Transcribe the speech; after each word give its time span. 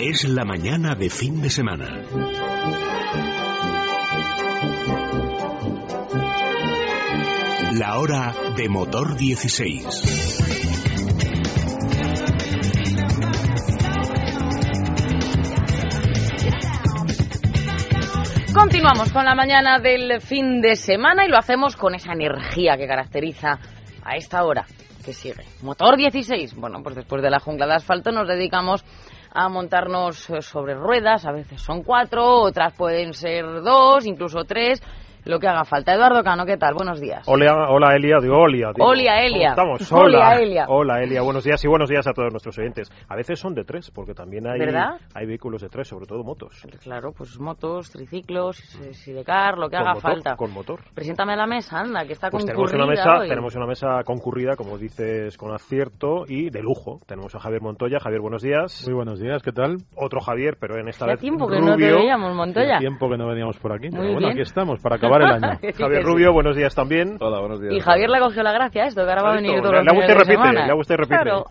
Es 0.00 0.24
la 0.24 0.44
mañana 0.44 0.94
de 0.94 1.08
fin 1.08 1.40
de 1.40 1.48
semana. 1.48 2.02
La 7.72 7.98
hora 7.98 8.34
de 8.56 8.68
motor 8.68 9.16
16. 9.16 10.44
Continuamos 18.54 19.12
con 19.12 19.24
la 19.24 19.34
mañana 19.34 19.78
del 19.78 20.20
fin 20.20 20.60
de 20.60 20.76
semana 20.76 21.24
y 21.24 21.28
lo 21.28 21.38
hacemos 21.38 21.74
con 21.74 21.94
esa 21.94 22.12
energía 22.12 22.76
que 22.76 22.86
caracteriza 22.86 23.58
a 24.04 24.16
esta 24.16 24.44
hora 24.44 24.66
que 25.06 25.14
sigue. 25.14 25.44
Motor 25.62 25.96
16. 25.96 26.54
Bueno, 26.56 26.82
pues 26.82 26.96
después 26.96 27.22
de 27.22 27.30
la 27.30 27.40
jungla 27.40 27.66
de 27.66 27.74
asfalto 27.74 28.10
nos 28.12 28.28
dedicamos 28.28 28.84
a 29.36 29.48
montarnos 29.50 30.30
eh, 30.30 30.40
sobre 30.40 30.74
ruedas. 30.74 31.26
A 31.26 31.32
veces 31.32 31.60
son 31.60 31.82
cuatro, 31.82 32.40
otras 32.40 32.72
pueden 32.72 33.12
ser 33.12 33.44
dos, 33.62 34.06
incluso 34.06 34.44
tres 34.44 34.82
lo 35.26 35.38
que 35.40 35.48
haga 35.48 35.64
falta. 35.64 35.92
Eduardo 35.92 36.22
Cano, 36.22 36.46
¿qué 36.46 36.56
tal? 36.56 36.74
Buenos 36.74 37.00
días. 37.00 37.24
Hola, 37.26 37.68
hola 37.68 37.94
Elia, 37.96 38.18
digo 38.22 38.38
Olia. 38.38 38.70
Digo, 38.74 38.88
Olia, 38.88 39.22
Elia. 39.24 39.50
Estamos, 39.50 39.92
Hola, 39.92 40.34
Elia. 40.40 40.66
Hola 40.68 41.02
Elia, 41.02 41.22
buenos 41.22 41.44
días 41.44 41.62
y 41.64 41.68
buenos 41.68 41.88
días 41.88 42.06
a 42.06 42.12
todos 42.12 42.30
nuestros 42.32 42.56
oyentes. 42.58 42.90
A 43.08 43.16
veces 43.16 43.38
son 43.40 43.54
de 43.54 43.64
tres, 43.64 43.90
porque 43.90 44.14
también 44.14 44.46
hay, 44.46 44.58
¿Verdad? 44.60 45.00
hay 45.14 45.26
vehículos 45.26 45.62
de 45.62 45.68
tres, 45.68 45.88
sobre 45.88 46.06
todo 46.06 46.22
motos. 46.22 46.64
Claro, 46.82 47.12
pues 47.12 47.38
motos, 47.40 47.90
triciclos, 47.90 48.56
sidecar, 48.92 49.58
lo 49.58 49.68
que 49.68 49.76
haga 49.76 49.94
motor, 49.94 50.02
falta. 50.12 50.36
Con 50.36 50.52
motor. 50.52 50.80
Preséntame 50.94 51.32
a 51.32 51.36
la 51.36 51.46
mesa, 51.46 51.80
anda, 51.80 52.04
que 52.06 52.12
está 52.12 52.30
Pues 52.30 52.44
tenemos 52.44 52.70
concurrida 52.70 52.84
una, 52.84 52.90
mesa, 52.92 53.18
hoy. 53.20 53.28
tenemos 53.28 53.54
una 53.56 53.66
mesa 53.66 54.04
concurrida, 54.04 54.54
como 54.56 54.78
dices, 54.78 55.36
con 55.36 55.52
acierto 55.52 56.24
y 56.28 56.50
de 56.50 56.62
lujo. 56.62 57.00
Tenemos 57.06 57.34
a 57.34 57.40
Javier 57.40 57.62
Montoya. 57.62 57.98
Javier, 57.98 58.20
buenos 58.20 58.42
días. 58.42 58.84
Muy 58.86 58.94
buenos 58.94 59.20
días, 59.20 59.42
¿qué 59.42 59.52
tal? 59.52 59.78
Otro 59.96 60.20
Javier, 60.20 60.56
pero 60.60 60.78
en 60.78 60.88
esta 60.88 61.06
vez 61.06 61.18
tiempo 61.18 61.48
que 61.48 61.60
no 61.60 61.76
te 61.76 61.92
veíamos, 61.92 62.34
Montoya. 62.34 62.78
Tiempo 62.78 63.08
que 63.10 63.16
no 63.16 63.26
veníamos 63.26 63.58
por 63.58 63.72
aquí. 63.72 63.88
Muy 63.88 63.98
pero 63.98 64.04
bueno, 64.12 64.18
bien. 64.20 64.30
aquí 64.32 64.40
estamos, 64.42 64.80
para 64.80 64.96
acabar 64.96 65.15
el 65.22 65.32
año. 65.44 65.58
Javier. 65.78 66.02
Rubio, 66.02 66.32
buenos 66.32 66.56
días 66.56 66.74
también. 66.74 67.16
Hola, 67.20 67.40
buenos 67.40 67.60
días. 67.60 67.74
Y 67.74 67.80
Javier 67.80 68.10
le 68.10 68.18
cogió 68.20 68.42
la 68.42 68.52
gracia 68.52 68.84
a 68.84 68.86
esto, 68.86 69.02
que 69.04 69.08
ahora 69.10 69.22
va 69.22 69.32
a 69.32 69.36
venir 69.36 69.60
todos 69.60 69.72
le, 69.72 69.78
los 69.78 69.86
le 69.86 69.94
gusta 69.94 70.12
y 70.12 70.14
repite, 70.14 70.32
semana. 70.32 70.66
le 70.66 70.74
gusta 70.74 70.94
y 70.94 70.96
repite. 70.96 71.14
Claro. 71.16 71.44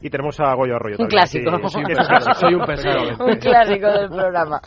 Y 0.00 0.10
tenemos 0.10 0.40
a 0.40 0.54
Goyo 0.54 0.76
Arroyo 0.76 0.96
Un 0.98 1.08
también. 1.08 1.18
clásico. 1.18 1.50
Sí, 1.50 1.56
sí, 1.56 1.66
es 1.66 1.74
un 1.76 1.82
clásico. 1.84 2.34
Soy 2.34 2.54
un 2.54 2.64
pesado. 2.64 3.24
un 3.26 3.36
clásico 3.36 3.86
del 3.88 4.08
programa. 4.08 4.60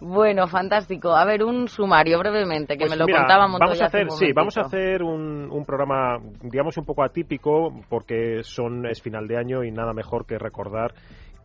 Bueno, 0.00 0.46
fantástico. 0.46 1.10
A 1.14 1.24
ver, 1.24 1.42
un 1.44 1.68
sumario 1.68 2.18
brevemente, 2.18 2.74
que 2.76 2.80
Pues 2.86 2.90
me 2.90 2.96
lo 2.96 3.06
mira, 3.06 3.18
contaba 3.20 3.46
Montoya 3.48 3.66
vamos 3.66 3.80
a 3.82 3.86
hace 3.86 3.96
hacer, 3.98 4.06
un 4.10 4.16
sí, 4.18 4.32
vamos 4.32 4.58
a 4.58 4.60
hacer 4.62 5.02
un, 5.02 5.48
un 5.50 5.64
programa, 5.64 6.18
digamos, 6.42 6.76
un 6.76 6.84
poco 6.84 7.02
atípico, 7.04 7.72
porque 7.88 8.40
son 8.42 8.86
es 8.86 9.00
final 9.02 9.26
de 9.26 9.38
año 9.38 9.64
y 9.64 9.70
nada 9.70 9.92
mejor 9.92 10.26
que 10.26 10.38
recordar 10.38 10.92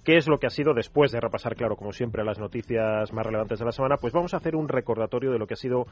qué 0.08 0.16
es 0.16 0.26
lo 0.30 0.38
que 0.38 0.48
ha 0.48 0.50
sido 0.50 0.74
después 0.74 1.12
de 1.12 1.20
repasar, 1.20 1.54
claro, 1.58 1.76
como 1.76 1.92
siempre, 1.92 2.24
las 2.24 2.40
noticias 2.40 3.12
más 3.12 3.26
relevantes 3.26 3.60
de 3.60 3.66
la 3.66 3.74
semana, 3.74 3.98
pues 3.98 4.14
vamos 4.14 4.34
a 4.34 4.38
hacer 4.38 4.56
un 4.56 4.70
recordatorio 4.70 5.32
de 5.34 5.38
lo 5.38 5.46
que 5.48 5.56
ha 5.56 5.58
sido 5.58 5.86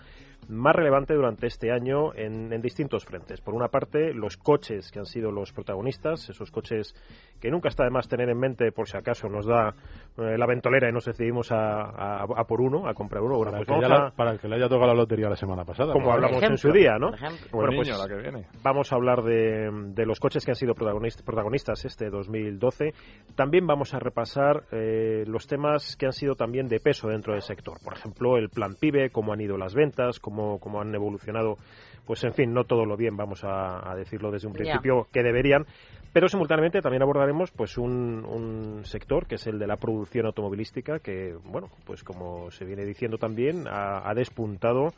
más 0.48 0.74
relevante 0.74 1.14
durante 1.14 1.48
este 1.48 1.70
año 1.74 2.16
en, 2.16 2.54
en 2.54 2.62
distintos 2.62 3.04
frentes. 3.04 3.42
Por 3.42 3.54
una 3.54 3.68
parte, 3.68 4.14
los 4.14 4.38
coches 4.38 4.90
que 4.90 5.00
han 5.00 5.06
sido 5.06 5.32
los 5.32 5.52
protagonistas, 5.52 6.30
esos 6.30 6.50
coches 6.50 6.96
que 7.42 7.52
nunca 7.52 7.68
está 7.68 7.84
de 7.84 7.90
más 7.90 8.08
tener 8.08 8.30
en 8.30 8.40
mente 8.40 8.72
por 8.72 8.88
si 8.88 8.96
acaso 8.96 9.28
nos 9.28 9.46
da 9.46 9.76
eh, 10.18 10.38
la 10.38 10.46
ventolera 10.48 10.88
y 10.88 10.94
nos 10.94 11.04
decidimos 11.04 11.52
a, 11.52 11.82
a- 11.82 12.24
a 12.24 12.44
por 12.46 12.62
uno, 12.62 12.88
a 12.88 12.94
comprar 12.94 13.22
uno. 13.22 13.36
Bueno, 13.36 13.52
Para, 13.52 13.66
pues 13.66 13.68
el 13.68 13.82
que 13.82 13.82
vamos 13.82 13.90
ya 13.90 13.96
a- 13.96 14.06
la- 14.06 14.16
para 14.16 14.32
el 14.32 14.40
que 14.40 14.48
le 14.48 14.56
haya 14.56 14.70
tocado 14.70 14.88
la 14.88 14.94
lotería 14.94 15.28
la 15.30 15.36
semana 15.36 15.66
pasada. 15.66 15.92
como 15.92 16.14
hablamos 16.14 16.42
en 16.42 16.58
su 16.58 16.72
día, 16.72 16.98
¿no? 16.98 17.08
por 17.10 17.16
ejemplo. 17.16 17.48
Bueno, 17.52 17.68
Buen 17.68 17.76
pues 17.76 17.88
niño, 17.90 17.98
la 18.02 18.08
que 18.08 18.22
viene. 18.22 18.48
vamos 18.64 18.94
a 18.94 18.96
hablar 18.96 19.24
de, 19.24 19.70
de 19.94 20.06
los 20.06 20.22
coches 20.22 20.46
que 20.46 20.52
han 20.52 20.56
sido 20.56 20.74
protagonist- 20.74 21.22
protagonistas 21.26 21.84
este 21.84 22.10
2012. 22.10 22.94
También 23.36 23.68
vamos 23.68 23.94
a 23.94 24.00
repasar 24.06 24.64
eh, 24.72 25.26
los 25.28 25.48
temas 25.48 25.98
que 25.98 26.06
han 26.06 26.14
sido 26.14 26.36
también 26.36 26.68
de 26.68 26.80
peso 26.80 27.10
dentro 27.10 27.34
del 27.34 27.42
sector. 27.42 27.78
Por 27.84 27.94
ejemplo, 27.94 28.38
el 28.38 28.50
plan 28.50 28.76
PIBE, 28.80 29.10
cómo 29.10 29.34
han 29.34 29.42
ido 29.42 29.58
las 29.58 29.76
ventas, 29.76 30.20
cómo, 30.20 30.60
cómo 30.60 30.80
han 30.80 30.96
evolucionado. 30.96 31.58
Pues 32.06 32.24
en 32.24 32.34
fin, 32.34 32.54
no 32.54 32.64
todo 32.64 32.86
lo 32.86 32.96
bien, 32.96 33.18
vamos 33.18 33.44
a, 33.44 33.92
a 33.92 33.96
decirlo 33.96 34.32
desde 34.32 34.48
un 34.48 34.54
principio, 34.54 35.08
que 35.12 35.24
deberían. 35.24 35.66
Pero 36.14 36.30
simultáneamente 36.30 36.80
también 36.80 37.02
abordaremos 37.02 37.52
pues 37.52 37.78
un, 37.78 38.24
un 38.24 38.86
sector 38.86 39.26
que 39.26 39.36
es 39.36 39.48
el 39.48 39.60
de 39.60 39.68
la 39.68 39.76
producción 39.76 40.26
automovilística 40.26 41.00
que, 41.00 41.36
bueno, 41.44 41.68
pues 41.86 42.04
como 42.04 42.52
se 42.52 42.64
viene 42.64 42.86
diciendo 42.86 43.18
también, 43.18 43.68
ha, 43.68 44.10
ha 44.10 44.14
despuntado 44.14 44.94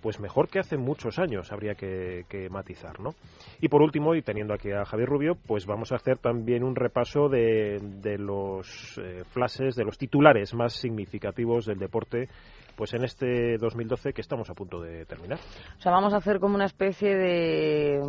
pues 0.00 0.20
mejor 0.20 0.48
que 0.48 0.58
hace 0.58 0.76
muchos 0.76 1.18
años, 1.18 1.52
habría 1.52 1.74
que, 1.74 2.24
que 2.28 2.48
matizar, 2.48 3.00
¿no? 3.00 3.14
Y 3.60 3.68
por 3.68 3.82
último, 3.82 4.14
y 4.14 4.22
teniendo 4.22 4.54
aquí 4.54 4.70
a 4.70 4.84
Javier 4.84 5.08
Rubio, 5.08 5.36
pues 5.46 5.66
vamos 5.66 5.92
a 5.92 5.96
hacer 5.96 6.18
también 6.18 6.64
un 6.64 6.74
repaso 6.74 7.28
de, 7.28 7.78
de 8.00 8.18
los 8.18 8.98
eh, 8.98 9.24
flashes, 9.30 9.76
de 9.76 9.84
los 9.84 9.98
titulares 9.98 10.54
más 10.54 10.72
significativos 10.72 11.66
del 11.66 11.78
deporte, 11.78 12.28
pues 12.76 12.94
en 12.94 13.04
este 13.04 13.58
2012 13.58 14.12
que 14.12 14.22
estamos 14.22 14.48
a 14.48 14.54
punto 14.54 14.80
de 14.80 15.04
terminar. 15.04 15.38
O 15.78 15.80
sea, 15.80 15.92
vamos 15.92 16.14
a 16.14 16.18
hacer 16.18 16.40
como 16.40 16.54
una 16.54 16.64
especie 16.64 17.14
de 17.14 18.00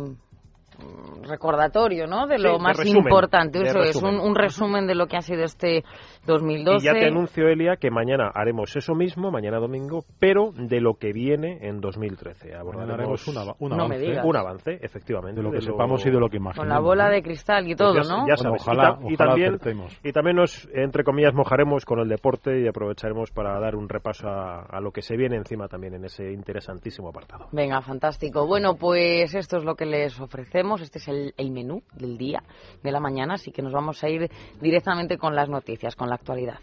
recordatorio, 1.28 2.06
¿no? 2.06 2.26
De 2.26 2.36
Sí, 2.36 2.42
lo 2.42 2.52
de 2.54 2.58
más 2.58 2.76
resumen, 2.76 3.04
importante. 3.04 3.62
Eso 3.62 3.80
es, 3.82 3.96
un, 4.02 4.18
un 4.20 4.34
resumen 4.34 4.86
de 4.86 4.94
lo 4.94 5.06
que 5.06 5.16
ha 5.16 5.20
sido 5.22 5.44
este 5.44 5.84
2012. 6.26 6.76
Y 6.78 6.84
ya 6.86 6.92
te 6.92 7.06
anuncio, 7.06 7.48
Elia, 7.48 7.76
que 7.76 7.90
mañana 7.90 8.30
haremos 8.34 8.74
eso 8.76 8.94
mismo, 8.94 9.30
mañana 9.30 9.58
domingo, 9.58 10.04
pero 10.18 10.50
de 10.52 10.80
lo 10.80 10.94
que 10.94 11.12
viene 11.12 11.58
en 11.62 11.80
2013. 11.80 12.48
Mañana 12.48 12.60
Abordaremos 12.60 13.28
un, 13.28 13.34
ava- 13.36 13.56
un 13.58 13.72
avance 13.72 14.20
un 14.24 14.36
avance, 14.36 14.78
efectivamente. 14.82 15.40
de 15.40 15.44
lo 15.44 15.52
que 15.52 15.60
sepamos 15.60 16.04
y 16.06 16.10
de 16.10 16.18
lo 16.20 16.28
que 16.28 16.36
imaginemos. 16.38 16.58
Con 16.58 16.68
la 16.68 16.80
bola 16.80 17.08
de 17.08 17.22
cristal 17.22 17.64
y 17.66 17.74
Pues 17.74 17.78
todo, 17.78 17.94
ya, 17.94 18.08
¿no? 18.08 18.26
ya 18.26 18.34
Bueno, 18.36 18.58
sabes. 18.58 18.62
ojalá- 18.62 18.98
y, 19.02 19.04
ta- 19.04 19.12
y 19.12 19.16
también, 19.16 19.48
acertemos. 19.54 20.00
y 20.04 20.12
también 20.12 20.36
nos, 20.36 20.68
entre 20.74 21.04
comillas, 21.04 21.34
mojaremos 21.34 21.84
con 21.84 22.00
el 22.00 22.08
deporte 22.08 22.60
y 22.60 22.68
aprovecharemos 22.68 23.30
para 23.30 23.58
dar 23.60 23.74
un 23.76 23.88
repaso 23.88 24.28
a, 24.28 24.62
a 24.62 24.80
lo 24.80 24.90
que 24.90 25.02
se 25.02 25.16
viene 25.16 25.36
encima 25.36 25.68
también 25.68 25.94
en 25.94 26.04
ese 26.04 26.32
interesantísimo 26.32 27.08
apartado. 27.08 27.46
Venga, 27.52 27.80
fantástico. 27.82 28.46
Bueno, 28.46 28.74
pues 28.76 29.34
esto 29.34 29.56
es 29.58 29.64
lo 29.64 29.74
que 29.74 29.86
les 29.86 30.18
ofrecemos. 30.20 30.71
Este 30.80 30.98
es 30.98 31.08
el, 31.08 31.50
menú 31.50 31.82
del 31.94 32.16
día, 32.16 32.42
de 32.82 32.92
la 32.92 33.00
mañana, 33.00 33.34
así 33.34 33.52
que 33.52 33.60
nos 33.60 33.72
vamos 33.72 34.02
a 34.02 34.08
ir 34.08 34.30
directamente 34.60 35.18
con 35.18 35.34
las 35.34 35.48
noticias, 35.48 35.96
con 35.96 36.08
la 36.08 36.14
actualidad. 36.14 36.60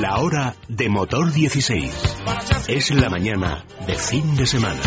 La 0.00 0.18
hora 0.18 0.54
de 0.68 0.88
motor 0.88 1.32
16. 1.32 2.16
Es 2.68 2.90
la 2.92 3.10
mañana 3.10 3.64
de 3.86 3.94
fin 3.94 4.36
de 4.36 4.46
semana. 4.46 4.80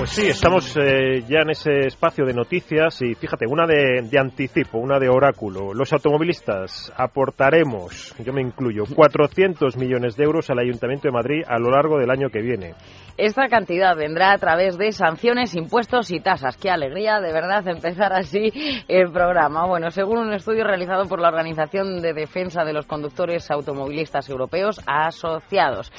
Pues 0.00 0.12
sí, 0.12 0.28
estamos 0.28 0.74
eh, 0.78 1.22
ya 1.28 1.40
en 1.40 1.50
ese 1.50 1.86
espacio 1.86 2.24
de 2.24 2.32
noticias 2.32 3.02
y 3.02 3.14
fíjate, 3.14 3.44
una 3.46 3.66
de, 3.66 4.00
de 4.10 4.18
anticipo, 4.18 4.78
una 4.78 4.98
de 4.98 5.10
oráculo. 5.10 5.74
Los 5.74 5.92
automovilistas 5.92 6.90
aportaremos, 6.96 8.14
yo 8.18 8.32
me 8.32 8.40
incluyo, 8.40 8.84
400 8.94 9.76
millones 9.76 10.16
de 10.16 10.24
euros 10.24 10.48
al 10.48 10.60
Ayuntamiento 10.60 11.06
de 11.06 11.12
Madrid 11.12 11.42
a 11.46 11.58
lo 11.58 11.70
largo 11.70 11.98
del 11.98 12.10
año 12.10 12.30
que 12.30 12.40
viene. 12.40 12.72
Esta 13.18 13.48
cantidad 13.48 13.94
vendrá 13.94 14.32
a 14.32 14.38
través 14.38 14.78
de 14.78 14.90
sanciones, 14.92 15.54
impuestos 15.54 16.10
y 16.10 16.20
tasas. 16.20 16.56
Qué 16.56 16.70
alegría, 16.70 17.20
de 17.20 17.34
verdad, 17.34 17.68
empezar 17.68 18.14
así 18.14 18.50
el 18.88 19.12
programa. 19.12 19.66
Bueno, 19.66 19.90
según 19.90 20.16
un 20.16 20.32
estudio 20.32 20.64
realizado 20.64 21.10
por 21.10 21.20
la 21.20 21.28
Organización 21.28 22.00
de 22.00 22.14
Defensa 22.14 22.64
de 22.64 22.72
los 22.72 22.86
Conductores 22.86 23.50
Automovilistas 23.50 24.30
Europeos 24.30 24.80
Asociados. 24.86 25.92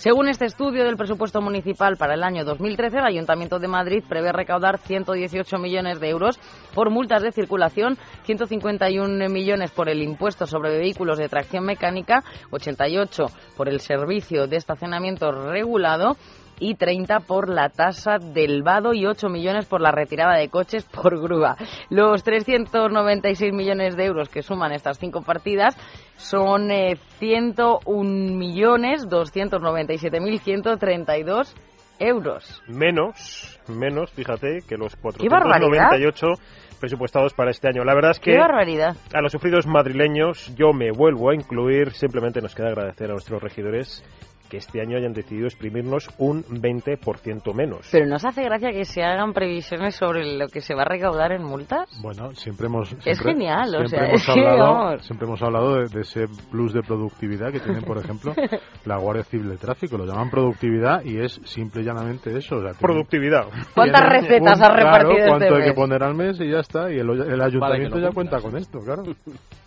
Según 0.00 0.30
este 0.30 0.46
estudio 0.46 0.84
del 0.84 0.96
presupuesto 0.96 1.42
municipal 1.42 1.98
para 1.98 2.14
el 2.14 2.22
año 2.22 2.42
2013, 2.42 2.96
el 2.96 3.04
Ayuntamiento 3.04 3.58
de 3.58 3.68
Madrid 3.68 4.02
prevé 4.08 4.32
recaudar 4.32 4.78
118 4.78 5.58
millones 5.58 6.00
de 6.00 6.08
euros 6.08 6.40
por 6.74 6.88
multas 6.88 7.22
de 7.22 7.32
circulación, 7.32 7.98
151 8.24 9.28
millones 9.28 9.72
por 9.72 9.90
el 9.90 10.02
impuesto 10.02 10.46
sobre 10.46 10.78
vehículos 10.78 11.18
de 11.18 11.28
tracción 11.28 11.66
mecánica, 11.66 12.24
88 12.50 13.26
por 13.58 13.68
el 13.68 13.80
servicio 13.80 14.46
de 14.46 14.56
estacionamiento 14.56 15.32
regulado 15.32 16.16
y 16.60 16.76
30 16.76 17.18
por 17.20 17.48
la 17.48 17.70
tasa 17.70 18.18
del 18.18 18.62
vado 18.62 18.92
y 18.94 19.06
8 19.06 19.28
millones 19.28 19.66
por 19.66 19.80
la 19.80 19.90
retirada 19.90 20.36
de 20.36 20.48
coches 20.48 20.84
por 20.84 21.20
grúa. 21.20 21.56
Los 21.88 22.22
396 22.22 23.52
millones 23.52 23.96
de 23.96 24.04
euros 24.04 24.28
que 24.28 24.42
suman 24.42 24.70
estas 24.72 24.98
cinco 24.98 25.22
partidas 25.22 25.76
son 26.16 26.70
eh, 26.70 26.96
101 27.18 28.36
millones 28.36 29.08
297.132 29.08 31.56
euros. 31.98 32.62
Menos, 32.66 33.58
menos, 33.68 34.10
fíjate, 34.12 34.60
que 34.68 34.76
los 34.76 34.94
barbaridad! 35.00 35.88
498 35.90 36.34
presupuestados 36.80 37.34
para 37.34 37.50
este 37.50 37.68
año. 37.68 37.84
La 37.84 37.94
verdad 37.94 38.12
es 38.12 38.20
que 38.20 38.38
a 38.38 39.20
los 39.20 39.32
sufridos 39.32 39.66
madrileños 39.66 40.54
yo 40.56 40.72
me 40.72 40.90
vuelvo 40.90 41.30
a 41.30 41.34
incluir. 41.34 41.92
Simplemente 41.92 42.40
nos 42.40 42.54
queda 42.54 42.68
agradecer 42.68 43.10
a 43.10 43.12
nuestros 43.12 43.42
regidores 43.42 44.02
que 44.50 44.58
este 44.58 44.82
año 44.82 44.98
hayan 44.98 45.14
decidido 45.14 45.46
exprimirnos 45.46 46.10
un 46.18 46.44
20% 46.44 47.54
menos. 47.54 47.88
Pero 47.90 48.06
¿nos 48.06 48.24
hace 48.24 48.42
gracia 48.42 48.72
que 48.72 48.84
se 48.84 49.02
hagan 49.02 49.32
previsiones 49.32 49.94
sobre 49.94 50.36
lo 50.36 50.48
que 50.48 50.60
se 50.60 50.74
va 50.74 50.82
a 50.82 50.84
recaudar 50.84 51.32
en 51.32 51.44
multas? 51.44 51.88
Bueno, 52.02 52.34
siempre 52.34 52.66
hemos... 52.66 52.94
es 53.06 53.20
genial, 53.20 53.74
o 53.74 53.86
sea, 53.86 54.08
hemos 54.08 54.28
hablado, 54.28 54.98
Siempre 54.98 55.26
hemos 55.26 55.42
hablado 55.42 55.76
de, 55.76 56.00
ese 56.00 56.26
plus 56.50 56.74
de 56.74 56.82
productividad 56.82 57.52
que 57.52 57.60
tienen, 57.60 57.82
por 57.84 57.98
ejemplo, 57.98 58.34
la 58.84 58.98
Guardia 58.98 59.24
Civil 59.24 59.48
de 59.48 59.56
Tráfico. 59.56 59.96
Lo 59.96 60.04
llaman 60.04 60.28
productividad 60.28 61.04
y 61.04 61.18
es 61.18 61.40
simple 61.44 61.82
y 61.82 61.84
llanamente 61.84 62.36
eso. 62.36 62.56
productividad. 62.80 63.44
¿Cuántas 63.74 64.08
recetas 64.08 64.60
has 64.60 64.74
repartido 64.74 65.14
claro, 65.14 65.28
cuánto 65.28 65.44
este 65.46 65.56
hay 65.56 65.68
que 65.70 65.74
poner 65.74 66.02
al 66.02 66.14
mes 66.14 66.40
y 66.40 66.50
ya 66.50 66.58
está. 66.58 66.92
Y 66.92 66.98
el, 66.98 67.08
el 67.08 67.40
ayuntamiento 67.40 67.98
ya 67.98 68.10
cuenta 68.10 68.40
con 68.40 68.56
esto, 68.56 68.80
claro. 68.80 69.04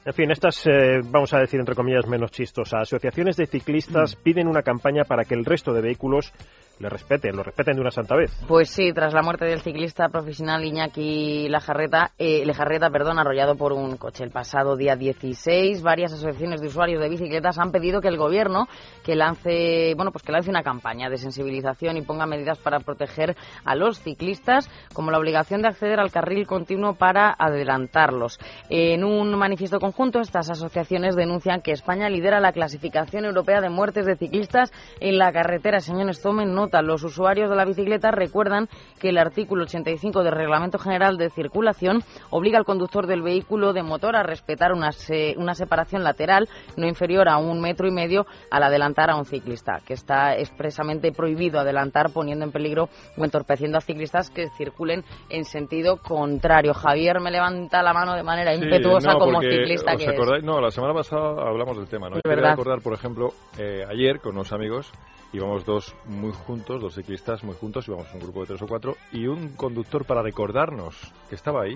En 0.06 0.14
fin, 0.14 0.32
estas, 0.32 0.66
eh, 0.68 1.00
vamos 1.02 1.34
a 1.34 1.40
decir 1.40 1.62
entre 1.62 1.76
comillas, 1.76 2.06
menos 2.08 2.32
chistosas. 2.32 2.82
Asociaciones 2.82 3.38
de 3.38 3.46
ciclistas 3.46 4.18
mm. 4.18 4.22
piden 4.22 4.48
una 4.48 4.62
campaña 4.62 5.06
para 5.06 5.24
que 5.24 5.34
el 5.34 5.46
resto 5.46 5.72
de 5.72 5.82
vehículos 5.82 6.34
le 6.80 6.90
respeten, 6.90 7.36
lo 7.36 7.44
respeten 7.44 7.76
de 7.76 7.82
una 7.82 7.92
santa 7.92 8.16
vez. 8.16 8.32
Pues 8.48 8.70
sí, 8.70 8.92
tras 8.94 9.14
la 9.14 9.22
muerte 9.22 9.46
del 9.46 9.62
ciclista 9.62 10.10
profesional 10.10 10.66
Iñaki 10.66 11.48
Lajarreta, 11.48 12.12
eh, 12.18 12.46
Lejarreta, 12.46 12.90
perdón, 12.90 13.20
arrollado 13.20 13.56
por 13.56 13.74
un 13.74 13.98
coche 13.98 14.24
el 14.24 14.32
pasado 14.32 14.76
día 14.76 14.96
16, 14.96 15.82
varias 15.82 16.14
asociaciones 16.14 16.62
de 16.62 16.68
usuarios 16.68 17.02
de 17.02 17.10
bicicletas 17.10 17.60
han 17.60 17.72
pedido 17.72 18.02
que 18.02 18.08
el 18.08 18.18
gobierno 18.18 18.68
que 19.04 19.16
lance, 19.16 19.94
bueno, 19.96 20.12
pues 20.12 20.24
que 20.24 20.32
lance 20.32 20.50
una 20.50 20.64
campaña 20.64 21.10
de 21.10 21.18
sensibilización 21.18 21.98
y 21.98 22.02
ponga 22.02 22.26
medidas 22.26 22.58
para 22.58 22.80
proteger 22.80 23.36
a 23.64 23.76
los 23.76 24.00
ciclistas, 24.00 24.70
como 24.94 25.12
la 25.12 25.20
obligación 25.20 25.62
de 25.62 25.68
acceder 25.68 26.00
al 26.00 26.12
carril 26.12 26.48
continuo 26.48 26.96
para 26.96 27.34
adelantarlos. 27.38 28.40
En 28.70 29.04
un 29.04 29.38
manifiesto 29.38 29.80
conjunto, 29.94 30.22
estas 30.22 30.50
asociaciones 30.50 31.16
denuncian 31.16 31.62
que 31.62 31.72
España 31.72 32.10
lidera 32.10 32.40
la 32.40 32.52
clasificación 32.52 33.26
europea 33.26 33.62
de 33.62 33.70
muertes 33.70 34.08
de 34.08 34.16
ciclistas 34.16 34.72
en 35.00 35.20
la 35.20 35.32
carretera. 35.32 35.82
Señores, 35.82 36.20
tomen 36.20 36.56
nota 36.56 36.82
los 36.82 37.04
usuarios 37.04 37.48
de 37.48 37.56
la 37.56 37.64
bicicleta 37.64 38.10
recuerdan 38.10 38.70
que 39.00 39.10
el 39.10 39.20
artículo 39.20 39.64
85 39.66 40.24
del 40.24 40.34
Reglamento 40.34 40.80
General 40.80 41.18
de 41.18 41.30
Circulación 41.30 42.04
obliga 42.32 42.58
al 42.58 42.66
conductor 42.66 43.06
del 43.06 43.22
vehículo 43.22 43.72
de 43.72 43.84
motor 43.84 44.16
a 44.16 44.24
respetar 44.24 44.74
una, 44.74 44.90
una 45.38 45.54
separación 45.54 46.04
lateral 46.04 46.50
no 46.76 46.88
inferior 46.88 47.30
a 47.30 47.38
un 47.38 47.62
metro 47.62 47.88
y 47.88 47.92
medio 47.92 48.26
al 48.50 48.64
adelantar 48.64 49.12
a 49.12 49.16
un 49.16 49.26
ciclista, 49.26 49.80
que 49.86 49.94
está 49.94 50.36
expresamente 50.36 51.12
prohibido 51.12 51.60
adelantar 51.60 52.10
poniendo 52.12 52.46
en 52.46 52.52
peligro 52.52 52.90
o 53.16 53.24
entorpeciendo 53.24 53.78
a 53.78 53.82
ciclistas 53.82 54.32
que 54.32 54.50
circulen 54.58 55.04
en 55.30 55.46
sentido 55.46 55.98
contrario. 55.98 56.74
Javier 56.74 57.20
me 57.20 57.30
levanta 57.30 57.84
la 57.84 57.94
mano 57.94 58.16
de 58.16 58.24
manera 58.24 58.56
impetuosa 58.56 59.14
como 59.20 59.40
ciclista 59.42 59.83
que 59.86 60.38
es. 60.38 60.44
No, 60.44 60.60
la 60.62 60.72
semana 60.72 60.94
pasada 60.94 61.48
hablamos 61.48 61.78
del 61.78 61.88
tema. 61.88 62.10
¿no? 62.10 62.22
Quería 62.22 62.52
recordar, 62.52 62.82
por 62.82 62.94
ejemplo, 62.94 63.34
eh, 63.58 63.84
ayer 63.90 64.20
con 64.20 64.36
unos 64.36 64.52
amigos 64.52 64.92
íbamos 65.34 65.66
dos 65.66 65.96
muy 66.06 66.32
juntos, 66.32 66.82
dos 66.82 66.94
ciclistas 66.94 67.44
muy 67.44 67.56
juntos, 67.56 67.88
íbamos 67.88 68.08
un 68.14 68.20
grupo 68.20 68.42
de 68.42 68.48
tres 68.48 68.62
o 68.62 68.68
cuatro, 68.68 68.96
y 69.12 69.28
un 69.28 69.56
conductor 69.56 70.06
para 70.06 70.22
recordarnos 70.22 70.96
que 71.28 71.36
estaba 71.36 71.64
ahí, 71.64 71.76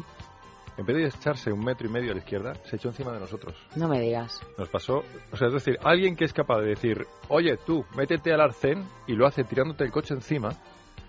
en 0.77 0.85
vez 0.85 0.95
de 0.95 1.07
echarse 1.07 1.51
un 1.51 1.65
metro 1.65 1.87
y 1.87 1.91
medio 1.91 2.11
a 2.11 2.13
la 2.13 2.19
izquierda, 2.19 2.53
se 2.65 2.75
echó 2.75 2.89
encima 2.89 3.11
de 3.11 3.19
nosotros. 3.19 3.55
No 3.75 3.87
me 3.87 3.99
digas. 3.99 4.39
Nos 4.59 4.69
pasó, 4.69 5.03
o 5.31 5.37
sea, 5.37 5.47
es 5.47 5.53
decir, 5.53 5.77
alguien 5.83 6.15
que 6.15 6.25
es 6.25 6.33
capaz 6.33 6.59
de 6.59 6.67
decir, 6.67 7.07
oye, 7.29 7.57
tú, 7.57 7.83
métete 7.95 8.31
al 8.31 8.41
arcén, 8.41 8.85
y 9.07 9.13
lo 9.13 9.25
hace 9.25 9.43
tirándote 9.43 9.83
el 9.83 9.91
coche 9.91 10.13
encima, 10.13 10.49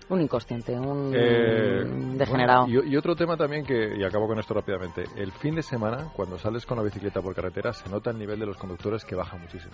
un 0.09 0.21
inconsciente, 0.21 0.73
un 0.73 1.13
eh, 1.15 1.83
degenerado. 2.15 2.67
y, 2.67 2.95
otro 2.97 3.15
tema 3.15 3.37
también 3.37 3.63
que, 3.63 3.95
y 3.97 4.03
acabo 4.03 4.27
con 4.27 4.39
esto 4.39 4.53
rápidamente, 4.53 5.03
el 5.15 5.31
fin 5.31 5.55
de 5.55 5.61
semana, 5.61 6.11
cuando 6.15 6.37
sales 6.37 6.65
con 6.65 6.77
la 6.77 6.83
bicicleta 6.83 7.21
por 7.21 7.35
carretera, 7.35 7.73
se 7.73 7.89
nota 7.89 8.09
el 8.11 8.17
nivel 8.17 8.39
de 8.39 8.47
los 8.47 8.57
conductores 8.57 9.05
que 9.05 9.15
baja 9.15 9.37
muchísimo. 9.37 9.73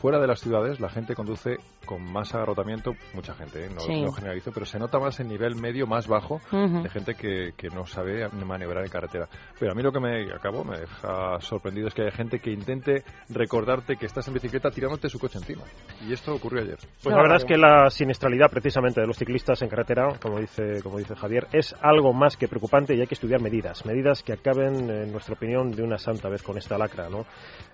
Fuera 0.00 0.18
de 0.18 0.26
las 0.26 0.40
ciudades, 0.40 0.80
la 0.80 0.88
gente 0.88 1.14
conduce 1.14 1.56
con 1.86 2.02
más 2.02 2.34
agarrotamiento, 2.34 2.92
mucha 3.14 3.34
gente, 3.34 3.66
¿eh? 3.66 3.70
no, 3.70 4.12
generalizo, 4.12 4.52
pero 4.52 4.66
se 4.66 4.78
nota 4.78 4.98
más 4.98 5.20
el 5.20 5.28
nivel 5.28 5.54
medio, 5.56 5.86
más 5.86 6.06
bajo, 6.08 6.40
de 6.50 6.88
gente 6.88 7.14
que, 7.14 7.52
que, 7.56 7.68
no 7.68 7.86
sabe 7.86 8.28
maniobrar 8.28 8.84
en 8.84 8.90
carretera. 8.90 9.28
Pero 9.58 9.72
a 9.72 9.74
mí 9.74 9.82
lo 9.82 9.92
que 9.92 10.00
me 10.00 10.32
acabo, 10.32 10.64
me 10.64 10.78
deja 10.78 11.40
sorprendido 11.40 11.88
es 11.88 11.94
que 11.94 12.02
hay 12.02 12.10
gente 12.10 12.38
que 12.38 12.50
intente 12.50 13.02
recordarte 13.28 13.96
que 13.96 14.06
estás 14.06 14.26
en 14.28 14.34
bicicleta 14.34 14.70
tirándote 14.70 15.08
su 15.08 15.18
coche 15.18 15.38
encima. 15.38 15.62
Y 16.06 16.12
esto 16.12 16.34
ocurrió 16.34 16.62
ayer. 16.62 16.78
Pues 17.02 17.14
la 17.14 17.22
verdad 17.22 17.38
es 17.38 17.44
que 17.44 17.56
la 17.56 17.90
siniestralidad 17.90 18.50
precisamente 18.50 19.00
de 19.00 19.06
los 19.06 19.16
ciclistas 19.16 19.60
en 19.62 19.68
carretera, 19.74 20.16
como 20.20 20.38
dice, 20.38 20.80
como 20.84 20.98
dice 20.98 21.16
Javier, 21.16 21.48
es 21.52 21.74
algo 21.80 22.12
más 22.12 22.36
que 22.36 22.46
preocupante 22.46 22.94
y 22.94 23.00
hay 23.00 23.08
que 23.08 23.14
estudiar 23.14 23.40
medidas, 23.40 23.84
medidas 23.84 24.22
que 24.22 24.32
acaben, 24.32 24.88
en 24.88 25.10
nuestra 25.10 25.34
opinión, 25.34 25.72
de 25.72 25.82
una 25.82 25.98
santa 25.98 26.28
vez 26.28 26.44
con 26.44 26.56
esta 26.56 26.78
lacra. 26.78 27.08
¿no? 27.08 27.26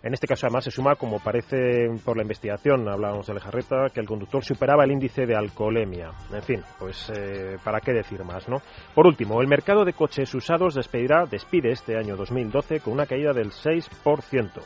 En 0.02 0.14
este 0.14 0.26
caso, 0.26 0.46
además, 0.46 0.64
se 0.64 0.70
suma, 0.70 0.94
como 0.94 1.20
parece 1.20 1.88
por 2.02 2.16
la 2.16 2.22
investigación, 2.22 2.88
hablábamos 2.88 3.26
de 3.26 3.34
Lejarreta, 3.34 3.90
que 3.92 4.00
el 4.00 4.06
conductor 4.06 4.42
superaba 4.42 4.84
el 4.84 4.92
índice 4.92 5.26
de 5.26 5.36
alcoholemia. 5.36 6.10
En 6.32 6.42
fin, 6.42 6.62
pues, 6.78 7.12
eh, 7.14 7.58
¿para 7.62 7.80
qué 7.80 7.92
decir 7.92 8.24
más? 8.24 8.48
no? 8.48 8.62
Por 8.94 9.06
último, 9.06 9.42
el 9.42 9.48
mercado 9.48 9.84
de 9.84 9.92
coches 9.92 10.34
usados 10.34 10.74
despedirá, 10.74 11.26
despide 11.26 11.72
este 11.72 11.98
año 11.98 12.16
2012 12.16 12.80
con 12.80 12.94
una 12.94 13.04
caída 13.04 13.34
del 13.34 13.50
6%. 13.50 14.62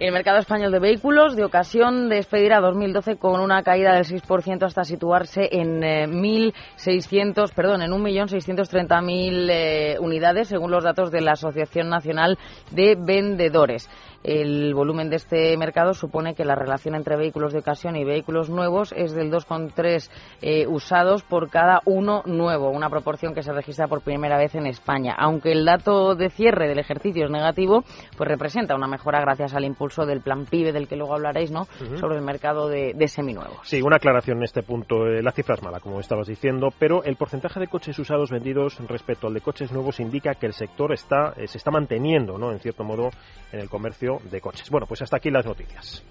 El 0.00 0.12
mercado 0.12 0.38
español 0.38 0.72
de 0.72 0.78
vehículos 0.78 1.36
de 1.36 1.44
ocasión 1.44 2.08
despedirá 2.08 2.60
2012 2.60 3.18
con 3.18 3.38
una 3.38 3.62
caída 3.62 3.92
del 3.92 4.06
6% 4.06 4.62
hasta 4.62 4.82
situarse 4.82 5.46
en 5.52 5.82
1.600, 5.82 7.50
eh, 7.50 7.52
perdón, 7.54 7.82
en 7.82 7.90
1.630.000 7.90 9.48
eh, 9.50 9.96
unidades 10.00 10.48
según 10.48 10.70
los 10.70 10.84
datos 10.84 11.10
de 11.10 11.20
la 11.20 11.32
Asociación 11.32 11.90
Nacional 11.90 12.38
de 12.70 12.96
Vendedores. 12.98 13.90
El 14.22 14.74
volumen 14.74 15.08
de 15.08 15.16
este 15.16 15.56
mercado 15.56 15.94
supone 15.94 16.34
que 16.34 16.44
la 16.44 16.54
relación 16.54 16.94
entre 16.94 17.16
vehículos 17.16 17.54
de 17.54 17.60
ocasión 17.60 17.96
y 17.96 18.04
vehículos 18.04 18.50
nuevos 18.50 18.92
es 18.94 19.14
del 19.14 19.32
2,3 19.32 20.10
eh, 20.42 20.66
usados 20.66 21.22
por 21.22 21.48
cada 21.48 21.80
uno 21.86 22.22
nuevo, 22.26 22.68
una 22.68 22.90
proporción 22.90 23.34
que 23.34 23.42
se 23.42 23.52
registra 23.52 23.88
por 23.88 24.02
primera 24.02 24.36
vez 24.36 24.54
en 24.54 24.66
España. 24.66 25.14
Aunque 25.18 25.52
el 25.52 25.64
dato 25.64 26.14
de 26.14 26.28
cierre 26.28 26.68
del 26.68 26.78
ejercicio 26.78 27.24
es 27.24 27.30
negativo, 27.30 27.82
pues 28.18 28.28
representa 28.28 28.74
una 28.74 28.88
mejora 28.88 29.20
gracias 29.20 29.54
al 29.54 29.64
impulso 29.64 30.04
del 30.04 30.20
plan 30.20 30.44
PIBE 30.44 30.72
del 30.72 30.86
que 30.86 30.96
luego 30.96 31.14
hablaréis, 31.14 31.50
¿no? 31.50 31.64
Sobre 31.98 32.16
el 32.16 32.22
mercado 32.22 32.68
de, 32.68 32.94
seminuevos. 33.08 33.60
Sí, 33.62 33.80
una 33.80 33.96
aclaración 33.96 34.38
en 34.38 34.44
este 34.44 34.62
punto. 34.62 35.06
Eh, 35.06 35.22
la 35.22 35.32
cifra 35.32 35.54
es 35.54 35.62
mala, 35.62 35.80
como 35.80 35.98
estabas 35.98 36.26
diciendo, 36.26 36.68
pero 36.78 37.02
el 37.04 37.16
porcentaje 37.16 37.58
de 37.58 37.68
coches 37.68 37.98
usados 37.98 38.30
vendidos 38.30 38.78
respecto 38.86 39.28
al 39.28 39.34
de 39.34 39.40
coches 39.40 39.72
nuevos 39.72 39.98
indica 39.98 40.34
que 40.34 40.46
el 40.46 40.52
sector 40.52 40.92
está, 40.92 41.32
eh, 41.36 41.48
se 41.48 41.58
está 41.58 41.70
manteniendo, 41.70 42.36
¿no? 42.36 42.52
En 42.52 42.60
cierto 42.60 42.84
modo, 42.84 43.10
en 43.52 43.60
el 43.60 43.68
comercio 43.68 44.09
de 44.18 44.40
coches. 44.40 44.68
Bueno, 44.70 44.86
pues 44.86 45.02
hasta 45.02 45.16
aquí 45.16 45.30
las 45.30 45.46
noticias. 45.46 46.02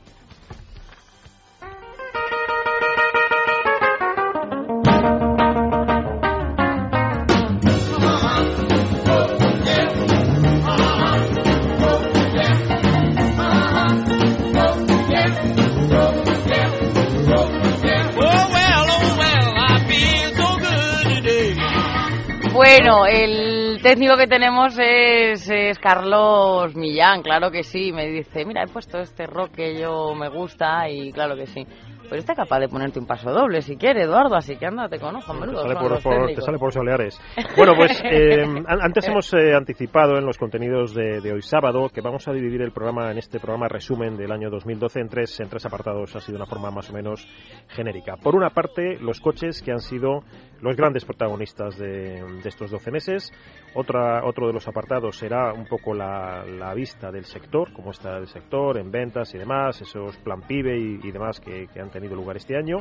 Bueno, 22.52 23.06
el 23.06 23.49
técnico 23.82 24.18
que 24.18 24.28
tenemos 24.28 24.78
es, 24.78 25.80
Carlos 25.80 26.76
Millán, 26.76 27.22
claro 27.22 27.52
que 27.52 27.64
sí. 27.64 27.92
Me 27.92 28.08
dice, 28.08 28.46
mira, 28.46 28.64
he 28.64 28.68
puesto 28.68 29.00
este 29.00 29.26
rock 29.26 29.52
que 29.56 29.80
yo 29.80 30.14
me 30.16 30.30
gusta 30.30 30.90
y 30.90 31.12
claro 31.12 31.36
que 31.36 31.48
sí. 31.48 31.66
Pero 32.10 32.20
está 32.20 32.34
capaz 32.34 32.60
de 32.60 32.68
ponerte 32.68 33.00
un 33.00 33.06
paso 33.06 33.32
doble 33.32 33.62
si 33.62 33.78
quiere, 33.78 34.04
Eduardo, 34.04 34.36
así 34.36 34.56
que 34.58 34.66
anda, 34.66 34.90
te 34.90 35.00
conozco, 35.00 35.34
menudo. 35.34 35.62
Te 35.64 35.76
sale 35.76 36.00
por, 36.02 36.28
te 36.34 36.42
sale 36.42 36.58
por 36.58 36.74
soleares. 36.74 37.20
bueno, 37.56 37.74
pues 37.76 38.02
eh, 38.04 38.44
antes 38.68 39.08
hemos 39.08 39.32
eh, 39.34 39.54
anticipado 39.54 40.18
en 40.18 40.26
los 40.26 40.38
contenidos 40.38 40.94
de, 40.94 41.32
hoy 41.32 41.42
sábado 41.42 41.90
que 41.90 42.02
vamos 42.02 42.28
a 42.28 42.34
dividir 42.34 42.62
el 42.62 42.72
programa 42.72 43.12
en 43.12 43.20
este 43.20 43.40
programa 43.40 43.68
resumen 43.68 44.18
del 44.18 44.32
año 44.32 44.50
2012 44.50 45.00
en 45.00 45.10
tres, 45.10 45.40
en 45.40 45.50
tres 45.50 45.66
apartados, 45.66 46.16
ha 46.16 46.20
sido 46.20 46.38
una 46.38 46.48
forma 46.48 46.72
más 46.72 46.90
o 46.90 46.94
menos 46.94 47.28
genérica. 47.70 48.16
Por 48.18 48.36
una 48.36 48.50
parte, 48.50 48.98
los 49.00 49.20
coches 49.20 49.62
que 49.62 49.72
han 49.72 49.80
sido 49.80 50.24
los 50.62 50.76
grandes 50.76 51.06
protagonistas 51.06 51.78
de, 51.78 52.40
estos 52.46 52.72
12 52.72 52.92
meses. 52.92 53.32
Otra, 53.74 54.26
otro 54.26 54.48
de 54.48 54.54
los 54.54 54.68
apartados 54.68 55.18
será 55.18 55.54
un 55.54 55.66
poco 55.66 55.94
la, 55.94 56.44
vista 56.76 57.12
del 57.12 57.26
sector, 57.26 57.74
cómo 57.74 57.92
está 57.92 58.18
el 58.18 58.28
sector 58.28 58.78
en 58.78 58.92
ventas 58.92 59.34
y 59.34 59.38
demás, 59.38 59.82
esos 59.82 60.18
plan 60.18 60.42
PIBE 60.42 60.78
y, 61.04 61.12
demás 61.12 61.40
que, 61.40 61.68
han 61.80 61.90
tenido 61.90 61.99
lugar 62.08 62.38
este 62.38 62.56
año. 62.56 62.78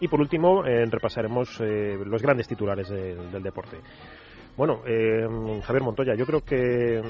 Y 0.00 0.08
por 0.08 0.20
último, 0.20 0.64
eh, 0.64 0.84
repasaremos 0.86 1.60
eh, 1.60 1.98
los 2.04 2.22
grandes 2.22 2.46
titulares 2.46 2.88
del 2.88 3.42
deporte. 3.42 3.78
Bueno, 4.56 4.80
eh, 4.86 5.26
Javier 5.64 5.82
Montoya, 5.82 6.14
yo 6.14 6.24
creo 6.24 6.40
que 6.40 7.02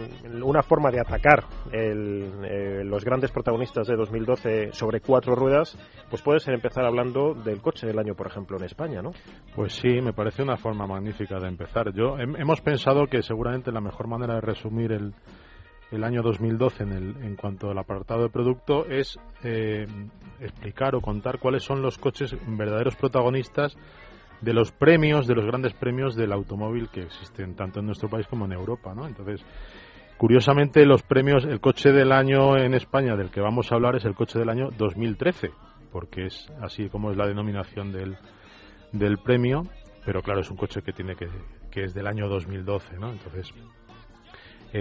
una 0.42 0.64
forma 0.64 0.90
de 0.90 0.98
atacar 0.98 1.44
eh, 1.72 2.82
los 2.84 3.04
grandes 3.04 3.30
protagonistas 3.30 3.86
de 3.86 3.94
2012 3.94 4.72
sobre 4.72 5.00
cuatro 5.00 5.36
ruedas, 5.36 5.78
pues 6.10 6.22
puede 6.22 6.40
ser 6.40 6.54
empezar 6.54 6.84
hablando 6.84 7.34
del 7.34 7.62
coche 7.62 7.86
del 7.86 8.00
año, 8.00 8.16
por 8.16 8.26
ejemplo, 8.26 8.56
en 8.56 8.64
España, 8.64 9.00
¿no? 9.00 9.12
Pues 9.54 9.74
sí, 9.74 10.00
me 10.00 10.12
parece 10.12 10.42
una 10.42 10.56
forma 10.56 10.88
magnífica 10.88 11.38
de 11.38 11.46
empezar. 11.46 11.92
Yo 11.94 12.18
hemos 12.18 12.60
pensado 12.62 13.06
que 13.06 13.22
seguramente 13.22 13.70
la 13.70 13.80
mejor 13.80 14.08
manera 14.08 14.34
de 14.34 14.40
resumir 14.40 14.90
el, 14.90 15.14
el 15.90 16.04
año 16.04 16.22
2012 16.22 16.82
en, 16.82 16.92
el, 16.92 17.16
en 17.22 17.36
cuanto 17.36 17.70
al 17.70 17.78
apartado 17.78 18.22
de 18.22 18.28
producto 18.28 18.86
es 18.86 19.18
eh, 19.44 19.86
explicar 20.40 20.94
o 20.94 21.00
contar 21.00 21.38
cuáles 21.38 21.62
son 21.62 21.82
los 21.82 21.98
coches 21.98 22.36
verdaderos 22.46 22.96
protagonistas 22.96 23.76
de 24.40 24.52
los 24.52 24.72
premios, 24.72 25.26
de 25.26 25.34
los 25.34 25.46
grandes 25.46 25.74
premios 25.74 26.14
del 26.14 26.32
automóvil 26.32 26.88
que 26.90 27.02
existen 27.02 27.54
tanto 27.54 27.80
en 27.80 27.86
nuestro 27.86 28.08
país 28.08 28.26
como 28.26 28.44
en 28.44 28.52
Europa, 28.52 28.94
¿no? 28.94 29.06
Entonces, 29.06 29.44
curiosamente 30.18 30.84
los 30.84 31.02
premios, 31.02 31.44
el 31.44 31.60
coche 31.60 31.90
del 31.92 32.12
año 32.12 32.56
en 32.56 32.74
España 32.74 33.16
del 33.16 33.30
que 33.30 33.40
vamos 33.40 33.70
a 33.70 33.76
hablar 33.76 33.96
es 33.96 34.04
el 34.04 34.14
coche 34.14 34.38
del 34.38 34.50
año 34.50 34.70
2013, 34.76 35.50
porque 35.90 36.26
es 36.26 36.52
así 36.60 36.88
como 36.88 37.10
es 37.10 37.16
la 37.16 37.26
denominación 37.26 37.92
del, 37.92 38.18
del 38.92 39.18
premio, 39.18 39.62
pero 40.04 40.20
claro, 40.22 40.40
es 40.40 40.50
un 40.50 40.56
coche 40.56 40.82
que 40.82 40.92
tiene 40.92 41.16
que, 41.16 41.28
que 41.70 41.84
es 41.84 41.94
del 41.94 42.06
año 42.06 42.28
2012, 42.28 42.98
¿no? 42.98 43.12
Entonces, 43.12 43.52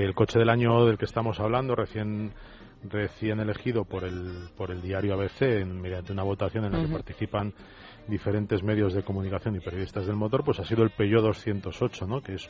el 0.04 0.14
coche 0.14 0.40
del 0.40 0.50
año 0.50 0.86
del 0.86 0.98
que 0.98 1.06
estamos 1.06 1.40
hablando, 1.40 1.76
recién 1.76 2.34
recién 2.84 3.40
elegido 3.40 3.86
por 3.86 4.04
el, 4.04 4.50
por 4.56 4.70
el 4.70 4.82
diario 4.82 5.14
ABC 5.14 5.66
mediante 5.66 6.12
una 6.12 6.24
votación 6.24 6.66
en 6.66 6.74
la 6.74 6.82
que 6.82 6.92
participan 6.92 7.54
diferentes 8.08 8.62
medios 8.62 8.94
de 8.94 9.04
comunicación 9.04 9.56
y 9.56 9.60
periodistas 9.60 10.06
del 10.06 10.18
motor, 10.18 10.44
pues 10.44 10.60
ha 10.60 10.66
sido 10.66 10.84
el 10.84 10.92
Peugeot 10.92 11.24
208, 11.24 12.06
¿no? 12.06 12.22
que 12.22 12.36
es 12.36 12.48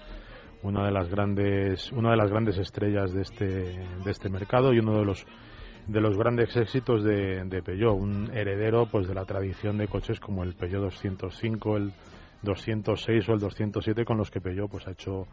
una 0.63 0.83
de 0.85 0.91
las 0.91 1.07
grandes 1.07 1.91
una 1.91 2.11
de 2.11 2.17
las 2.17 2.31
grandes 2.31 2.57
estrellas 2.57 3.13
de 3.13 3.21
este 3.21 3.45
de 3.45 4.11
este 4.11 4.29
mercado 4.29 4.73
y 4.73 4.79
uno 4.79 4.97
de 4.97 5.05
los 5.05 5.25
de 5.87 6.01
los 6.01 6.17
grandes 6.17 6.55
éxitos 6.57 7.03
de, 7.03 7.43
de 7.45 7.61
Peugeot, 7.61 7.95
un 7.95 8.31
heredero 8.33 8.87
pues 8.87 9.07
de 9.07 9.13
la 9.13 9.25
tradición 9.25 9.77
de 9.77 9.87
coches 9.87 10.19
como 10.19 10.43
el 10.43 10.55
Peugeot 10.55 10.81
205, 10.81 11.77
el 11.77 11.93
206 12.41 13.29
o 13.29 13.33
el 13.33 13.39
207 13.39 14.03
con 14.03 14.17
los 14.17 14.31
que 14.31 14.41
Peugeot 14.41 14.69
pues 14.69 14.87
ha 14.87 14.91
hecho 14.91 15.27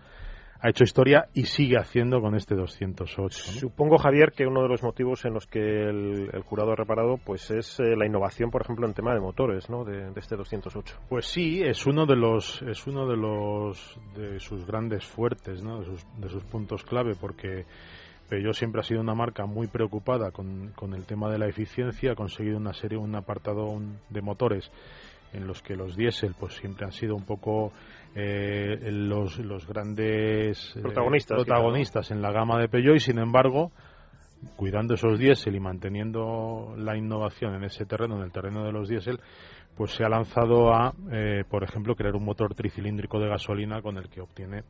ha 0.62 0.71
hecho 0.71 0.85
historia 0.85 1.26
y 1.35 1.47
sigue 1.47 1.76
haciendo 1.76 2.21
con 2.21 2.37
este 2.37 2.54
208. 2.54 3.37
Supongo, 3.37 3.99
Javier, 3.99 4.31
que 4.31 4.47
uno 4.47 4.62
de 4.62 4.69
los 4.69 4.83
motivos 4.85 5.25
en 5.25 5.35
los 5.35 5.47
que 5.49 5.59
el, 5.59 6.31
jurado 6.45 6.71
ha 6.71 6.76
reparado 6.76 7.16
pues 7.16 7.50
es 7.50 7.81
eh, 7.81 7.97
la 7.97 8.07
innovación, 8.07 8.50
por 8.50 8.62
ejemplo, 8.62 8.87
en 8.87 8.95
tema 8.95 9.12
de 9.12 9.21
motores, 9.21 9.69
¿no? 9.69 9.85
De, 9.85 10.12
este 10.14 10.37
208. 10.37 11.00
Pues 11.09 11.26
sí, 11.26 11.62
es 11.64 11.85
uno 11.85 12.07
de 12.07 12.14
los 12.14 12.62
es 12.62 12.87
uno 12.87 13.09
de 13.09 13.16
los 13.16 13.99
de 14.14 14.38
sus 14.38 14.64
grandes 14.64 15.04
fuertes, 15.04 15.64
¿no? 15.64 15.81
De 15.81 15.85
sus, 15.87 16.07
de 16.19 16.28
sus 16.28 16.45
puntos 16.45 16.85
clave, 16.85 17.16
porque 17.21 17.66
Peugeot 18.28 18.54
siempre 18.54 18.83
ha 18.83 18.85
sido 18.85 19.00
una 19.00 19.14
marca 19.14 19.47
muy 19.47 19.66
preocupada 19.66 20.31
con, 20.31 20.69
con 20.76 20.95
el 20.95 21.07
tema 21.07 21.28
de 21.28 21.38
la 21.38 21.49
eficiencia, 21.49 22.12
ha 22.12 22.14
conseguido 22.14 22.57
una 22.57 22.73
serie, 22.73 22.99
un 22.99 23.16
apartado 23.16 23.66
de 24.11 24.23
motores 24.23 24.71
en 25.33 25.47
los 25.47 25.62
que 25.62 25.75
los 25.75 25.97
diésel 25.97 26.35
pues 26.38 26.54
siempre 26.54 26.85
han 26.85 26.92
sido 26.92 27.16
un 27.16 27.25
poco 27.25 27.73
eh, 28.14 28.78
los, 28.90 29.38
los 29.38 29.66
grandes 29.66 30.75
eh, 30.76 30.81
protagonistas, 30.83 31.37
protagonistas 31.37 32.11
en 32.11 32.21
la 32.21 32.31
gama 32.31 32.59
de 32.59 32.69
Peugeot 32.69 32.97
y 32.97 33.00
sin 33.00 33.19
embargo 33.19 33.73
cuidando 34.57 34.95
esos 34.95 35.19
diésel 35.19 35.54
y 35.54 35.61
manteniendo 35.61 36.75
la 36.76 36.97
innovación 36.97 37.54
en 37.54 37.64
ese 37.64 37.87
terreno, 37.87 38.16
en 38.16 38.23
el 38.23 38.33
terreno 38.33 38.64
de 38.64 38.73
los 38.73 38.88
diésel, 38.88 39.21
pues 39.76 39.92
se 39.92 40.04
ha 40.04 40.09
lanzado 40.09 40.75
a, 40.75 40.92
eh, 41.11 41.45
por 41.49 41.64
ejemplo, 41.64 41.95
crear 41.95 42.14
un 42.14 42.25
motor 42.25 42.54
tricilíndrico 42.54 43.19
de 43.19 43.28
gasolina 43.28 43.81
con 43.83 43.97
el 43.97 44.09
que 44.09 44.21
obtiene 44.21 44.64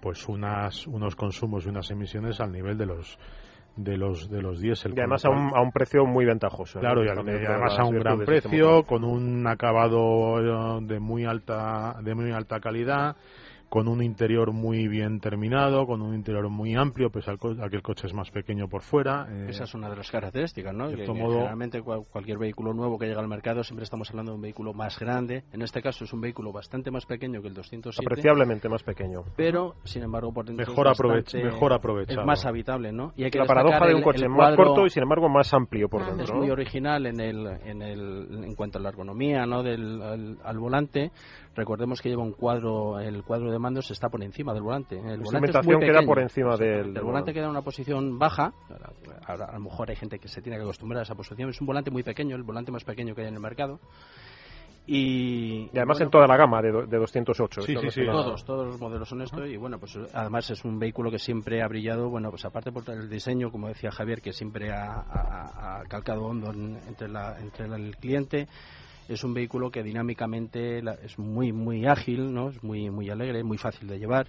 pues 0.00 0.28
unas, 0.28 0.86
unos 0.86 1.16
consumos 1.16 1.64
y 1.64 1.68
unas 1.68 1.90
emisiones 1.90 2.40
al 2.40 2.52
nivel 2.52 2.76
de 2.76 2.86
los 2.86 3.18
de 3.76 3.96
los 3.96 4.30
de 4.30 4.42
los 4.42 4.60
diésel. 4.60 4.94
Y 4.96 5.00
además 5.00 5.24
a 5.24 5.30
un, 5.30 5.54
a 5.54 5.60
un, 5.60 5.70
precio 5.70 6.06
muy 6.06 6.24
ventajoso. 6.24 6.80
Claro, 6.80 7.04
y, 7.04 7.08
además 7.08 7.78
a 7.78 7.84
un 7.84 7.98
gran 7.98 8.20
precio, 8.20 8.82
con 8.84 9.04
un 9.04 9.46
acabado 9.46 10.80
de 10.80 10.98
muy 10.98 11.24
alta 11.24 11.96
de 12.02 12.14
muy 12.14 12.32
alta 12.32 12.60
calidad 12.60 13.16
con 13.68 13.88
un 13.88 14.02
interior 14.02 14.52
muy 14.52 14.88
bien 14.88 15.20
terminado, 15.20 15.86
con 15.86 16.00
un 16.00 16.14
interior 16.14 16.48
muy 16.48 16.74
amplio, 16.74 17.10
pese 17.10 17.30
a 17.30 17.36
que 17.36 17.76
el 17.76 17.82
coche 17.82 18.06
es 18.06 18.14
más 18.14 18.30
pequeño 18.30 18.68
por 18.68 18.82
fuera. 18.82 19.26
Eh, 19.28 19.46
Esa 19.50 19.64
es 19.64 19.74
una 19.74 19.90
de 19.90 19.96
las 19.96 20.10
características, 20.10 20.74
¿no? 20.74 20.88
Que, 20.88 21.04
generalmente 21.06 21.82
cualquier 21.82 22.38
vehículo 22.38 22.72
nuevo 22.72 22.98
que 22.98 23.06
llega 23.06 23.20
al 23.20 23.28
mercado 23.28 23.64
siempre 23.64 23.84
estamos 23.84 24.08
hablando 24.10 24.32
de 24.32 24.36
un 24.36 24.42
vehículo 24.42 24.72
más 24.72 24.98
grande. 24.98 25.44
En 25.52 25.62
este 25.62 25.82
caso 25.82 26.04
es 26.04 26.12
un 26.12 26.20
vehículo 26.20 26.52
bastante 26.52 26.90
más 26.90 27.06
pequeño 27.06 27.42
que 27.42 27.48
el 27.48 27.54
207. 27.54 28.06
Apreciablemente 28.06 28.68
más 28.68 28.82
pequeño. 28.82 29.24
Pero, 29.36 29.74
sin 29.84 30.02
embargo, 30.02 30.32
por 30.32 30.46
dentro 30.46 30.66
mejor, 30.66 30.86
mejor 31.34 31.72
aprovechado. 31.72 32.20
Es 32.20 32.26
más 32.26 32.46
habitable, 32.46 32.92
¿no? 32.92 33.12
Y 33.16 33.24
hay 33.24 33.30
que 33.30 33.38
La 33.38 33.46
paradoja 33.46 33.86
de 33.86 33.94
un 33.94 34.02
coche 34.02 34.28
más 34.28 34.56
corto 34.56 34.86
y, 34.86 34.90
sin 34.90 35.02
embargo, 35.02 35.28
más 35.28 35.52
amplio 35.52 35.88
por 35.88 36.04
dentro. 36.04 36.24
Es 36.24 36.32
muy 36.32 36.50
original 36.50 37.06
en, 37.06 37.20
el, 37.20 37.46
en, 37.64 37.82
el, 37.82 38.44
en 38.44 38.54
cuanto 38.54 38.78
a 38.78 38.82
la 38.82 38.90
ergonomía, 38.90 39.46
¿no? 39.46 39.62
Del, 39.62 40.38
al 40.42 40.58
volante 40.58 41.10
Recordemos 41.56 42.02
que 42.02 42.10
lleva 42.10 42.22
un 42.22 42.32
cuadro, 42.32 43.00
el 43.00 43.24
cuadro 43.24 43.50
de 43.50 43.55
mandos 43.58 43.90
está 43.90 44.08
por 44.08 44.22
encima 44.22 44.52
del 44.52 44.62
volante. 44.62 44.96
El 44.96 45.20
volante 45.20 45.58
es 45.58 45.66
muy 45.66 45.78
queda 45.78 46.02
por 46.02 46.18
encima 46.18 46.56
del, 46.56 46.96
El 46.96 47.02
volante 47.02 47.32
queda 47.32 47.44
en 47.44 47.50
una 47.50 47.62
posición 47.62 48.18
baja. 48.18 48.52
A, 49.26 49.52
lo 49.52 49.60
mejor 49.60 49.90
hay 49.90 49.96
gente 49.96 50.18
que 50.18 50.28
se 50.28 50.42
tiene 50.42 50.58
que 50.58 50.64
acostumbrar 50.64 51.00
a 51.00 51.02
esa 51.02 51.14
posición. 51.14 51.50
Es 51.50 51.60
un 51.60 51.66
volante 51.66 51.90
muy 51.90 52.02
pequeño, 52.02 52.36
el 52.36 52.42
volante 52.42 52.72
más 52.72 52.84
pequeño 52.84 53.14
que 53.14 53.22
hay 53.22 53.28
en 53.28 53.34
el 53.34 53.40
mercado. 53.40 53.80
Y, 54.88 55.68
además 55.76 56.00
en 56.00 56.10
toda 56.10 56.28
la 56.28 56.36
gama 56.36 56.62
de, 56.62 56.70
de 56.70 56.96
208. 56.96 57.62
Sí, 57.62 57.74
sí, 57.80 57.90
sí. 57.90 58.06
Todos, 58.06 58.44
todos 58.44 58.66
los 58.68 58.80
modelos 58.80 59.08
son 59.08 59.20
esto 59.20 59.44
y 59.44 59.56
bueno, 59.56 59.80
pues 59.80 59.98
además 60.14 60.48
es 60.50 60.64
un 60.64 60.78
vehículo 60.78 61.10
que 61.10 61.18
siempre 61.18 61.60
ha 61.60 61.66
brillado, 61.66 62.08
bueno, 62.08 62.30
pues 62.30 62.44
aparte 62.44 62.70
por 62.70 62.88
el 62.88 63.10
diseño, 63.10 63.50
como 63.50 63.66
decía 63.66 63.90
Javier, 63.90 64.22
que 64.22 64.32
siempre 64.32 64.70
ha, 64.70 65.82
calcado 65.88 66.26
hondo 66.26 66.52
entre, 66.52 67.08
la, 67.08 67.36
entre 67.40 67.66
el 67.66 67.96
cliente, 67.96 68.46
es 69.08 69.24
un 69.24 69.34
vehículo 69.34 69.70
que 69.70 69.82
dinámicamente 69.82 70.78
es 71.02 71.18
muy 71.18 71.52
muy 71.52 71.86
ágil, 71.86 72.32
¿no? 72.32 72.50
Es 72.50 72.62
muy 72.62 72.90
muy 72.90 73.10
alegre, 73.10 73.42
muy 73.44 73.58
fácil 73.58 73.88
de 73.88 73.98
llevar. 73.98 74.26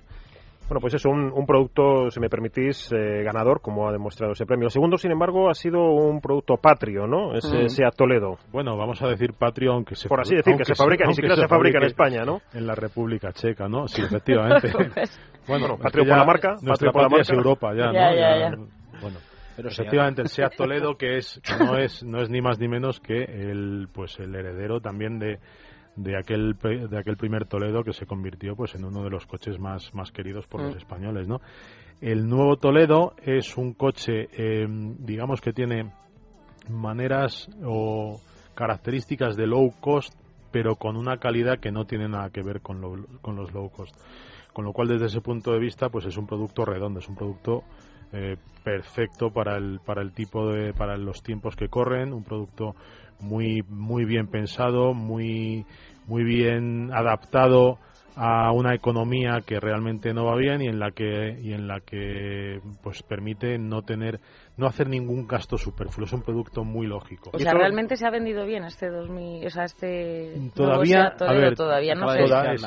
Bueno, 0.68 0.82
pues 0.82 0.96
es 0.96 1.06
un, 1.06 1.32
un 1.34 1.46
producto, 1.46 2.12
si 2.12 2.20
me 2.20 2.30
permitís, 2.30 2.92
eh, 2.92 3.24
ganador, 3.24 3.62
como 3.62 3.88
ha 3.88 3.92
demostrado 3.94 4.34
ese 4.34 4.46
premio. 4.46 4.66
El 4.66 4.72
segundo, 4.72 4.98
sin 4.98 5.12
embargo, 5.12 5.50
ha 5.50 5.54
sido 5.54 5.80
un 5.80 6.20
producto 6.20 6.58
patrio, 6.58 7.08
¿no? 7.08 7.36
Ese 7.36 7.64
mm. 7.64 7.70
Seat 7.70 7.96
Toledo. 7.96 8.38
Bueno, 8.52 8.76
vamos 8.76 9.02
a 9.02 9.08
decir 9.08 9.32
patrio, 9.32 9.72
aunque 9.72 9.96
se 9.96 10.10
Por 10.10 10.20
así 10.20 10.36
decir, 10.36 10.58
que 10.58 10.66
se, 10.66 10.76
fabrica, 10.76 11.06
ni 11.08 11.14
siquiera 11.14 11.38
se, 11.38 11.48
fabrica 11.48 11.78
en 11.78 11.86
España, 11.86 12.26
¿no? 12.26 12.42
En 12.54 12.68
la 12.68 12.76
República 12.76 13.32
Checa, 13.32 13.70
¿no? 13.70 13.88
Sí, 13.88 14.02
efectivamente. 14.02 14.70
bueno, 15.48 15.78
patrio 15.78 16.06
por 16.06 16.18
la 16.18 16.26
marca. 16.26 16.56
Nuestra 16.62 16.92
patria 16.92 16.92
por 16.92 17.02
la 17.02 17.10
marca. 17.10 17.22
es 17.22 17.30
Europa 17.30 17.74
ya, 17.74 17.94
ya. 17.94 18.14
Ya, 18.14 18.38
ya. 18.38 18.56
Bueno. 19.02 19.20
Pero 19.58 19.70
efectivamente 19.70 20.22
el 20.22 20.30
Seat 20.30 20.56
Toledo 20.56 20.98
que 20.98 21.18
es 21.18 21.42
no 21.60 21.78
es 21.80 22.04
no 22.04 22.22
es 22.22 22.30
ni 22.30 22.42
más 22.42 22.60
ni 22.60 22.68
menos 22.68 23.00
que 23.00 23.24
el 23.24 23.90
pues 23.92 24.20
el 24.20 24.36
heredero 24.36 24.80
también 24.80 25.18
de 25.18 25.40
de 25.96 26.16
aquel 26.16 26.56
de 26.62 26.98
aquel 26.98 27.18
primer 27.18 27.46
Toledo 27.46 27.84
que 27.84 27.92
se 27.92 28.06
convirtió 28.06 28.56
pues 28.56 28.76
en 28.76 28.86
uno 28.86 29.04
de 29.04 29.10
los 29.10 29.26
coches 29.26 29.60
más 29.60 29.94
más 29.96 30.12
queridos 30.12 30.46
por 30.46 30.62
los 30.62 30.76
mm. 30.76 30.78
españoles 30.78 31.28
no 31.28 31.42
el 32.02 32.28
nuevo 32.28 32.58
Toledo 32.58 33.16
es 33.24 33.58
un 33.58 33.74
coche 33.74 34.28
em, 34.32 34.96
digamos 35.00 35.42
que 35.42 35.54
tiene 35.54 35.92
maneras 36.70 37.50
o 37.66 38.22
características 38.54 39.36
de 39.36 39.48
low 39.48 39.74
cost 39.82 40.14
pero 40.52 40.76
con 40.76 40.98
una 40.98 41.18
calidad 41.18 41.60
que 41.60 41.72
no 41.72 41.86
tiene 41.86 42.08
nada 42.08 42.30
que 42.30 42.44
ver 42.44 42.62
con, 42.62 43.08
con 43.22 43.36
los 43.36 43.52
low 43.54 43.72
cost 43.72 43.96
con 44.58 44.66
lo 44.66 44.74
cual 44.74 44.88
desde 44.88 45.06
ese 45.06 45.22
punto 45.22 45.52
de 45.52 45.60
vista 45.60 45.90
pues 45.90 46.06
es 46.06 46.18
un 46.18 46.26
producto 46.26 46.66
redondo 46.66 47.00
es 47.00 47.08
un 47.08 47.14
producto 47.14 47.64
eh, 48.12 48.38
perfecto 48.64 49.30
para 49.30 49.56
el 49.56 49.80
para 49.86 50.02
el 50.02 50.14
tipo 50.14 50.52
de 50.52 50.74
para 50.74 50.98
los 50.98 51.22
tiempos 51.22 51.56
que 51.56 51.70
corren 51.70 52.12
un 52.12 52.24
producto 52.24 52.76
muy 53.20 53.62
muy 53.70 54.04
bien 54.04 54.26
pensado 54.26 54.96
muy 54.96 55.64
muy 56.08 56.24
bien 56.24 56.90
adaptado 56.92 57.78
a 58.16 58.52
una 58.52 58.74
economía 58.74 59.44
que 59.46 59.60
realmente 59.60 60.12
no 60.12 60.26
va 60.26 60.36
bien 60.36 60.64
y 60.64 60.66
en 60.66 60.80
la 60.80 60.90
que 60.90 61.40
y 61.40 61.54
en 61.54 61.68
la 61.68 61.82
que 61.82 62.60
pues 62.82 63.04
permite 63.04 63.60
no 63.60 63.84
tener 63.84 64.20
no 64.58 64.66
hacer 64.66 64.90
ningún 64.90 65.28
gasto 65.28 65.58
superfluo 65.58 66.06
es 66.06 66.14
un 66.14 66.24
producto 66.24 66.64
muy 66.64 66.88
lógico. 66.88 67.30
O 67.32 67.40
sea 67.40 67.54
realmente 67.54 67.96
se 67.96 68.08
ha 68.08 68.10
vendido 68.10 68.46
bien 68.46 68.64
este 68.64 68.90
2000 68.90 69.46
o 69.46 69.50
sea 69.50 69.66
este 69.66 70.34
todavía 70.56 71.14
a 71.20 71.34
ver, 71.34 71.56
todavía 71.56 71.94
no 71.94 72.10
sé 72.10 72.26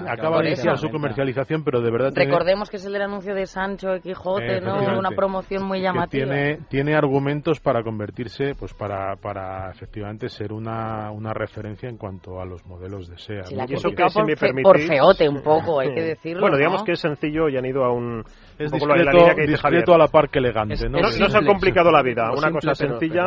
acaba 0.08 0.40
de 0.40 0.48
iniciar 0.48 0.78
su 0.78 0.88
comercialización 0.88 1.64
pero 1.64 1.80
de 1.80 1.90
verdad 1.90 2.12
recordemos 2.14 2.70
que 2.70 2.76
es 2.76 2.86
el 2.86 2.92
del 2.92 3.02
anuncio 3.02 3.34
de 3.34 3.46
Sancho 3.46 3.90
de 3.90 4.00
Quijote 4.00 4.60
no 4.60 4.98
una 4.98 5.10
promoción 5.10 5.64
muy 5.64 5.80
llamativa 5.80 6.26
tiene 6.26 6.58
tiene 6.68 6.94
argumentos 6.94 7.58
para 7.58 7.82
convertirse 7.82 8.54
pues 8.54 8.72
para 8.72 9.16
para 9.16 9.70
efectivamente 9.70 10.28
ser 10.28 10.52
una 10.52 11.10
una 11.10 11.32
referencia 11.32 11.88
en 11.88 11.96
cuanto 11.96 12.40
a 12.40 12.44
los 12.44 12.64
modelos 12.66 13.08
de 13.08 13.18
SEA 13.18 13.42
¿no? 13.52 13.64
y 13.68 13.74
eso 13.74 13.90
que 13.90 14.04
por, 14.12 14.26
me 14.26 14.62
por 14.62 14.78
feote 14.78 15.28
un 15.28 15.42
poco 15.42 15.80
hay 15.80 15.92
que 15.92 16.02
decirlo 16.02 16.42
bueno 16.42 16.56
digamos 16.56 16.84
que 16.84 16.92
es 16.92 17.00
sencillo 17.00 17.48
y 17.48 17.56
han 17.56 17.66
ido 17.66 17.84
a 17.84 17.92
un 17.92 18.22
es 18.58 18.70
discreto, 18.70 19.94
a 19.94 19.98
la 19.98 20.08
par 20.08 20.28
que 20.28 20.38
elegante 20.38 20.88
¿no? 20.88 21.00
no, 21.00 21.08
se 21.08 21.36
ha 21.36 21.44
complicado 21.44 21.79
la 21.84 22.02
vida 22.02 22.30
una 22.32 22.50
cosa 22.50 22.74
sencilla 22.74 23.26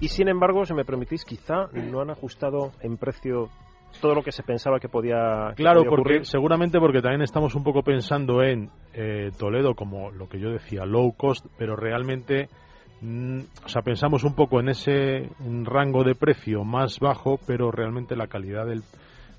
y 0.00 0.08
sin 0.08 0.28
embargo 0.28 0.64
si 0.64 0.74
me 0.74 0.84
permitís 0.84 1.24
quizá 1.24 1.68
no 1.72 2.00
han 2.00 2.10
ajustado 2.10 2.72
en 2.80 2.96
precio 2.96 3.48
todo 4.00 4.14
lo 4.14 4.22
que 4.22 4.32
se 4.32 4.42
pensaba 4.42 4.80
que 4.80 4.88
podía 4.88 5.52
claro 5.54 5.84
porque 5.84 6.24
seguramente 6.24 6.78
porque 6.80 7.00
también 7.00 7.22
estamos 7.22 7.54
un 7.54 7.62
poco 7.62 7.82
pensando 7.82 8.42
en 8.42 8.70
eh, 8.94 9.30
Toledo 9.38 9.74
como 9.74 10.10
lo 10.10 10.28
que 10.28 10.40
yo 10.40 10.50
decía 10.50 10.84
low 10.84 11.12
cost 11.12 11.46
pero 11.58 11.76
realmente 11.76 12.48
mm, 13.00 13.40
o 13.64 13.68
sea 13.68 13.82
pensamos 13.82 14.24
un 14.24 14.34
poco 14.34 14.60
en 14.60 14.70
ese 14.70 15.28
rango 15.64 16.04
de 16.04 16.14
precio 16.14 16.64
más 16.64 16.98
bajo 16.98 17.38
pero 17.46 17.70
realmente 17.70 18.16
la 18.16 18.26
calidad 18.26 18.66
del 18.66 18.82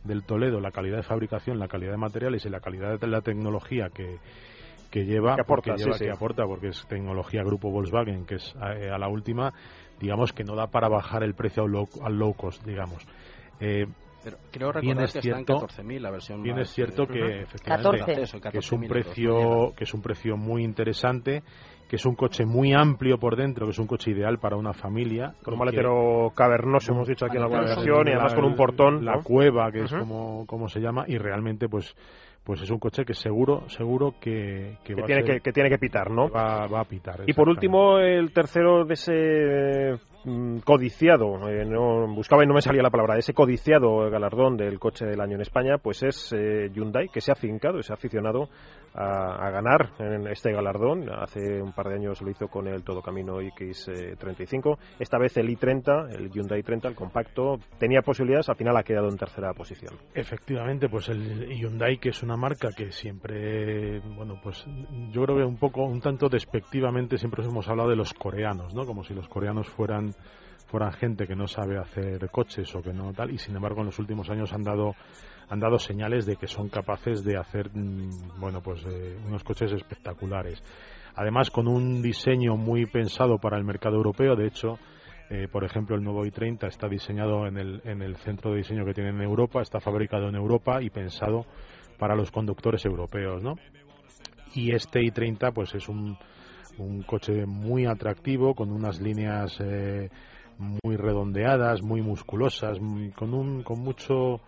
del 0.03 0.23
Toledo, 0.23 0.59
la 0.59 0.71
calidad 0.71 0.97
de 0.97 1.03
fabricación, 1.03 1.59
la 1.59 1.67
calidad 1.67 1.91
de 1.91 1.97
materiales 1.97 2.45
y 2.45 2.49
la 2.49 2.59
calidad 2.59 2.99
de 2.99 3.07
la 3.07 3.21
tecnología 3.21 3.89
que, 3.93 4.17
que 4.93 5.05
lleva, 5.05 5.33
Que 5.35 5.41
aporta, 5.41 5.71
porque 5.71 5.77
sí, 5.79 5.83
lleva- 5.85 5.97
sí. 5.97 6.05
que 6.05 6.11
aporta, 6.11 6.45
porque 6.45 6.67
es 6.67 6.85
tecnología 6.87 7.41
grupo 7.43 7.71
Volkswagen, 7.71 8.25
que 8.27 8.35
es 8.35 8.55
eh, 8.77 8.91
a, 8.91 8.97
la 8.99 9.07
última, 9.07 9.51
digamos 9.99 10.31
que 10.33 10.43
no 10.43 10.55
da 10.55 10.67
para 10.67 10.87
bajar 10.87 11.23
el 11.23 11.33
precio 11.33 11.63
al 11.63 11.71
low, 11.71 11.89
al 12.03 12.13
low 12.15 12.33
cost, 12.35 12.63
digamos. 12.63 13.03
Eh, 13.59 13.87
Pero 14.23 14.37
creo 14.51 14.71
Bien 14.73 14.97
recordar 14.97 15.03
es 15.05 15.13
que 15.13 15.21
cierto- 15.21 15.39
está 15.65 15.81
en 15.81 15.87
14.000 15.87 15.99
la 16.01 16.11
versión 16.11 16.43
bien 16.43 16.57
más, 16.57 16.67
es 16.69 16.73
cierto 16.75 17.03
eh, 17.03 17.07
que 17.07 17.41
efectivamente 17.41 17.99
14. 17.99 18.21
Eso, 18.21 18.39
que 18.39 18.57
es 18.59 18.71
un 18.71 18.81
14.000 18.81 18.87
precio 18.89 19.73
que 19.75 19.83
es 19.83 19.93
un 19.95 20.01
precio 20.03 20.37
muy 20.37 20.63
interesante 20.63 21.41
que 21.89 21.97
es 21.97 22.05
un 22.05 22.15
coche 22.15 22.45
muy 22.45 22.71
amplio 22.73 23.17
por 23.19 23.35
dentro 23.35 23.65
que 23.65 23.71
es 23.71 23.79
un 23.79 23.85
coche 23.87 24.11
ideal 24.11 24.37
para 24.39 24.55
una 24.55 24.73
familia 24.73 25.33
Con 25.43 25.55
un 25.55 25.59
maletero 25.59 26.31
cavernoso, 26.35 26.93
hemos 26.93 27.07
dicho 27.07 27.25
aquí 27.25 27.35
en 27.37 27.43
alguna 27.43 27.63
Maletero, 27.63 27.81
versión, 27.81 28.07
y 28.07 28.11
la- 28.11 28.15
además 28.17 28.33
con 28.35 28.45
un 28.45 28.55
portón. 28.55 29.03
la 29.05 29.15
¿no? 29.17 29.23
cueva 29.23 29.71
que 29.71 29.81
es 29.83 29.93
como, 29.93 30.45
como 30.47 30.69
se 30.69 30.79
llama 30.79 31.03
y 31.07 31.17
realmente 31.17 31.67
pues 31.67 31.93
pues 32.43 32.61
es 32.61 32.69
un 32.69 32.79
coche 32.79 33.05
que 33.05 33.13
seguro 33.13 33.69
seguro 33.69 34.15
que, 34.19 34.77
que 34.83 34.93
que, 34.95 35.01
va, 35.01 35.03
a 35.03 35.05
tiene 35.07 35.23
ser- 35.23 35.35
que, 35.35 35.41
que 35.41 35.53
tiene 35.53 35.69
que 35.69 35.77
pitar, 35.77 36.11
¿no? 36.11 36.29
va, 36.29 36.67
va 36.67 36.81
a 36.81 36.85
pitar 36.85 37.21
Y 37.25 37.33
por 37.33 37.47
último, 37.49 37.99
el 37.99 38.31
tercero 38.33 38.85
de 38.85 38.93
ese 38.93 40.12
codiciado, 40.63 41.49
eh, 41.49 41.65
no, 41.65 42.07
buscaba 42.13 42.43
y 42.43 42.47
no 42.47 42.53
me 42.53 42.61
salía 42.61 42.81
la 42.81 42.89
palabra, 42.89 43.17
ese 43.17 43.33
codiciado 43.33 44.09
galardón 44.09 44.57
del 44.57 44.79
coche 44.79 45.05
del 45.05 45.21
año 45.21 45.35
en 45.35 45.41
España, 45.41 45.77
pues 45.77 46.03
es 46.03 46.33
eh, 46.33 46.69
Hyundai, 46.73 47.09
que 47.09 47.21
se 47.21 47.31
ha 47.31 47.33
afincado, 47.33 47.81
se 47.81 47.91
ha 47.91 47.95
aficionado 47.95 48.49
a, 48.93 49.47
a 49.47 49.49
ganar 49.49 49.91
en 49.99 50.27
este 50.27 50.51
galardón. 50.51 51.09
Hace 51.09 51.61
un 51.61 51.73
par 51.73 51.89
de 51.89 51.95
años 51.95 52.21
lo 52.21 52.29
hizo 52.29 52.47
con 52.47 52.67
el 52.67 52.83
Todo 52.83 53.01
Camino 53.01 53.41
X35. 53.41 54.77
Esta 54.99 55.17
vez 55.17 55.35
el 55.37 55.49
i30, 55.49 56.15
el 56.15 56.29
Hyundai 56.29 56.61
i30, 56.61 56.87
el 56.87 56.95
compacto, 56.95 57.57
tenía 57.77 58.01
posibilidades, 58.01 58.49
al 58.49 58.55
final 58.55 58.77
ha 58.77 58.83
quedado 58.83 59.09
en 59.09 59.17
tercera 59.17 59.53
posición. 59.53 59.95
Efectivamente, 60.13 60.89
pues 60.89 61.09
el 61.09 61.49
Hyundai, 61.49 61.97
que 61.97 62.09
es 62.09 62.23
una 62.23 62.37
marca 62.37 62.69
que 62.75 62.91
siempre, 62.91 63.99
bueno, 64.15 64.39
pues 64.41 64.65
yo 65.11 65.23
creo 65.23 65.37
que 65.37 65.43
un 65.43 65.57
poco, 65.57 65.83
un 65.83 66.01
tanto 66.01 66.29
despectivamente 66.29 67.17
siempre 67.17 67.43
hemos 67.43 67.67
hablado 67.67 67.89
de 67.89 67.95
los 67.95 68.13
coreanos, 68.13 68.73
¿no? 68.73 68.85
Como 68.85 69.03
si 69.03 69.13
los 69.13 69.27
coreanos 69.27 69.67
fueran 69.67 70.12
fueran 70.67 70.93
gente 70.93 71.27
que 71.27 71.35
no 71.35 71.47
sabe 71.47 71.77
hacer 71.77 72.29
coches 72.31 72.73
o 72.75 72.81
que 72.81 72.93
no 72.93 73.13
tal, 73.13 73.31
y 73.31 73.37
sin 73.37 73.55
embargo 73.55 73.81
en 73.81 73.87
los 73.87 73.99
últimos 73.99 74.29
años 74.29 74.51
han 74.53 74.63
dado 74.63 74.95
han 75.49 75.59
dado 75.59 75.77
señales 75.77 76.25
de 76.25 76.35
que 76.35 76.47
son 76.47 76.69
capaces 76.69 77.23
de 77.23 77.37
hacer, 77.37 77.69
mm, 77.73 78.39
bueno, 78.39 78.61
pues 78.61 78.83
eh, 78.85 79.17
unos 79.27 79.43
coches 79.43 79.71
espectaculares. 79.71 80.63
Además, 81.15 81.51
con 81.51 81.67
un 81.67 82.01
diseño 82.01 82.55
muy 82.55 82.85
pensado 82.87 83.37
para 83.37 83.57
el 83.57 83.63
mercado 83.63 83.97
europeo, 83.97 84.35
de 84.35 84.47
hecho, 84.47 84.79
eh, 85.29 85.47
por 85.51 85.63
ejemplo, 85.63 85.95
el 85.95 86.03
nuevo 86.03 86.25
i30 86.25 86.67
está 86.67 86.87
diseñado 86.87 87.45
en 87.45 87.57
el, 87.57 87.81
en 87.85 88.01
el 88.01 88.15
centro 88.17 88.51
de 88.51 88.57
diseño 88.57 88.85
que 88.85 88.93
tiene 88.93 89.11
en 89.11 89.21
Europa, 89.21 89.61
está 89.61 89.79
fabricado 89.79 90.27
en 90.27 90.35
Europa 90.35 90.81
y 90.81 90.89
pensado 90.89 91.45
para 91.99 92.15
los 92.15 92.31
conductores 92.31 92.83
europeos, 92.85 93.43
¿no? 93.43 93.55
Y 94.55 94.73
este 94.73 95.01
i30, 95.01 95.53
pues 95.53 95.73
es 95.75 95.87
un, 95.87 96.17
un 96.77 97.03
coche 97.03 97.45
muy 97.45 97.85
atractivo, 97.85 98.55
con 98.55 98.71
unas 98.71 98.99
líneas 99.01 99.57
eh, 99.59 100.09
muy 100.57 100.95
redondeadas, 100.95 101.81
muy 101.81 102.01
musculosas, 102.01 102.79
muy- 102.79 103.11
con 103.11 103.33
un, 103.33 103.63
con 103.63 103.79
mucho 103.79 104.41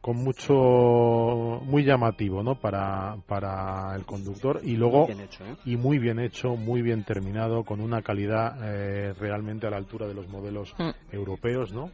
con 0.00 0.16
mucho 0.16 0.54
muy 1.64 1.84
llamativo 1.84 2.40
no 2.42 2.54
para, 2.54 3.16
para 3.26 3.94
el 3.96 4.06
conductor 4.06 4.60
y 4.62 4.76
luego 4.76 5.08
hecho, 5.10 5.44
¿eh? 5.44 5.56
y 5.64 5.76
muy 5.76 5.98
bien 5.98 6.20
hecho, 6.20 6.54
muy 6.54 6.82
bien 6.82 7.02
terminado, 7.02 7.64
con 7.64 7.80
una 7.80 8.00
calidad 8.02 8.56
eh, 8.62 9.12
realmente 9.14 9.66
a 9.66 9.70
la 9.70 9.76
altura 9.76 10.06
de 10.06 10.14
los 10.14 10.28
modelos 10.28 10.72
Mm. 10.78 10.90
europeos, 11.12 11.72
¿no? 11.72 11.90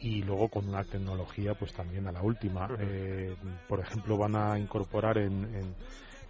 Y 0.00 0.22
luego 0.22 0.48
con 0.48 0.68
una 0.68 0.82
tecnología, 0.84 1.54
pues 1.54 1.72
también 1.74 2.08
a 2.08 2.12
la 2.12 2.22
última. 2.22 2.68
Eh, 2.80 3.36
por 3.68 3.78
ejemplo, 3.80 4.16
van 4.16 4.34
a 4.34 4.58
incorporar 4.58 5.18
en, 5.18 5.44
en, 5.54 5.74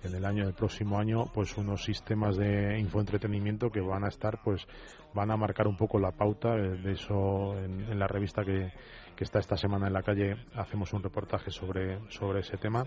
en 0.05 0.15
el 0.15 0.25
año 0.25 0.45
del 0.45 0.55
próximo 0.55 0.99
año, 0.99 1.27
pues 1.33 1.57
unos 1.57 1.83
sistemas 1.83 2.37
de 2.37 2.79
infoentretenimiento 2.79 3.71
que 3.71 3.81
van 3.81 4.05
a 4.05 4.09
estar, 4.09 4.41
pues, 4.43 4.67
van 5.15 5.31
a 5.31 5.37
marcar 5.37 5.67
un 5.67 5.77
poco 5.77 5.99
la 5.99 6.13
pauta. 6.13 6.55
eh, 6.57 6.79
De 6.83 6.93
eso, 6.93 7.57
en, 7.59 7.81
en 7.91 7.99
la 7.99 8.07
revista 8.07 8.45
que, 8.45 8.73
que 9.17 9.25
está 9.25 9.39
esta 9.39 9.57
semana 9.57 9.87
en 9.87 9.93
la 9.93 10.03
calle, 10.03 10.37
hacemos 10.55 10.93
un 10.93 11.03
reportaje 11.03 11.51
sobre, 11.51 11.99
sobre 12.11 12.41
ese 12.41 12.57
tema. 12.57 12.85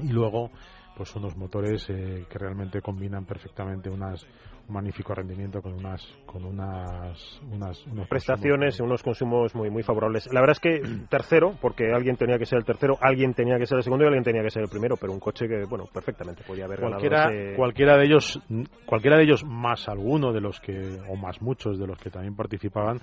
Y 0.00 0.08
luego, 0.08 0.50
pues 0.96 1.14
unos 1.16 1.36
motores 1.36 1.88
eh, 1.90 2.26
que 2.28 2.38
realmente 2.38 2.80
combinan 2.80 3.24
perfectamente 3.24 3.88
unas 3.90 4.24
un 4.24 4.57
magnífico 4.68 5.14
rendimiento 5.14 5.62
con 5.62 5.72
unas 5.74 6.02
con 6.26 6.44
unas 6.44 7.40
unas 7.52 7.86
unos 7.86 8.08
prestaciones 8.08 8.74
y 8.74 8.78
consumos 8.78 8.88
unos 8.88 9.02
consumos 9.02 9.54
muy 9.54 9.70
muy 9.70 9.82
favorables. 9.82 10.28
La 10.32 10.40
verdad 10.40 10.56
es 10.56 10.60
que 10.60 10.80
tercero, 11.10 11.54
porque 11.60 11.92
alguien 11.92 12.16
tenía 12.16 12.38
que 12.38 12.46
ser 12.46 12.58
el 12.58 12.64
tercero, 12.64 12.96
alguien 13.00 13.34
tenía 13.34 13.58
que 13.58 13.66
ser 13.66 13.78
el 13.78 13.82
segundo 13.84 14.04
y 14.04 14.08
alguien 14.08 14.24
tenía 14.24 14.42
que 14.42 14.50
ser 14.50 14.62
el 14.62 14.68
primero, 14.68 14.96
pero 15.00 15.12
un 15.12 15.20
coche 15.20 15.46
que, 15.48 15.64
bueno, 15.64 15.84
perfectamente 15.92 16.42
podía 16.46 16.66
haber 16.66 16.80
cualquiera 16.80 17.18
ganado 17.24 17.40
ese- 17.40 17.56
cualquiera 17.56 17.96
de 17.96 18.04
ellos 18.04 18.40
cualquiera 18.86 19.16
de 19.16 19.22
ellos 19.24 19.44
más 19.44 19.88
alguno 19.88 20.32
de 20.32 20.40
los 20.40 20.60
que 20.60 20.98
o 21.08 21.16
más 21.16 21.40
muchos 21.42 21.78
de 21.78 21.86
los 21.86 21.98
que 21.98 22.10
también 22.10 22.36
participaban 22.36 22.98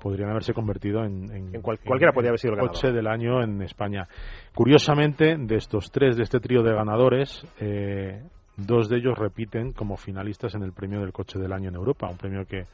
podrían 0.00 0.30
haberse 0.30 0.52
convertido 0.54 1.04
en, 1.04 1.24
en- 1.34 1.54
En 1.56 1.60
cual- 1.62 1.78
cualquiera 1.84 2.12
podría 2.12 2.30
haber 2.30 2.38
sido 2.38 2.54
el 2.54 2.60
coche 2.60 2.92
del 2.92 3.06
año 3.08 3.42
en 3.42 3.62
España 3.62 4.06
curiosamente 4.54 5.36
de 5.38 5.56
estos 5.56 5.90
tres 5.90 6.16
de 6.16 6.22
este 6.22 6.40
trío 6.40 6.62
de 6.62 6.72
ganadores 6.74 7.44
eh, 7.60 8.22
dos 8.58 8.88
de 8.88 8.98
ellos 8.98 9.16
repiten 9.16 9.72
como 9.72 9.96
finalistas 9.96 10.54
en 10.54 10.62
el 10.62 10.72
premio 10.72 11.00
del 11.00 11.12
coche 11.12 11.38
del 11.38 11.52
año 11.52 11.68
en 11.70 11.76
Europa 11.76 12.08
un 12.08 12.18
premio 12.18 12.44
que 12.44 12.66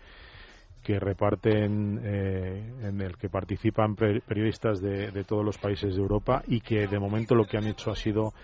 que 0.83 1.01
reparten 1.01 1.99
eh, 2.05 2.62
en 2.83 3.01
el 3.01 3.16
que 3.16 3.31
participan 3.31 3.97
pe- 3.97 4.20
periodistas 4.20 4.83
de, 4.83 5.11
de 5.12 5.25
todos 5.25 5.42
los 5.42 5.57
países 5.57 5.94
de 5.94 6.01
Europa 6.03 6.42
y 6.47 6.61
que 6.61 6.87
de 6.87 6.99
momento 6.99 7.35
lo 7.35 7.47
que 7.47 7.57
han 7.57 7.66
hecho 7.66 7.90
ha 7.90 7.97
sido 7.97 8.35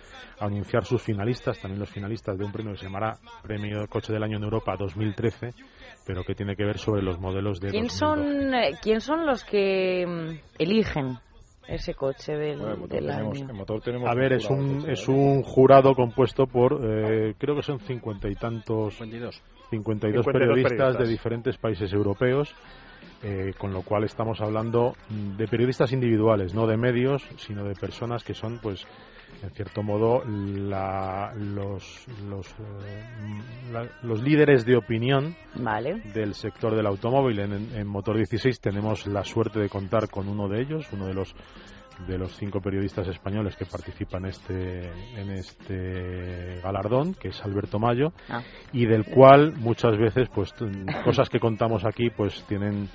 anunciar 0.40 0.86
sus 0.86 1.02
finalistas, 1.02 1.60
también 1.60 1.80
los 1.80 1.90
finalistas 1.90 2.38
de 2.38 2.44
un 2.46 2.50
premio 2.50 2.72
que 2.72 2.78
se 2.78 2.86
llamará 2.86 3.18
Premio 3.42 3.80
del 3.80 3.88
Coche 3.90 4.14
del 4.14 4.22
Año 4.22 4.38
en 4.38 4.44
Europa 4.44 4.74
2013, 4.78 5.52
pero 6.06 6.24
que 6.24 6.34
tiene 6.34 6.56
que 6.56 6.64
ver 6.64 6.78
sobre 6.78 7.02
los 7.02 7.20
modelos 7.20 7.60
de 7.60 7.72
¿Quién 7.72 7.88
2012. 7.88 7.98
son, 7.98 8.54
eh, 8.54 8.70
¿Quién 8.82 9.00
son 9.02 9.26
los 9.26 9.44
que 9.44 10.06
mm, 10.06 10.62
eligen 10.62 11.18
ese 11.70 11.94
coche 11.94 12.36
del, 12.36 12.58
Bueno, 12.58 12.74
en 12.74 12.80
motor 12.80 12.96
del 13.00 13.06
tenemos- 13.08 13.36
año? 13.40 13.50
en 13.50 13.56
motor 13.56 13.80
tenemos 13.80 14.08
A 14.10 14.14
ver, 14.14 14.32
es 14.34 14.50
un, 14.50 14.84
es 14.88 15.08
un 15.08 15.42
jurado 15.42 15.94
compuesto 15.94 16.46
por, 16.46 16.80
eh, 16.82 17.34
creo 17.38 17.56
que 17.56 17.62
son 17.62 17.78
cincuenta 17.80 18.28
y 18.28 18.34
tantos 18.34 18.98
22. 18.98 19.40
52 19.70 20.24
52 20.24 20.26
periodistas, 20.26 20.72
periodistas. 20.72 21.04
de 21.06 21.10
diferentes 21.10 21.56
países 21.58 21.92
europeos, 21.92 22.54
eh, 23.22 23.52
con 23.58 23.72
lo 23.72 23.82
cual 23.82 24.04
estamos 24.04 24.40
hablando 24.40 24.94
de 25.36 25.46
periodistas 25.46 25.92
individuales, 25.92 26.54
no 26.54 26.66
de 26.66 26.76
medios, 26.76 27.22
sino 27.36 27.64
de 27.64 27.74
personas 27.74 28.24
que 28.24 28.34
son, 28.34 28.58
pues, 28.58 28.84
en 29.42 29.50
cierto 29.50 29.82
modo, 29.82 30.22
la- 30.26 31.32
los, 31.36 32.06
los, 32.28 32.46
eh, 32.48 33.72
la- 33.72 33.88
los 34.02 34.22
líderes 34.22 34.64
de 34.66 34.76
opinión 34.76 35.34
Vale. 35.54 36.00
del 36.14 36.34
sector 36.34 36.74
del 36.76 36.86
automóvil. 36.86 37.38
En, 37.40 37.52
en 37.74 37.86
Motor 37.86 38.16
16 38.16 38.60
tenemos 38.60 39.06
la 39.06 39.24
suerte 39.24 39.58
de 39.60 39.68
contar 39.68 40.08
con 40.10 40.28
uno 40.28 40.48
de 40.48 40.60
ellos, 40.62 40.86
uno 40.92 41.06
de 41.06 41.14
los 41.14 41.34
de 42.08 42.16
los 42.16 42.34
cinco 42.34 42.62
periodistas 42.62 43.06
españoles 43.08 43.56
que 43.56 43.66
participan 43.66 44.24
este, 44.24 44.88
en 45.20 45.30
este 45.32 46.58
galardón, 46.62 47.12
que 47.12 47.28
es 47.28 47.44
Alberto 47.44 47.78
Mayo, 47.78 48.12
Ah. 48.30 48.40
y 48.72 48.86
del 48.86 49.04
cual 49.04 49.52
muchas 49.56 49.98
veces 49.98 50.28
pues 50.34 50.54
cosas 51.04 51.28
que 51.28 51.38
contamos 51.38 51.84
aquí 51.84 52.08
pues 52.10 52.42
tienen 52.46 52.88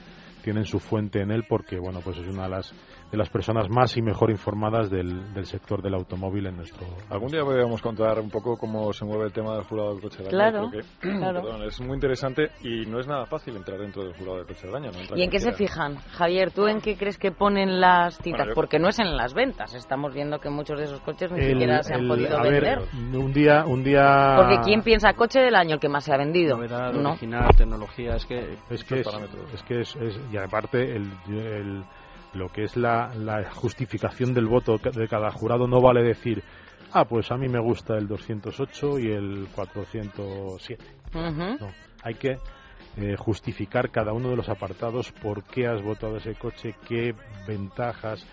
tienen 0.43 0.65
su 0.65 0.79
fuente 0.79 1.21
en 1.21 1.31
él 1.31 1.43
porque 1.49 1.77
bueno 1.79 2.01
pues 2.03 2.17
es 2.17 2.27
una 2.27 2.43
de 2.43 2.49
las 2.49 2.73
de 3.11 3.17
las 3.17 3.29
personas 3.29 3.69
más 3.69 3.95
y 3.97 4.01
mejor 4.01 4.31
informadas 4.31 4.89
del, 4.89 5.33
del 5.33 5.45
sector 5.45 5.81
del 5.81 5.93
automóvil 5.93 6.47
en 6.47 6.57
nuestro 6.57 6.85
Algún 7.09 7.31
día 7.31 7.43
podríamos 7.43 7.81
contar 7.81 8.19
un 8.19 8.29
poco 8.29 8.57
cómo 8.57 8.91
se 8.93 9.05
mueve 9.05 9.25
el 9.25 9.31
tema 9.31 9.53
del 9.55 9.63
jurado 9.63 9.93
del 9.93 10.01
coche 10.01 10.23
del 10.23 10.27
año. 10.27 10.37
Claro, 10.37 10.61
porque, 10.71 10.87
claro. 11.19 11.41
perdón, 11.43 11.63
es 11.63 11.79
muy 11.81 11.93
interesante 11.93 12.49
y 12.61 12.85
no 12.87 12.99
es 12.99 13.07
nada 13.07 13.25
fácil 13.27 13.55
entrar 13.55 13.79
dentro 13.79 14.03
del 14.03 14.13
jurado 14.15 14.37
del 14.37 14.47
coche 14.47 14.67
del 14.67 14.75
año. 14.75 14.91
¿no? 14.91 15.17
¿Y 15.17 15.21
en 15.23 15.29
qué 15.29 15.39
se 15.39 15.53
fijan? 15.53 15.95
Javier, 16.13 16.51
¿tú 16.51 16.67
en 16.67 16.81
qué 16.81 16.97
crees 16.97 17.17
que 17.17 17.31
ponen 17.31 17.79
las 17.79 18.17
citas? 18.17 18.39
Bueno, 18.39 18.45
yo- 18.51 18.55
Porque 18.55 18.79
no 18.79 18.89
es 18.89 18.99
en 18.99 19.15
las 19.15 19.33
ventas. 19.33 19.73
Estamos 19.75 20.13
viendo 20.13 20.39
que 20.39 20.49
muchos 20.49 20.77
de 20.79 20.85
esos 20.85 20.99
coches 21.01 21.31
ni 21.31 21.39
El- 21.39 21.51
siquiera 21.51 21.83
se 21.83 21.93
han 21.93 22.01
el- 22.01 22.07
podido 22.07 22.37
a 22.37 22.41
ver, 22.41 22.51
vender. 22.63 22.79
un 23.19 23.33
día 23.33 23.65
un 23.65 23.83
día 23.83 24.35
Porque 24.37 24.57
¿quién 24.63 24.81
piensa 24.81 25.13
coche 25.13 25.39
del 25.39 25.55
año 25.55 25.75
el 25.75 25.79
que 25.79 25.89
más 25.89 26.03
se 26.03 26.13
ha 26.13 26.17
vendido? 26.17 26.57
Novedad, 26.57 26.91
No. 26.93 27.11
original, 27.11 27.47
tecnología, 27.55 28.15
es 28.15 28.25
que 28.25 28.57
es 28.69 28.83
que 28.83 28.99
es, 29.01 29.07
es 29.53 29.63
que 29.63 29.79
es, 29.81 29.95
es- 29.95 30.19
y 30.31 30.37
aparte 30.37 30.95
el, 30.95 31.11
el- 31.29 31.83
lo 32.35 32.49
que 32.49 32.63
es 32.63 32.75
la, 32.77 33.13
la 33.15 33.49
justificación 33.51 34.33
del 34.33 34.45
voto 34.45 34.77
de 34.77 35.07
cada 35.07 35.31
jurado 35.31 35.67
no 35.67 35.81
vale 35.81 36.03
decir 36.03 36.43
ah 36.93 37.05
pues 37.05 37.31
a 37.31 37.37
mí 37.37 37.47
me 37.47 37.59
gusta 37.59 37.97
el 37.97 38.07
208 38.07 38.99
y 38.99 39.11
el 39.11 39.47
407 39.55 40.83
Ujú. 41.13 41.57
no 41.59 41.67
hay 42.03 42.15
que 42.15 42.37
eh, 42.97 43.15
justificar 43.17 43.89
cada 43.89 44.13
uno 44.13 44.29
de 44.29 44.35
los 44.37 44.49
apartados 44.49 45.11
por 45.11 45.43
qué 45.43 45.67
has 45.67 45.81
votado 45.81 46.17
ese 46.17 46.35
coche 46.35 46.75
qué 46.87 47.13
ventajas 47.47 48.25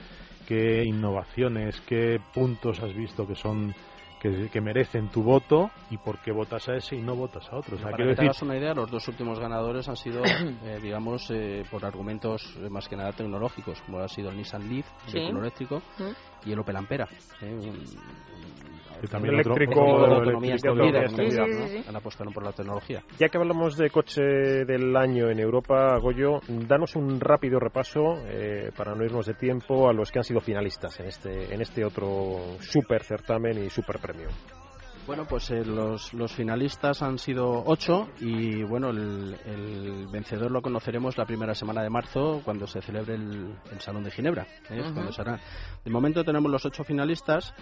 qué 0.47 0.85
innovaciones 0.85 1.81
qué 1.83 2.21
puntos 2.35 2.81
has 2.81 2.95
visto 2.95 3.27
que 3.27 3.35
son 3.35 3.75
que, 4.23 4.61
merecen 4.61 5.09
tu 5.09 5.23
voto 5.23 5.71
y 5.91 5.99
por 5.99 6.19
qué 6.21 6.31
votas 6.31 6.69
a 6.69 6.77
ese 6.77 6.95
y 6.95 7.03
no 7.03 7.17
votas 7.17 7.53
a 7.53 7.57
otro. 7.57 7.77
Para 7.77 7.97
que 7.97 8.15
te 8.15 8.23
hagas 8.23 8.41
una 8.43 8.57
idea, 8.57 8.73
los 8.73 8.89
dos 8.89 9.09
últimos 9.09 9.41
ganadores 9.41 9.89
han 9.89 9.97
sido, 9.97 10.23
eh, 10.65 10.79
digamos, 10.81 11.29
eh, 11.31 11.65
por 11.71 11.85
argumentos 11.85 12.57
eh, 12.63 12.71
más 12.71 12.89
que 12.89 12.97
nada 12.97 13.13
tecnológicos, 13.13 13.81
como 13.83 13.99
ha 13.99 14.09
sido 14.09 14.31
el 14.31 14.37
Nissan 14.37 14.69
Leaf, 14.69 14.87
el 15.09 15.15
vehículo 15.15 15.41
eléctrico, 15.41 15.83
y 16.45 16.53
el 16.53 16.59
Opel 16.59 16.77
Ampera. 16.77 17.09
también 19.11 19.35
eléctrico, 19.35 20.07
apostaron 21.97 22.33
por 22.33 22.45
la 22.45 22.53
tecnología. 22.53 23.03
Ya 23.19 23.29
que 23.29 23.39
hablamos 23.39 23.77
de 23.77 23.91
coche 23.91 24.23
del 24.23 24.97
año 24.97 25.31
en 25.31 25.41
Europa, 25.41 25.99
Goyo, 25.99 26.41
danos 26.47 26.95
un 26.95 27.19
rápido 27.19 27.59
repaso 27.59 28.23
para 28.77 28.95
no 28.95 29.05
irnos 29.05 29.27
de 29.27 29.35
tiempo 29.35 29.89
a 29.89 29.93
los 29.93 30.13
que 30.13 30.21
han 30.21 30.25
sido 30.25 30.41
finalistas 30.41 31.01
en 31.01 31.07
este 31.07 31.53
en 31.53 31.61
este 31.61 31.85
otro 31.85 32.39
super 32.61 33.03
certamen 33.03 33.65
y 33.65 33.71
super 33.71 33.99
premio. 33.99 34.12
Bueno, 35.05 35.27
pues 35.27 35.51
eh, 35.51 35.64
los, 35.64 36.14
los, 36.14 36.33
finalistas 36.33 37.03
han 37.03 37.18
sido 37.18 37.64
ocho 37.66 38.09
y 38.20 38.62
bueno, 38.62 38.90
el, 38.90 40.07
vencedor 40.12 40.53
lo 40.53 40.62
conoceremos 40.62 41.18
la 41.18 41.27
primera 41.27 41.57
semana 41.57 41.83
de 41.83 41.90
marzo 41.90 42.40
cuando 42.44 42.68
se 42.68 42.81
celebre 42.81 43.16
el, 43.16 43.57
Salón 43.81 44.05
de 44.05 44.12
Ginebra. 44.12 44.46
¿eh? 44.70 44.81
cuando 44.94 45.11
será. 45.11 45.40
De 45.85 45.90
momento 45.90 46.22
tenemos 46.22 46.53
los 46.53 46.64
ocho 46.64 46.85
finalistas. 46.85 47.53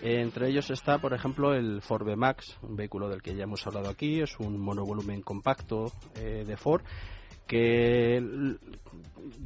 entre 0.00 0.48
ellos 0.48 0.70
está, 0.70 0.98
por 0.98 1.12
ejemplo, 1.12 1.52
el 1.52 1.82
Ford 1.82 2.06
B-Max, 2.06 2.56
un 2.62 2.76
vehículo 2.76 3.10
del 3.10 3.20
que 3.20 3.34
ya 3.34 3.44
hemos 3.44 3.66
hablado 3.66 3.90
aquí. 3.90 4.22
Es 4.22 4.40
un 4.40 4.58
monovolumen 4.58 5.20
compacto 5.20 5.92
eh, 6.14 6.44
de 6.46 6.56
Ford 6.56 6.82
que 7.46 8.20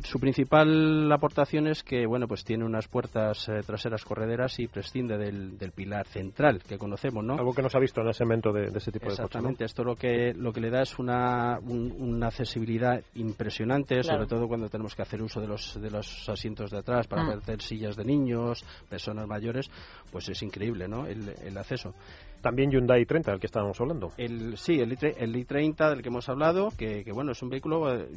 su 0.05 0.19
principal 0.19 1.11
aportación 1.13 1.67
es 1.67 1.83
que 1.83 2.07
bueno 2.07 2.27
pues 2.27 2.45
tiene 2.45 2.65
unas 2.65 2.89
puertas 2.89 3.49
eh, 3.49 3.61
traseras 3.65 4.05
correderas 4.05 4.59
y 4.59 4.67
prescinde 4.67 5.17
del, 5.17 5.57
pilar 5.75 6.07
central 6.07 6.63
que 6.67 6.79
conocemos 6.79 7.25
no 7.25 7.35
algo 7.35 7.55
que 7.55 7.63
no 7.63 7.69
se 7.69 7.77
ha 7.77 7.81
visto 7.81 8.01
en 8.01 8.09
el 8.09 8.15
segmento 8.15 8.53
de, 8.53 8.67
ese 8.75 8.93
tipo 8.93 9.07
de 9.07 9.13
exactamente. 9.13 9.65
Esto 9.65 9.85
lo 9.85 9.97
que 9.97 10.35
lo 10.35 10.53
que 10.53 10.61
le 10.61 10.71
da 10.71 10.83
es 10.83 10.99
una 10.99 11.59
una 11.61 12.29
accesibilidad 12.29 13.03
impresionante 13.15 14.03
sobre 14.03 14.27
todo 14.27 14.49
cuando 14.49 14.69
tenemos 14.69 14.95
que 14.95 15.03
hacer 15.03 15.23
uso 15.23 15.41
de 15.41 15.47
los 15.47 15.81
de 15.81 15.91
los 15.91 16.29
asientos 16.29 16.71
de 16.71 16.79
atrás 16.79 17.07
para 17.07 17.25
mm. 17.25 17.31
hacer 17.39 17.63
sillas 17.63 17.97
de 17.97 18.05
niños 18.05 18.65
personas 18.89 19.27
mayores 19.27 19.71
pues 20.11 20.29
es 20.29 20.43
increíble 20.43 20.89
no 20.89 21.07
el, 21.07 21.29
el 21.45 21.57
acceso 21.57 21.95
también 22.41 22.71
Hyundai 22.71 23.05
30, 23.05 23.31
del 23.31 23.41
que 23.41 23.47
estábamos 23.47 23.81
hablando. 23.81 24.13
El, 24.17 24.57
sí, 24.57 24.81
el, 24.81 24.91
i30 24.93 25.91
del 25.91 26.03
que 26.03 26.09
hemos 26.09 26.29
hablado, 26.29 26.69
que, 26.77 27.05
bueno, 27.13 27.33
es 27.33 27.43
un 27.43 27.51
vehículo, 27.51 27.95
eh, 27.95 28.09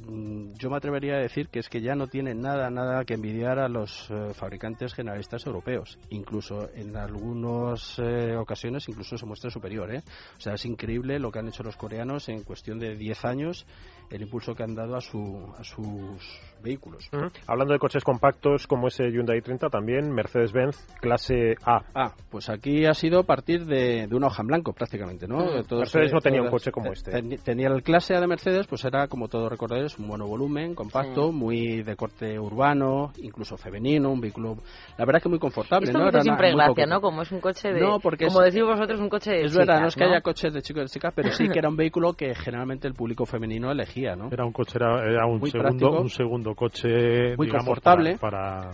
yo 0.57 0.69
me 0.69 0.77
atrevería 0.77 1.15
a 1.15 1.19
decir 1.19 1.49
que 1.49 1.59
es 1.59 1.69
que 1.69 1.81
ya 1.81 1.95
no 1.95 2.07
tiene 2.07 2.33
nada, 2.33 2.69
nada 2.69 3.03
que 3.05 3.15
envidiar 3.15 3.59
a 3.59 3.67
los 3.67 4.09
eh, 4.09 4.33
fabricantes 4.33 4.93
generalistas 4.93 5.45
europeos. 5.45 5.97
Incluso 6.09 6.69
en 6.73 6.95
algunas 6.95 7.99
eh, 7.99 8.36
ocasiones, 8.36 8.88
incluso 8.88 9.17
se 9.17 9.25
muestra 9.25 9.49
superior. 9.49 9.93
¿eh? 9.93 10.03
O 10.38 10.39
sea, 10.39 10.53
es 10.53 10.65
increíble 10.65 11.19
lo 11.19 11.31
que 11.31 11.39
han 11.39 11.47
hecho 11.47 11.63
los 11.63 11.77
coreanos 11.77 12.29
en 12.29 12.43
cuestión 12.43 12.79
de 12.79 12.95
10 12.95 13.25
años, 13.25 13.65
el 14.13 14.21
impulso 14.21 14.54
que 14.54 14.63
han 14.63 14.76
dado 14.76 14.95
a, 14.95 15.02
su, 15.02 15.52
a 15.58 15.63
sus 15.63 16.39
vehículos. 16.62 17.10
Hablando 17.47 17.73
de 17.73 17.80
coches 17.80 18.04
compactos 18.04 18.67
como 18.67 18.88
ese 18.88 19.12
Hyundai 19.12 19.41
30, 19.41 19.69
también 19.69 20.12
Mercedes-Benz 20.12 20.78
clase 21.02 21.56
A. 21.65 21.82
Ah, 21.95 22.13
pues 22.30 22.49
aquí 22.49 22.86
ha 22.86 22.93
sido 22.93 23.19
a 23.19 23.23
partir 23.23 23.65
de, 23.65 24.08
una 24.12 24.28
hoja 24.28 24.43
en 24.43 24.47
blanco 24.47 24.73
prácticamente, 24.73 25.28
¿no? 25.28 25.45
Mercedes 25.69 26.13
no 26.13 26.19
tenía 26.19 26.41
un 26.41 26.49
coche 26.49 26.71
como 26.71 26.91
este. 26.93 27.12
tenía 27.43 27.67
el 27.67 27.82
clase 27.82 28.15
A 28.15 28.21
de 28.21 28.28
Mercedes, 28.28 28.67
pues 28.67 28.86
era, 28.86 29.08
como 29.08 29.28
todos 29.28 29.49
recordáis, 29.49 29.97
un 29.97 30.08
monovolumen, 30.08 30.76
compacto, 30.76 31.32
muy 31.32 31.82
de 31.82 31.95
corte 31.95 32.39
urbano, 32.39 33.12
incluso 33.17 33.58
femenino, 33.58 34.12
un 34.12 34.21
vehículo, 34.21 34.58
la 34.97 35.06
verdad 35.06 35.21
que 35.21 35.30
muy 35.30 35.39
confortable, 35.39 35.88
Esto 35.88 35.97
¿no? 35.97 36.08
Era 36.08 36.21
siempre 36.21 36.54
gracia, 36.54 36.86
¿no? 36.86 37.02
Como 37.02 37.23
es 37.23 37.32
un 37.32 37.41
coche 37.41 37.73
de... 37.73 37.82
No, 37.82 37.99
porque 37.99 38.28
como 38.28 38.41
decís 38.41 38.62
vosotros, 38.63 38.99
un 38.99 39.10
coche 39.10 39.32
de 39.32 39.45
Es 39.45 39.56
verdad, 39.56 39.82
no 39.82 39.88
es 39.88 39.95
que 39.95 40.04
haya 40.04 40.21
coches 40.21 40.54
de 40.54 40.62
chicos 40.62 40.82
y 40.82 40.84
de 40.84 40.89
chicas, 40.89 41.13
pero 41.15 41.32
sí 41.32 41.49
que 41.49 41.58
era 41.60 41.67
un 41.67 41.76
vehículo 41.76 42.13
que 42.13 42.36
generalmente 42.36 42.88
el 42.88 42.93
público 42.93 43.26
femenino 43.26 43.71
elegía, 43.71 44.03
¿no? 44.16 44.30
Era 44.32 44.46
un 44.46 44.52
coche, 44.52 44.78
era, 44.78 45.26
un, 45.26 45.42
segundo, 45.50 46.02
un 46.02 46.10
segundo 46.10 46.56
coche 46.56 47.36
muy 47.38 47.48
confortable 47.48 48.18
para, 48.18 48.72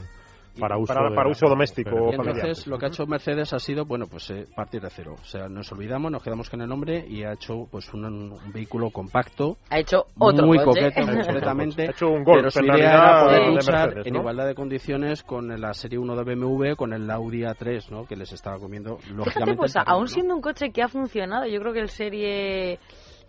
para, 0.59 0.77
uso, 0.77 0.93
para, 0.93 1.29
uso 1.29 1.47
doméstico. 1.47 2.11
entonces 2.11 2.67
lo 2.67 2.77
que 2.77 2.85
ha 2.85 2.89
hecho 2.89 3.05
Mercedes 3.05 3.53
ha 3.53 3.59
sido, 3.59 3.85
bueno, 3.85 4.05
pues 4.07 4.29
eh, 4.31 4.45
partir 4.55 4.81
de 4.81 4.89
cero. 4.89 5.15
O 5.19 5.25
sea, 5.25 5.47
nos 5.47 5.71
olvidamos, 5.71 6.11
nos 6.11 6.21
quedamos 6.21 6.49
con 6.49 6.61
el 6.61 6.67
nombre 6.67 7.05
y 7.07 7.23
ha 7.23 7.33
hecho 7.33 7.67
pues 7.71 7.91
un, 7.93 8.37
vehículo 8.53 8.89
compacto. 8.89 9.57
Ha 9.69 9.79
hecho 9.79 10.05
otro 10.17 10.45
Muy 10.45 10.57
coqueto, 10.59 11.01
completamente. 11.05 11.87
ha 11.87 11.91
hecho 11.91 12.09
un 12.09 12.23
golf, 12.23 12.39
pero 12.39 12.51
su 12.51 12.65
idea 12.65 12.93
era 12.93 13.23
poder 13.25 13.47
luchar 13.47 14.07
en 14.07 14.15
igualdad 14.15 14.47
de 14.47 14.55
condiciones 14.55 15.23
con 15.23 15.49
la 15.59 15.73
Serie 15.73 15.97
1 15.97 16.15
de 16.15 16.35
BMW, 16.35 16.75
con 16.75 16.93
el 16.93 17.09
Audi 17.09 17.41
A3, 17.41 17.89
¿no? 17.89 18.05
Que 18.05 18.15
les 18.15 18.31
estaba 18.31 18.59
comiendo, 18.59 18.97
lógicamente. 19.13 19.57
pues, 19.57 19.75
aún 19.77 20.07
siendo 20.07 20.35
un 20.35 20.41
coche 20.41 20.71
que 20.71 20.81
ha 20.81 20.87
funcionado, 20.87 21.45
yo 21.47 21.59
creo 21.59 21.73
que 21.73 21.79
el 21.79 21.89
Serie... 21.89 22.79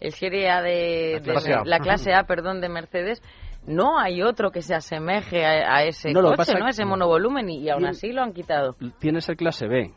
El 0.00 0.12
Serie 0.12 0.50
A 0.50 0.62
de, 0.62 1.20
la 1.64 1.78
clase 1.78 2.12
A, 2.14 2.24
perdón, 2.24 2.60
de 2.60 2.68
Mercedes 2.68 3.22
no 3.66 3.98
hay 3.98 4.22
otro 4.22 4.50
que 4.50 4.62
se 4.62 4.74
asemeje 4.74 5.44
a, 5.44 5.84
ese 5.84 6.12
coche, 6.12 6.54
¿no? 6.58 6.68
Ese 6.68 6.84
monovolumen 6.84 7.48
y, 7.48 7.68
aún 7.68 7.86
así 7.86 8.12
lo 8.12 8.22
han 8.22 8.32
quitado. 8.32 8.74
Tienes 8.98 9.28
el 9.28 9.36
clase 9.36 9.66
B, 9.68 9.90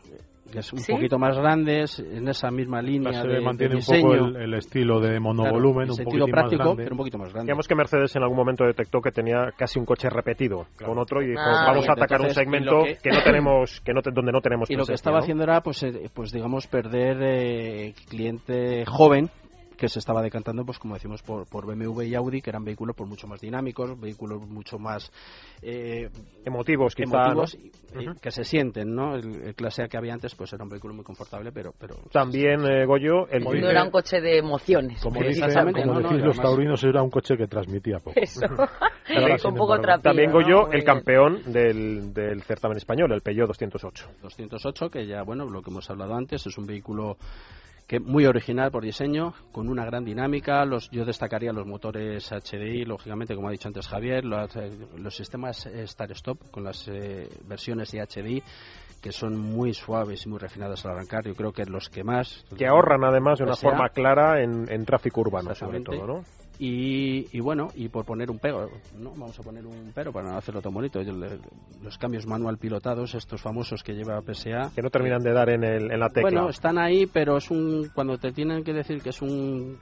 que 0.51 0.59
es 0.59 0.73
un 0.73 0.79
poquito 0.85 1.17
más 1.17 1.37
grande, 1.37 1.85
en 1.97 2.27
esa 2.27 2.51
misma 2.51 2.81
línea 2.81 3.23
de, 3.23 3.41
mantiene 3.41 3.75
un 3.75 3.81
poco 3.81 4.13
el, 4.13 4.53
estilo 4.55 4.99
de 4.99 5.19
monovolumen, 5.19 5.89
un 5.89 5.97
poquito 5.97 6.25
práctico, 6.25 6.63
más 6.63 6.75
pero 6.75 6.91
un 6.91 6.97
poquito 6.97 7.17
más 7.17 7.31
grande. 7.31 7.47
Digamos 7.47 7.67
que 7.67 7.75
Mercedes 7.75 8.15
en 8.15 8.23
algún 8.23 8.37
momento 8.37 8.65
detectó 8.65 8.99
que 8.99 9.11
tenía 9.11 9.51
casi 9.57 9.79
un 9.79 9.85
coche 9.85 10.09
repetido 10.09 10.67
con 10.85 10.99
otro 10.99 11.21
y 11.21 11.29
dijo, 11.29 11.41
ah, 11.41 11.65
vamos 11.67 11.87
a 11.87 11.93
atacar 11.93 12.21
un 12.21 12.29
segmento 12.31 12.83
que... 13.01 13.09
no 13.09 13.23
tenemos, 13.23 13.81
que 13.81 13.93
no 13.93 14.01
donde 14.03 14.31
no 14.31 14.41
tenemos 14.41 14.69
Y 14.69 14.75
lo 14.75 14.85
que 14.85 14.93
estaba 14.93 15.19
haciendo 15.19 15.43
era, 15.43 15.61
pues, 15.61 15.81
eh, 15.83 16.09
pues 16.13 16.31
digamos, 16.31 16.67
perder 16.67 17.17
eh, 17.21 17.93
cliente 18.09 18.83
joven 18.85 19.29
que 19.77 19.87
se 19.87 19.99
estaba 19.99 20.21
decantando, 20.21 20.65
pues 20.65 20.79
como 20.79 20.93
decimos, 20.93 21.21
por, 21.21 21.47
por 21.47 21.65
BMW 21.65 22.03
y 22.03 22.15
Audi, 22.15 22.41
que 22.41 22.49
eran 22.49 22.63
vehículos 22.63 22.95
por 22.95 23.07
pues, 23.07 23.09
mucho 23.09 23.27
más 23.27 23.41
dinámicos, 23.41 23.99
vehículos 23.99 24.47
mucho 24.47 24.77
más 24.77 25.11
eh, 25.61 26.09
emotivos, 26.45 26.93
emotivos 26.97 27.57
que 28.21 28.31
se 28.31 28.43
sienten, 28.43 28.93
¿no? 28.93 29.15
El, 29.15 29.53
clase 29.55 29.83
A 29.83 29.87
que 29.87 29.97
había 29.97 30.13
antes, 30.13 30.35
pues 30.35 30.51
era 30.53 30.63
un 30.63 30.69
vehículo 30.69 30.93
muy 30.93 31.03
confortable, 31.03 31.51
pero... 31.51 31.73
pero 31.77 31.95
También, 32.11 32.65
eh, 32.65 32.85
Goyo, 32.85 33.27
el... 33.29 33.43
No 33.43 33.69
era 33.69 33.83
un 33.83 33.91
coche 33.91 34.19
de 34.19 34.37
emociones. 34.37 35.01
Como, 35.01 35.21
dicen, 35.21 35.53
los 36.23 36.37
taurinos, 36.37 36.83
era 36.83 37.01
un 37.01 37.09
coche 37.09 37.37
que 37.37 37.47
transmitía 37.47 37.99
poco. 37.99 38.19
Eso. 38.19 38.41
un 38.45 39.55
poco 39.55 39.79
También, 40.01 40.31
Goyo, 40.31 40.71
el 40.71 40.83
campeón 40.83 41.41
del, 41.51 42.13
del 42.13 42.41
certamen 42.43 42.77
español, 42.77 43.11
el 43.11 43.21
Peugeot 43.21 43.47
208. 43.47 44.09
208, 44.21 44.89
que 44.89 45.05
ya, 45.05 45.23
bueno, 45.23 45.45
lo 45.45 45.61
que 45.61 45.69
hemos 45.69 45.89
hablado 45.89 46.15
antes, 46.15 46.45
es 46.45 46.57
un 46.57 46.65
vehículo 46.65 47.17
que 47.87 47.99
muy 47.99 48.25
original 48.25 48.71
por 48.71 48.83
diseño, 48.83 49.33
con 49.51 49.69
una 49.69 49.85
gran 49.85 50.03
dinámica. 50.03 50.65
Los, 50.65 50.89
yo 50.91 51.05
destacaría 51.05 51.51
los 51.51 51.67
motores 51.67 52.31
HDI, 52.31 52.85
lógicamente, 52.85 53.35
como 53.35 53.49
ha 53.49 53.51
dicho 53.51 53.67
antes 53.67 53.87
Javier, 53.87 54.23
los, 54.25 54.55
eh, 54.55 54.71
los 54.97 55.15
sistemas 55.15 55.67
Start-Stop 55.67 56.51
con 56.51 56.63
las 56.63 56.87
eh, 56.87 57.29
versiones 57.45 57.91
de 57.91 58.05
HDI 58.05 58.43
que 59.01 59.11
son 59.11 59.37
muy 59.37 59.73
suaves 59.73 60.25
y 60.25 60.29
muy 60.29 60.39
refinados 60.39 60.85
al 60.85 60.93
arrancar. 60.93 61.25
Yo 61.25 61.35
creo 61.35 61.51
que 61.51 61.65
los 61.65 61.89
que 61.89 62.05
más... 62.05 62.45
Que 62.57 62.67
ahorran 62.67 63.03
además 63.03 63.37
de 63.37 63.43
una 63.43 63.57
forma 63.57 63.89
clara 63.89 64.41
en, 64.41 64.71
en 64.71 64.85
tráfico 64.85 65.19
urbano, 65.19 65.53
sobre 65.53 65.81
todo, 65.81 66.07
¿no? 66.07 66.23
Y, 66.65 67.41
bueno, 67.41 67.67
y 67.75 67.89
por 67.89 68.05
poner 68.05 68.31
un 68.31 68.39
pero, 68.39 68.69
no 68.97 69.09
vamos 69.11 69.37
a 69.37 69.43
poner 69.43 69.65
un 69.65 69.91
pero 69.93 70.13
para 70.13 70.29
no 70.31 70.37
hacerlo 70.37 70.61
tan 70.61 70.73
bonito, 70.73 71.01
los 71.81 71.97
cambios 71.97 72.25
manual 72.25 72.57
pilotados, 72.57 73.15
estos 73.15 73.41
famosos 73.41 73.83
que 73.83 73.91
lleva 73.91 74.21
PSA. 74.21 74.71
Que 74.73 74.81
no 74.81 74.89
terminan 74.89 75.21
de 75.21 75.33
dar 75.33 75.49
en, 75.49 75.65
el, 75.65 75.91
en 75.91 75.99
la 75.99 76.07
tecla. 76.07 76.29
Bueno, 76.29 76.49
están 76.49 76.77
ahí, 76.77 77.05
pero 77.05 77.35
es 77.35 77.51
un 77.51 77.89
cuando 77.93 78.17
te 78.17 78.31
tienen 78.31 78.63
que 78.63 78.71
decir 78.71 79.01
que 79.01 79.09
es 79.09 79.21
un 79.21 79.77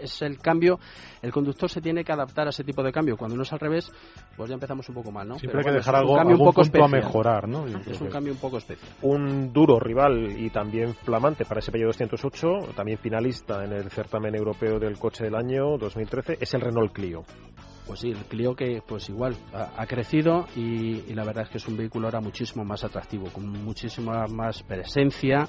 es 0.00 0.22
el 0.22 0.38
cambio, 0.38 0.78
el 1.22 1.32
conductor 1.32 1.68
se 1.68 1.80
tiene 1.80 2.04
que 2.04 2.12
adaptar 2.12 2.46
a 2.46 2.50
ese 2.50 2.64
tipo 2.64 2.82
de 2.82 2.92
cambio. 2.92 3.16
Cuando 3.16 3.36
no 3.36 3.42
es 3.42 3.52
al 3.52 3.58
revés, 3.58 3.90
pues 4.36 4.48
ya 4.48 4.54
empezamos 4.54 4.88
un 4.88 4.94
poco 4.94 5.10
mal, 5.10 5.26
¿no? 5.26 5.38
Siempre 5.38 5.60
hay 5.60 5.66
que 5.66 5.72
dejar 5.72 5.96
algo, 5.96 6.14
un 6.14 6.38
poco 6.38 6.62
a 6.62 6.88
mejorar, 6.88 7.48
¿no? 7.48 7.66
Es 7.66 8.00
un 8.00 8.08
cambio 8.08 8.32
un 8.32 8.38
poco 8.38 8.58
especial. 8.58 8.88
Un 9.02 9.52
duro 9.52 9.78
rival 9.80 10.38
y 10.38 10.50
también 10.50 10.94
flamante 10.94 11.44
para 11.44 11.60
ese 11.60 11.72
Peugeot 11.72 11.92
208, 11.92 12.74
también 12.76 12.98
finalista 12.98 13.64
en 13.64 13.72
el 13.72 13.90
certamen 13.90 14.34
europeo 14.34 14.78
del 14.78 14.98
coche 14.98 15.24
del 15.24 15.34
año 15.34 15.76
2013, 15.88 16.38
es 16.40 16.54
el 16.54 16.60
Renault 16.60 16.92
Clio. 16.92 17.24
Pues 17.86 18.00
sí, 18.00 18.10
el 18.10 18.24
Clio 18.24 18.54
que 18.54 18.82
pues 18.86 19.08
igual 19.08 19.34
ha, 19.52 19.86
crecido 19.86 20.46
y, 20.54 21.04
y, 21.08 21.14
la 21.14 21.24
verdad 21.24 21.44
es 21.44 21.50
que 21.50 21.58
es 21.58 21.66
un 21.66 21.76
vehículo 21.76 22.06
ahora 22.06 22.20
muchísimo 22.20 22.62
más 22.64 22.84
atractivo, 22.84 23.28
con 23.32 23.48
muchísima 23.48 24.26
más 24.26 24.62
presencia 24.62 25.48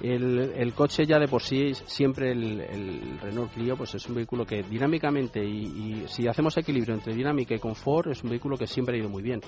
el, 0.00 0.72
coche 0.74 1.06
ya 1.06 1.18
de 1.18 1.28
por 1.28 1.42
sí, 1.42 1.72
siempre 1.86 2.32
el, 2.32 3.18
Renault 3.20 3.52
Clio, 3.52 3.76
pues 3.76 3.94
es 3.94 4.08
un 4.08 4.14
vehículo 4.14 4.44
que 4.44 4.62
dinámicamente 4.62 5.44
y, 5.44 6.04
si 6.08 6.28
hacemos 6.28 6.56
equilibrio 6.56 6.94
entre 6.94 7.14
dinámica 7.14 7.54
y 7.54 7.58
confort, 7.58 8.08
es 8.08 8.22
un 8.22 8.30
vehículo 8.30 8.56
que 8.56 8.66
siempre 8.66 8.96
ha 8.96 9.00
ido 9.00 9.08
muy 9.08 9.22
bien. 9.22 9.40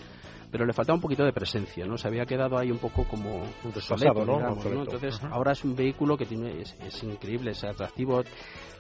pero 0.51 0.67
le 0.67 0.73
faltaba 0.73 0.97
un 0.97 1.01
poquito 1.01 1.25
de 1.25 1.33
presencia, 1.33 1.87
¿no? 1.87 1.97
Se 1.97 2.09
había 2.09 2.27
quedado 2.27 2.59
ahí 2.59 2.73
un 2.73 2.79
poco 2.79 3.05
como 3.05 3.37
Un 3.37 3.73
desfasado, 3.73 4.25
¿no? 4.25 4.37
digamos, 4.39 4.65
Correcto. 4.65 4.97
Entonces, 4.97 5.21
ahora 5.31 5.53
es 5.53 5.65
un 5.65 5.77
vehículo 5.77 6.17
que 6.17 6.27
tiene 6.27 6.61
es, 6.61 6.77
es 6.85 7.03
increíble, 7.05 7.53
es 7.53 7.63
atractivo. 7.63 8.23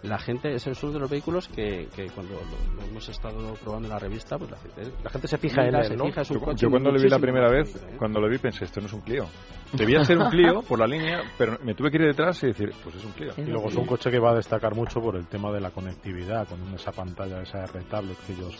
La 0.03 0.19
gente, 0.19 0.55
ese 0.55 0.71
es 0.71 0.83
uno 0.83 0.95
de 0.95 0.99
los 0.99 1.11
vehículos 1.11 1.47
que, 1.49 1.87
que 1.95 2.07
cuando 2.07 2.35
lo, 2.35 2.75
lo 2.75 2.89
hemos 2.89 3.07
estado 3.09 3.55
probando 3.63 3.87
en 3.87 3.93
la 3.93 3.99
revista, 3.99 4.39
pues 4.39 4.51
la 4.51 4.57
gente, 4.57 4.93
La 5.05 5.11
gente 5.11 5.29
se 5.29 5.37
fija 5.37 5.63
en 5.63 5.75
él, 5.75 5.85
se 5.85 5.97
¿no? 5.97 6.07
fija, 6.07 6.23
Yo, 6.23 6.41
coche 6.41 6.63
yo 6.63 6.71
cuando 6.71 6.91
le 6.91 7.03
vi 7.03 7.09
la 7.09 7.19
primera 7.19 7.51
vez, 7.51 7.77
¿eh? 7.77 7.97
cuando 7.99 8.19
lo 8.19 8.29
vi 8.29 8.39
pensé, 8.39 8.65
esto 8.65 8.81
no 8.81 8.87
es 8.87 8.93
un 8.95 9.03
Clio. 9.03 9.27
Debía 9.75 10.03
ser 10.03 10.19
un 10.19 10.31
Clio 10.31 10.63
por 10.63 10.79
la 10.79 10.87
línea, 10.87 11.21
pero 11.39 11.59
me 11.63 11.75
tuve 11.75 11.91
que 11.91 11.97
ir 11.99 12.05
detrás 12.05 12.43
y 12.43 12.49
decir, 12.49 12.73
pues 12.83 12.97
es 12.97 13.05
un 13.05 13.13
Clio. 13.13 13.33
Y 13.37 13.43
luego 13.51 13.69
es 13.69 13.77
un 13.77 13.87
coche 13.87 14.11
que 14.11 14.19
va 14.19 14.31
a 14.33 14.35
destacar 14.35 14.75
mucho 14.75 15.01
por 15.01 15.17
el 15.17 15.27
tema 15.27 15.51
de 15.53 15.61
la 15.61 15.71
conectividad, 15.71 16.49
con 16.49 16.61
esa 16.75 16.93
pantalla, 16.93 17.43
esa 17.43 17.65
R-Tablet 17.65 18.17
que 18.27 18.33
ellos, 18.33 18.55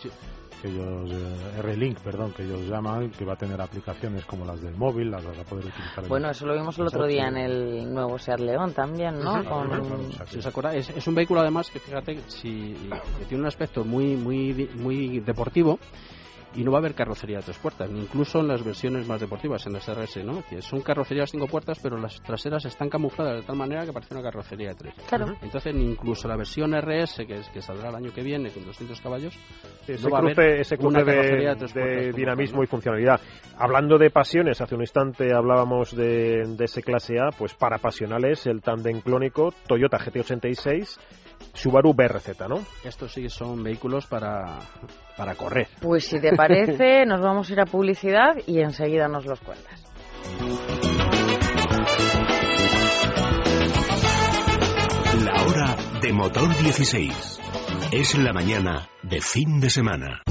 que 0.61 0.69
ellos 0.69 1.11
eh, 1.11 1.59
R-Link, 1.61 1.99
perdón, 2.01 2.33
que 2.33 2.43
ellos 2.43 2.61
llaman, 2.69 3.11
que 3.11 3.25
va 3.25 3.33
a 3.33 3.37
tener 3.37 3.61
aplicaciones 3.61 4.25
como 4.27 4.45
las 4.45 4.61
del 4.61 4.75
móvil, 4.77 5.11
las 5.11 5.25
vas 5.25 5.39
a 5.39 5.45
poder 5.45 5.65
utilizar. 5.67 6.05
en- 6.05 6.09
Bueno, 6.09 6.31
eso 6.31 6.47
lo 6.47 6.55
vimos 6.55 6.79
el 6.79 6.87
otro 6.87 7.07
día 7.07 7.29
en 7.29 7.37
el 7.39 7.93
nuevo 7.95 8.19
Seat 8.19 8.41
León 8.41 8.73
también, 8.75 9.19
¿no? 9.19 9.41
Claro, 9.41 9.49
Con- 9.49 9.69
claro, 9.69 9.85
o 10.09 10.13
sea 10.13 10.27
que- 10.27 10.33
Si 10.33 10.39
os 10.39 10.47
acordáis, 10.47 10.91
es, 10.91 10.97
es 10.99 11.07
un 11.07 11.15
vehículo 11.15 11.41
además 11.41 11.71
que 11.71 11.79
fíjate 11.81 12.21
si, 12.29 12.75
que 13.19 13.25
tiene 13.27 13.43
un 13.43 13.47
aspecto 13.49 13.85
muy 13.85 14.17
muy 14.17 14.53
di- 14.53 14.71
muy 14.77 15.21
deportivo 15.21 15.79
y 16.55 16.65
no 16.65 16.73
va 16.73 16.79
a 16.79 16.81
haber 16.81 16.95
carrocería 16.95 17.39
de 17.39 17.45
tres 17.45 17.59
puertas, 17.59 17.91
ni 17.91 18.01
incluso 18.01 18.41
en 18.41 18.49
las 18.49 18.65
versiones 18.65 19.07
más 19.07 19.21
deportivas, 19.21 19.67
en 19.67 19.75
las 19.75 19.89
RS, 19.89 20.25
¿no? 20.25 20.43
Que 20.49 20.63
son 20.63 20.81
carrocerías 20.81 21.31
cinco 21.31 21.47
puertas, 21.47 21.79
pero 21.81 21.97
las 21.97 22.21
traseras 22.23 22.65
están 22.65 22.89
camufladas 22.89 23.41
de 23.41 23.47
tal 23.47 23.57
manera 23.57 23.85
que 23.85 23.93
parece 23.93 24.15
una 24.15 24.23
carrocería 24.23 24.71
de 24.71 24.75
tres. 24.75 24.95
Claro. 25.09 25.35
Entonces, 25.43 25.75
ni 25.75 25.85
incluso 25.85 26.27
la 26.29 26.37
versión 26.37 26.75
RS, 26.75 27.27
que, 27.27 27.35
es, 27.35 27.49
que 27.51 27.63
saldrá 27.63 27.91
el 27.91 27.95
año 27.95 28.13
que 28.13 28.23
viene 28.23 28.51
con 28.51 28.65
200 28.65 29.01
caballos, 29.01 29.39
ese 29.87 30.03
no 30.03 30.11
va 30.11 30.19
a 30.19 30.21
haber 30.23 30.35
cruce, 30.35 30.61
ese 30.61 30.75
una 30.77 31.03
cruce 31.03 31.05
carrocería 31.05 31.55
de, 31.55 31.55
de 31.55 31.57
tres 31.57 31.75
de 31.75 31.81
puertas 31.83 32.17
dinamismo 32.17 32.59
tal, 32.59 32.65
y 32.65 32.67
funcionalidad. 32.67 33.21
Hablando 33.57 33.99
de 33.99 34.11
pasiones, 34.11 34.61
hace 34.61 34.75
un 34.75 34.83
instante 34.83 35.33
hablábamos 35.33 35.95
de, 35.95 36.45
de 36.57 36.65
ese 36.65 36.83
clase 36.83 37.19
A, 37.19 37.31
pues 37.37 37.55
para 37.55 37.79
pasionales 37.79 38.47
el 38.47 38.61
tándem 38.61 39.01
clónico 39.01 39.53
Toyota 39.67 39.99
GT86, 39.99 40.99
Subaru 41.55 41.95
BRZ, 41.95 42.49
¿no? 42.49 42.61
estos 42.85 43.13
sí 43.13 43.29
son 43.29 43.63
vehículos 43.63 44.07
para, 44.07 44.59
para 45.17 45.35
correr. 45.35 45.69
Pues 45.81 46.07
si 46.07 46.21
te 46.21 46.35
parece, 46.35 47.05
nos 47.07 47.21
vamos 47.21 47.51
a 47.51 47.53
ir 47.53 47.61
a 47.61 47.67
publicidad 47.67 48.37
y 48.47 48.61
enseguida 48.61 49.09
nos 49.09 49.27
los 49.27 49.41
cuentas. 49.41 49.85
La 55.25 55.43
hora 55.45 55.77
de 56.01 56.13
motor 56.13 56.49
16. 56.63 57.41
Es 57.93 58.17
la 58.17 58.33
mañana 58.33 58.89
de 59.03 59.21
fin 59.21 59.61
de 59.61 59.69
semana. 59.69 60.23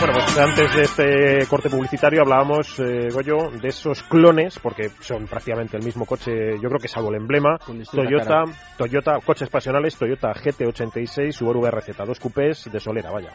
Bueno, 0.00 0.14
pues 0.14 0.38
antes 0.38 0.74
de 0.74 0.82
este 0.84 1.46
corte 1.46 1.68
publicitario 1.68 2.22
hablábamos, 2.22 2.80
eh, 2.80 3.10
Goyo, 3.12 3.50
de 3.50 3.68
esos 3.68 4.02
clones, 4.04 4.58
porque 4.58 4.88
son 5.00 5.26
prácticamente 5.26 5.76
el 5.76 5.84
mismo 5.84 6.06
coche, 6.06 6.54
yo 6.54 6.70
creo 6.70 6.80
que 6.80 6.88
salvo 6.88 7.10
el 7.10 7.16
emblema, 7.16 7.58
distinta 7.68 8.08
Toyota. 8.08 8.44
Toyota, 8.78 9.18
coches 9.22 9.50
pasionales, 9.50 9.98
Toyota 9.98 10.32
GT86, 10.32 11.32
Subaru 11.32 11.60
BRZ, 11.60 11.98
dos 12.06 12.18
coupés 12.18 12.70
de 12.72 12.80
solera, 12.80 13.10
vaya. 13.10 13.30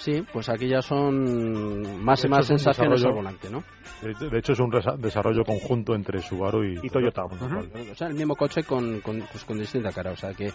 Sí, 0.00 0.24
pues 0.32 0.48
aquí 0.48 0.66
ya 0.66 0.80
son 0.80 2.02
más 2.02 2.22
De 2.22 2.28
y 2.28 2.30
más 2.30 2.46
sensaciones 2.46 3.04
al 3.04 3.10
desarrollo- 3.12 3.14
volante, 3.16 3.50
¿no? 3.50 3.62
De, 4.00 4.30
de 4.30 4.38
hecho, 4.38 4.52
es 4.54 4.60
un 4.60 4.70
desarrollo 4.98 5.44
conjunto 5.44 5.94
entre 5.94 6.20
Subaru 6.22 6.64
y, 6.64 6.78
Y 6.82 6.88
Toyota. 6.88 7.24
O 7.24 7.94
sea, 7.94 8.08
el 8.08 8.14
mismo 8.14 8.34
coche 8.34 8.62
con, 8.62 9.02
con, 9.02 9.20
pues, 9.30 9.44
con 9.44 9.58
distinta 9.58 9.92
cara. 9.92 10.12
O 10.12 10.16
sea, 10.16 10.32
que 10.32 10.48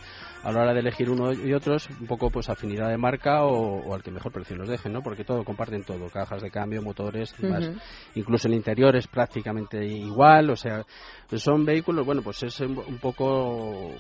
a 0.44 0.52
la 0.52 0.62
hora 0.62 0.74
de 0.74 0.80
elegir 0.80 1.12
uno 1.12 1.32
y 1.32 1.54
otro 1.54 1.76
es 1.76 1.88
un 1.92 2.08
poco 2.08 2.32
pues 2.32 2.50
afinidad 2.50 2.90
de 2.90 2.98
marca 2.98 3.44
o, 3.44 3.82
o 3.88 3.94
al 3.94 4.02
que 4.02 4.10
mejor 4.10 4.32
precio 4.32 4.56
nos 4.58 4.68
dejen, 4.68 4.94
¿no? 4.94 5.02
Porque 5.04 5.24
todo, 5.24 5.44
comparten 5.44 5.84
todo. 5.84 6.08
Cajas 6.10 6.42
de 6.42 6.50
cambio, 6.50 6.82
motores. 6.82 7.36
Ujú. 7.38 7.78
Incluso 8.16 8.48
el 8.48 8.56
interior 8.56 8.96
es 8.96 9.06
prácticamente 9.08 9.86
igual. 9.86 10.50
O 10.50 10.56
sea, 10.56 10.84
pues 11.30 11.44
son 11.44 11.66
vehículos, 11.66 12.04
bueno, 12.04 12.24
pues 12.24 12.42
es 12.42 12.60
un 12.62 12.76
un 12.80 12.98
poco 12.98 13.92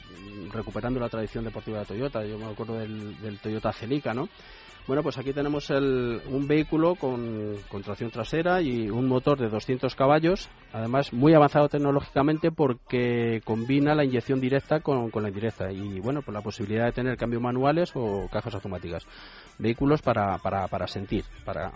recuperando 0.51 0.99
la 0.99 1.09
tradición 1.09 1.43
deportiva 1.43 1.79
de 1.81 1.85
Toyota. 1.85 2.25
Yo 2.25 2.39
me 2.39 2.45
acuerdo 2.45 2.79
del, 2.79 3.19
del 3.21 3.37
Toyota 3.37 3.71
Celica, 3.71 4.11
¿no? 4.11 4.27
Bueno, 4.87 5.01
pues 5.01 5.17
aquí 5.17 5.33
tenemos 5.33 5.71
el- 5.71 6.21
un 6.27 6.47
vehículo 6.47 6.95
con, 6.95 7.57
con 7.69 7.81
tracción 7.81 8.11
trasera 8.11 8.61
y 8.61 8.87
un 8.89 9.07
motor 9.07 9.39
de 9.39 9.49
200 9.49 9.95
caballos, 9.95 10.47
además 10.73 11.11
muy 11.11 11.33
avanzado 11.33 11.67
tecnológicamente 11.69 12.51
porque 12.51 13.41
combina 13.43 13.95
la 13.95 14.05
inyección 14.05 14.39
directa 14.39 14.81
con, 14.81 15.09
con 15.09 15.23
la 15.23 15.29
indirecta 15.29 15.71
y 15.71 15.99
bueno, 15.99 16.21
pues 16.21 16.35
la 16.35 16.41
posibilidad 16.43 16.85
de 16.85 16.91
tener 16.91 17.17
cambios 17.17 17.41
manuales 17.41 17.91
o 17.95 18.27
cajas 18.31 18.53
automáticas. 18.53 19.07
Vehículos 19.57 20.03
para, 20.03 20.37
para, 20.37 20.67
para 20.67 20.85
sentir, 20.85 21.25
para, 21.43 21.71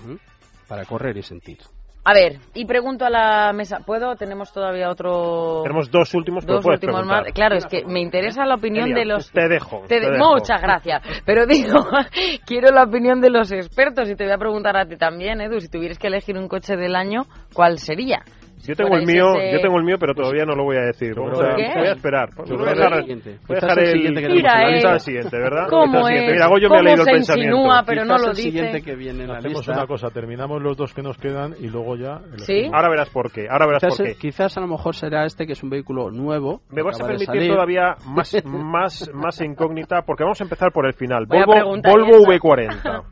para 0.67 0.85
correr 0.85 1.17
y 1.17 1.23
sentir. 1.23 1.57
A 2.05 2.13
ver, 2.13 2.39
y 2.55 2.65
pregunto 2.65 3.05
a 3.05 3.09
la 3.09 3.51
mesa, 3.53 3.79
¿puedo? 3.85 4.15
Tenemos 4.15 4.51
todavía 4.51 4.89
otro... 4.89 5.61
Tenemos 5.63 5.91
dos 5.91 6.13
últimos, 6.15 6.45
pero 6.45 6.55
dos 6.55 6.63
puedes 6.65 6.81
últimos 6.81 7.05
más. 7.05 7.23
Claro, 7.33 7.55
es 7.57 7.65
que 7.65 7.83
me 7.85 7.99
interesa 7.99 8.45
la 8.45 8.55
opinión 8.55 8.93
de 8.93 9.05
los... 9.05 9.31
Te 9.31 9.47
dejo. 9.47 9.81
Te- 9.87 9.99
te 9.99 10.09
dejo. 10.11 10.33
Muchas 10.33 10.61
gracias. 10.61 11.03
Pero 11.25 11.45
digo, 11.45 11.85
quiero 12.45 12.73
la 12.73 12.83
opinión 12.83 13.19
de 13.21 13.29
los 13.29 13.51
expertos 13.51 14.09
y 14.09 14.15
te 14.15 14.23
voy 14.23 14.33
a 14.33 14.37
preguntar 14.37 14.77
a 14.77 14.85
ti 14.85 14.95
también, 14.97 15.41
Edu, 15.41 15.59
si 15.59 15.67
tuvieras 15.69 15.99
que 15.99 16.07
elegir 16.07 16.37
un 16.37 16.47
coche 16.47 16.77
del 16.77 16.95
año, 16.95 17.23
¿cuál 17.53 17.77
sería? 17.77 18.23
Yo 18.67 18.75
tengo 18.75 18.95
el 18.97 19.05
mío, 19.05 19.35
ese- 19.35 19.51
yo 19.53 19.61
tengo 19.61 19.77
el 19.77 19.83
mío, 19.85 19.97
pero 19.99 20.13
todavía 20.13 20.45
no 20.45 20.53
lo 20.55 20.63
voy 20.63 20.77
a 20.77 20.81
decir. 20.81 21.13
¿Por 21.15 21.31
Vamos 21.31 21.41
a- 21.41 21.55
qué? 21.55 21.71
Voy 21.77 21.87
a 21.87 21.91
esperar. 21.93 22.29
Voy 22.35 22.45
a 22.67 22.73
dejar, 22.73 22.93
el 22.93 22.99
siguiente. 23.01 23.29
voy 23.29 23.37
a 23.39 23.59
Quizás 23.59 23.61
dejar 23.61 23.79
el 23.79 23.85
el, 23.85 23.91
siguiente 23.93 24.21
que 24.21 24.27
tenemos 24.27 24.35
Mira, 24.43 24.53
en 24.53 24.83
la 24.83 24.89
eh, 24.89 24.93
el 24.93 24.99
siguiente, 24.99 25.37
¿verdad? 25.37 25.67
¿Cómo 25.69 26.07
el 26.09 26.15
es? 26.17 26.31
Mira, 26.33 26.47
Goyo 26.47 26.69
me 26.69 26.75
ha 26.75 26.77
¿Cómo 26.79 26.83
leído 26.89 27.01
el 27.01 27.05
se 27.05 27.11
pensamiento. 27.11 27.55
insinúa, 27.57 27.83
pero 27.85 28.05
no 28.05 28.17
lo 28.17 28.29
el 28.29 28.35
siguiente 28.35 28.73
dice? 28.77 28.85
que 28.89 28.95
viene 28.95 29.23
en 29.23 29.29
la 29.29 29.37
Hacemos 29.37 29.57
lista. 29.59 29.73
una 29.73 29.87
cosa, 29.87 30.09
terminamos 30.09 30.61
los 30.61 30.77
dos 30.77 30.93
que 30.93 31.01
nos 31.01 31.17
quedan 31.17 31.55
y 31.59 31.67
luego 31.67 31.95
ya... 31.95 32.19
¿Sí? 32.37 32.69
Ahora 32.73 32.89
verás 32.89 33.09
por 33.09 33.31
qué. 33.31 33.47
Ahora 33.49 33.65
verás 33.65 33.81
Quizás, 33.83 33.97
por 33.97 34.05
qué. 34.07 34.15
quizás 34.15 34.57
a 34.57 34.61
lo 34.61 34.67
mejor 34.67 34.95
será 34.95 35.25
este 35.25 35.45
que 35.47 35.53
es 35.53 35.63
un 35.63 35.69
vehículo 35.69 36.11
nuevo. 36.11 36.61
Me 36.69 36.81
vas 36.83 36.99
a 37.01 37.05
permitir 37.07 37.47
todavía 37.47 37.95
más, 38.05 38.35
más, 38.45 39.09
más 39.13 39.41
incógnita 39.41 40.01
porque 40.05 40.23
vamos 40.23 40.39
a 40.41 40.43
empezar 40.43 40.71
por 40.71 40.85
el 40.85 40.93
final. 40.93 41.25
Volvo, 41.27 41.53
Volvo 41.81 42.31
y 42.31 42.35
eso. 42.35 42.47
V40. 42.47 43.03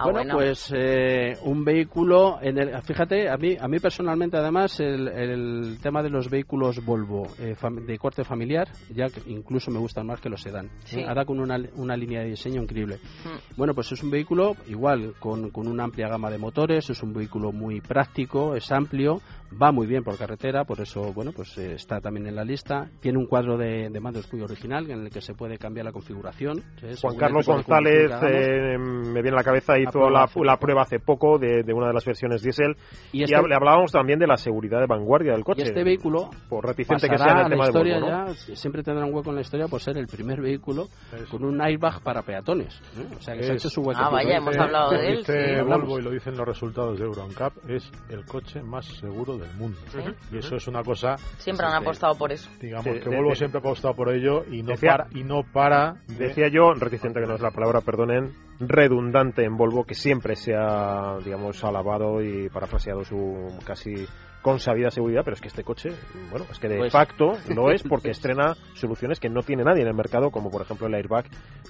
Ah, 0.00 0.04
bueno, 0.04 0.18
bueno, 0.20 0.34
pues 0.36 0.72
eh, 0.76 1.36
un 1.42 1.64
vehículo, 1.64 2.38
en 2.40 2.56
el, 2.56 2.80
fíjate, 2.82 3.28
a 3.28 3.36
mí, 3.36 3.56
a 3.60 3.66
mí 3.66 3.80
personalmente 3.80 4.36
además 4.36 4.78
el, 4.78 5.08
el 5.08 5.78
tema 5.82 6.04
de 6.04 6.08
los 6.08 6.30
vehículos 6.30 6.84
Volvo 6.84 7.26
eh, 7.40 7.56
de 7.84 7.98
corte 7.98 8.22
familiar, 8.22 8.68
ya 8.94 9.08
que 9.08 9.20
incluso 9.26 9.72
me 9.72 9.80
gustan 9.80 10.06
más 10.06 10.20
que 10.20 10.28
los 10.28 10.40
sedán. 10.40 10.70
Sí. 10.84 11.00
¿eh? 11.00 11.04
Ahora 11.08 11.24
con 11.24 11.40
una, 11.40 11.58
una 11.74 11.96
línea 11.96 12.20
de 12.20 12.28
diseño 12.28 12.62
increíble. 12.62 13.00
Mm. 13.24 13.56
Bueno, 13.56 13.74
pues 13.74 13.90
es 13.90 14.00
un 14.04 14.10
vehículo 14.10 14.54
igual, 14.68 15.14
con, 15.18 15.50
con 15.50 15.66
una 15.66 15.82
amplia 15.82 16.06
gama 16.06 16.30
de 16.30 16.38
motores, 16.38 16.88
es 16.88 17.02
un 17.02 17.12
vehículo 17.12 17.50
muy 17.50 17.80
práctico, 17.80 18.54
es 18.54 18.70
amplio, 18.70 19.20
va 19.60 19.72
muy 19.72 19.86
bien 19.86 20.04
por 20.04 20.16
carretera, 20.18 20.64
por 20.64 20.80
eso, 20.80 21.12
bueno, 21.12 21.32
pues 21.34 21.56
eh, 21.58 21.74
está 21.74 22.00
también 22.00 22.26
en 22.26 22.36
la 22.36 22.44
lista. 22.44 22.88
Tiene 23.00 23.18
un 23.18 23.26
cuadro 23.26 23.56
de, 23.56 23.88
de 23.90 24.00
mandos 24.00 24.30
muy 24.32 24.42
original 24.42 24.90
en 24.90 25.04
el 25.04 25.10
que 25.10 25.20
se 25.20 25.34
puede 25.34 25.58
cambiar 25.58 25.86
la 25.86 25.92
configuración. 25.92 26.58
¿eh? 26.82 26.94
Juan 27.00 27.16
Carlos 27.16 27.46
González 27.46 28.10
eh, 28.22 28.76
me 28.78 29.22
viene 29.22 29.30
a 29.30 29.36
la 29.36 29.44
cabeza, 29.44 29.78
hizo 29.78 29.92
prueba 29.92 30.10
la, 30.10 30.22
hace 30.24 30.40
la 30.44 30.56
prueba 30.58 30.82
hace 30.82 30.98
poco 31.00 31.38
de, 31.38 31.62
de 31.62 31.72
una 31.72 31.88
de 31.88 31.94
las 31.94 32.04
versiones 32.04 32.42
diésel 32.42 32.76
y, 33.12 33.20
Y 33.20 33.22
este- 33.24 33.36
hab- 33.36 33.48
le 33.48 33.54
hablábamos 33.54 33.90
también 33.92 34.18
de 34.18 34.26
la 34.26 34.36
seguridad 34.36 34.80
de 34.80 34.86
vanguardia 34.86 35.32
del 35.32 35.44
coche. 35.44 35.62
Y 35.62 35.68
este 35.68 35.82
vehículo 35.84 36.30
por 36.48 36.64
reticente 36.66 37.08
que 37.08 37.16
sea 37.18 37.32
en 37.32 37.38
el 37.38 37.44
tema 37.48 37.56
la 37.56 37.64
de 37.64 37.68
historia 37.70 37.94
Volvo, 38.00 38.10
¿no? 38.10 38.26
ya, 38.26 38.34
siempre 38.54 38.82
tendrá 38.82 39.06
un 39.06 39.14
hueco 39.14 39.30
en 39.30 39.36
la 39.36 39.42
historia 39.42 39.66
por 39.68 39.80
ser 39.80 39.96
el 39.98 40.06
primer 40.06 40.40
vehículo 40.40 40.88
con 41.30 41.44
un 41.44 41.60
airbag 41.62 42.02
para 42.02 42.22
peatones. 42.22 42.74
¿eh? 42.98 43.06
O 43.18 43.22
sea 43.22 43.34
que 43.34 43.42
se 43.44 43.52
ha 43.52 43.54
Es- 43.54 43.62
hecho 43.64 43.70
su 43.70 43.80
hueco. 43.82 44.00
Ah, 44.02 44.10
vaya, 44.10 44.36
hemos 44.36 44.56
hablado 44.58 44.90
de 44.90 45.08
él, 45.08 45.16
Dice 45.18 45.56
sí. 45.58 45.62
Volvo 45.64 45.98
y 45.98 46.02
lo 46.02 46.10
dicen 46.10 46.36
los 46.36 46.46
resultados 46.46 46.98
de 46.98 47.04
Euroncap, 47.04 47.52
es 47.68 47.90
el 48.10 48.24
coche 48.26 48.62
más 48.62 48.84
seguro 48.84 49.37
del 49.38 49.54
mundo. 49.56 49.78
Sí. 49.90 49.98
Y 50.32 50.38
eso 50.38 50.56
es 50.56 50.66
una 50.68 50.82
cosa, 50.82 51.16
siempre 51.38 51.66
han 51.66 51.74
apostado 51.74 52.14
por 52.16 52.32
eso. 52.32 52.48
digamos, 52.60 52.84
Sí, 52.84 53.00
que 53.00 53.08
Volvo 53.08 53.34
siempre 53.34 53.58
ha 53.58 53.60
apostado 53.60 53.94
por 53.94 54.12
ello 54.14 54.44
y 54.50 54.62
no 54.62 54.72
Decía- 54.72 54.96
para 54.98 55.06
y 55.12 55.24
no 55.24 55.42
para 55.52 55.94
de- 56.06 56.28
Decía 56.28 56.48
yo, 56.48 56.72
reticente 56.74 57.20
que 57.20 57.26
no 57.26 57.34
es 57.34 57.40
la 57.40 57.50
palabra, 57.50 57.80
perdonen, 57.80 58.32
redundante 58.60 59.44
en 59.44 59.56
Volvo, 59.56 59.84
que 59.84 59.94
siempre 59.94 60.36
se 60.36 60.54
ha, 60.54 61.16
digamos, 61.24 61.62
alabado 61.64 62.22
y 62.22 62.48
parafraseado 62.48 63.04
su 63.04 63.56
casi 63.64 63.94
consabida 64.42 64.90
seguridad, 64.90 65.22
pero 65.24 65.34
es 65.34 65.40
que 65.40 65.48
este 65.48 65.64
coche, 65.64 65.90
bueno, 66.30 66.46
es 66.50 66.58
que 66.58 66.68
de 66.68 66.78
Pues- 66.78 66.92
facto 66.92 67.32
lo 67.54 67.70
es 67.70 67.82
porque 67.88 68.10
estrena 68.10 68.54
soluciones 68.74 69.18
que 69.20 69.28
no 69.28 69.42
tiene 69.42 69.64
nadie 69.64 69.82
en 69.82 69.88
el 69.88 69.94
mercado, 69.94 70.30
como 70.30 70.50
por 70.50 70.62
ejemplo 70.62 70.86
el 70.86 70.94
airbag 70.94 71.26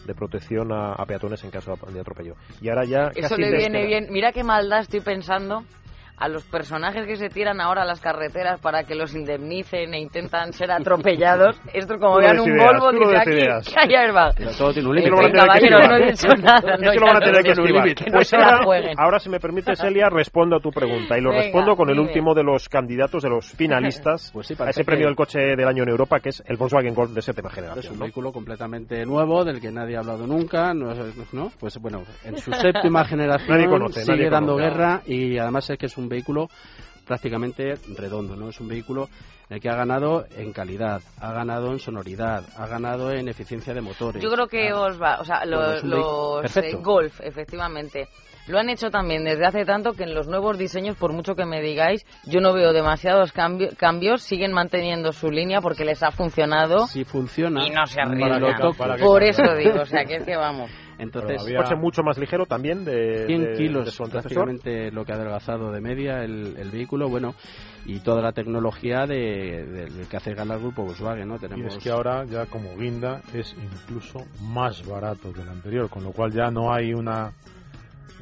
de 0.07 0.15
protección 0.15 0.71
a, 0.73 0.93
a 0.93 1.07
peatones 1.07 1.43
en 1.45 1.51
caso 1.51 1.75
de 1.93 2.01
atropello. 2.01 2.35
Y 2.61 2.69
ahora 2.69 2.85
ya 2.85 3.09
Eso 3.15 3.31
casi 3.31 3.41
le 3.43 3.57
viene 3.57 3.87
bien. 3.87 4.07
Mira 4.11 4.33
qué 4.33 4.45
maldad 4.45 4.81
estoy 4.81 5.01
pensando 5.01 5.65
a 6.21 6.29
los 6.29 6.45
personajes 6.45 7.07
que 7.07 7.17
se 7.17 7.29
tiran 7.29 7.61
ahora 7.61 7.83
a 7.83 7.85
las 7.85 8.01
carreteras 8.01 8.61
para 8.61 8.85
que 8.85 8.95
los 8.95 9.15
indemnicen 9.15 9.95
e 9.95 10.01
intentan 10.01 10.53
ser 10.53 10.71
atropellados, 10.71 11.61
esto 11.73 11.99
como 11.99 12.15
Tú 12.17 12.21
vean 12.21 12.41
un 12.41 12.45
decidirás, 12.47 12.81
Volvo, 12.81 12.99
dice 12.99 13.17
aquí 13.17 13.73
que 13.73 13.81
hay 13.81 13.95
airbag. 13.95 14.35
Pero 14.37 14.51
todo 14.53 14.73
tiene 14.73 14.89
un 14.89 14.99
Eh, 14.99 15.01
Es 15.01 15.11
límite. 15.11 15.31
que 15.33 15.39
caballero, 15.39 15.79
no 15.89 15.97
he 15.97 16.11
dicho 16.11 16.29
nada. 16.29 16.75
Es 16.75 16.81
no, 16.81 16.93
lo 16.95 17.01
van 17.07 17.17
a 17.17 17.21
no, 17.21 17.27
tener 17.27 17.43
que 17.43 17.55
no, 17.55 17.63
esquivar. 17.65 17.95
que 17.95 18.05
no 18.07 18.13
Pues 18.13 18.29
se 18.29 18.37
la 18.37 18.45
ahora, 18.47 18.65
jueguen. 18.65 18.95
ahora, 18.99 19.19
si 19.21 19.29
me 19.31 19.41
permite, 19.41 19.77
Celia, 19.77 20.09
respondo 20.11 20.57
a 20.57 20.61
tu 20.61 20.71
pregunta. 20.71 21.17
Y 21.17 21.21
lo 21.21 21.31
Venga, 21.31 21.43
respondo 21.45 21.77
con 21.77 21.91
el 21.91 21.99
último 21.99 22.35
de 22.35 22.43
los 22.43 22.69
candidatos, 22.69 23.23
de 23.23 23.29
los 23.31 23.51
finalistas 23.53 24.31
Pues 24.33 24.47
sí, 24.49 24.55
a 24.59 24.71
ese 24.71 24.85
premio 24.85 25.07
del 25.07 25.17
coche 25.17 25.39
del 25.39 25.69
año 25.69 25.83
en 25.85 25.89
Europa, 25.91 26.21
que 26.21 26.31
es 26.31 26.43
el 26.47 26.57
Volkswagen 26.57 26.95
Golf 26.95 27.13
de 27.13 27.23
séptima 27.23 27.49
Es 27.49 27.55
generación. 27.55 27.93
un 27.95 27.99
¿no? 28.01 28.05
vehículo 28.07 28.33
completamente 28.33 29.05
nuevo, 29.07 29.45
del 29.45 29.61
que 29.61 29.71
nadie 29.71 29.97
ha 29.97 30.01
hablado 30.01 30.27
nunca, 30.27 30.75
no, 30.75 30.93
es- 30.93 31.33
¿no? 31.33 31.51
Pues 31.61 31.79
bueno, 31.79 32.03
en 32.25 32.39
su 32.39 32.53
séptima 32.53 33.05
generación 33.09 33.57
Nadie 33.57 33.69
conoce, 33.69 34.01
sigue 34.01 34.17
nadie 34.17 34.31
dando 34.31 34.55
conoce. 34.55 34.71
guerra 34.71 35.01
y 35.07 35.39
además 35.39 35.71
es 35.71 35.79
que 35.79 35.87
es 35.87 35.97
un 35.99 36.08
vehículo 36.09 36.49
prácticamente 37.07 37.75
redondo, 37.97 38.37
¿no? 38.37 38.51
Es 38.51 38.61
un 38.61 38.69
vehículo 38.69 39.09
en 39.49 39.57
el 39.57 39.61
que 39.63 39.71
ha 39.71 39.77
ganado 39.77 40.27
en 40.37 40.53
calidad, 40.53 41.01
ha 41.21 41.33
ganado 41.33 41.73
en 41.73 41.79
sonoridad, 41.79 42.45
ha 42.57 42.67
ganado 42.67 43.11
en 43.13 43.29
eficiencia 43.29 43.73
de 43.73 43.81
motores. 43.81 44.23
Yo 44.23 44.31
creo 44.31 44.47
que 44.47 44.69
Ah, 44.69 44.81
os 44.83 45.01
va, 45.01 45.19
o 45.21 45.25
sea, 45.25 45.45
los, 45.47 45.83
eh, 45.83 45.87
Golf, 46.83 47.21
efectivamente, 47.23 48.09
lo 48.47 48.59
han 48.59 48.69
hecho 48.69 48.91
también 48.91 49.25
desde 49.25 49.47
hace 49.47 49.65
tanto 49.65 49.93
que 49.95 50.03
en 50.05 50.15
los 50.15 50.27
nuevos 50.29 50.59
diseños, 50.59 50.97
por 50.99 51.13
mucho 51.15 51.35
que 51.35 51.47
me 51.47 51.63
digáis, 51.63 52.05
yo 52.27 52.41
no 52.41 52.53
veo 52.53 52.75
demasiados 52.75 53.35
cambi- 53.35 53.75
cambios, 53.77 54.23
siguen 54.23 54.53
manteniendo 54.53 55.13
su 55.13 55.31
línea 55.31 55.63
porque 55.63 55.87
les 55.87 56.03
ha 56.03 56.11
funcionado 56.11 56.87
si 56.89 57.05
funciona 57.05 57.67
y 57.67 57.71
no 57.71 57.87
se 57.87 58.01
arriesgan. 58.03 58.41
Por 59.07 59.23
eso 59.23 59.43
digo, 59.57 59.81
o 59.81 59.87
sea, 59.87 60.05
que 60.05 60.17
es 60.17 60.25
que 60.25 60.37
vamos. 60.37 60.71
Entonces, 60.99 61.41
Había- 61.43 61.63
coche 61.63 61.77
mucho 61.77 62.03
más 62.03 62.19
ligero 62.19 62.47
también 62.47 62.85
de, 62.85 63.25
100 63.27 63.43
de- 63.43 63.49
de 63.51 63.57
kilos 63.57 63.95
su 63.95 64.09
prácticamente 64.09 64.91
lo 64.91 65.05
que 65.05 65.13
ha 65.13 65.15
adelgazado 65.15 65.71
de 65.71 65.81
media 65.81 66.25
el, 66.25 66.57
el 66.59 66.71
vehículo, 66.71 67.09
bueno, 67.09 67.35
y 67.87 68.01
toda 68.01 68.21
la 68.21 68.33
tecnología 68.33 69.07
de, 69.07 69.65
de- 69.65 69.87
del 69.87 70.09
que 70.09 70.17
hace 70.17 70.35
gala 70.35 70.55
el 70.55 70.61
grupo 70.61 70.85
Volkswagen, 70.85 71.29
¿no? 71.29 71.37
Y 71.37 71.39
Tenemos 71.39 71.77
es 71.77 71.83
que 71.83 71.91
ahora 71.91 72.25
ya 72.25 72.47
como 72.47 72.77
guinda 72.77 73.23
es 73.33 73.55
incluso 73.63 74.25
más 74.43 74.85
barato 74.87 75.33
que 75.33 75.41
el 75.43 75.49
anterior, 75.49 75.89
con 75.89 76.03
lo 76.05 76.11
cual 76.13 76.33
ya 76.33 76.51
no 76.51 76.73
hay 76.73 76.93
una 76.93 77.33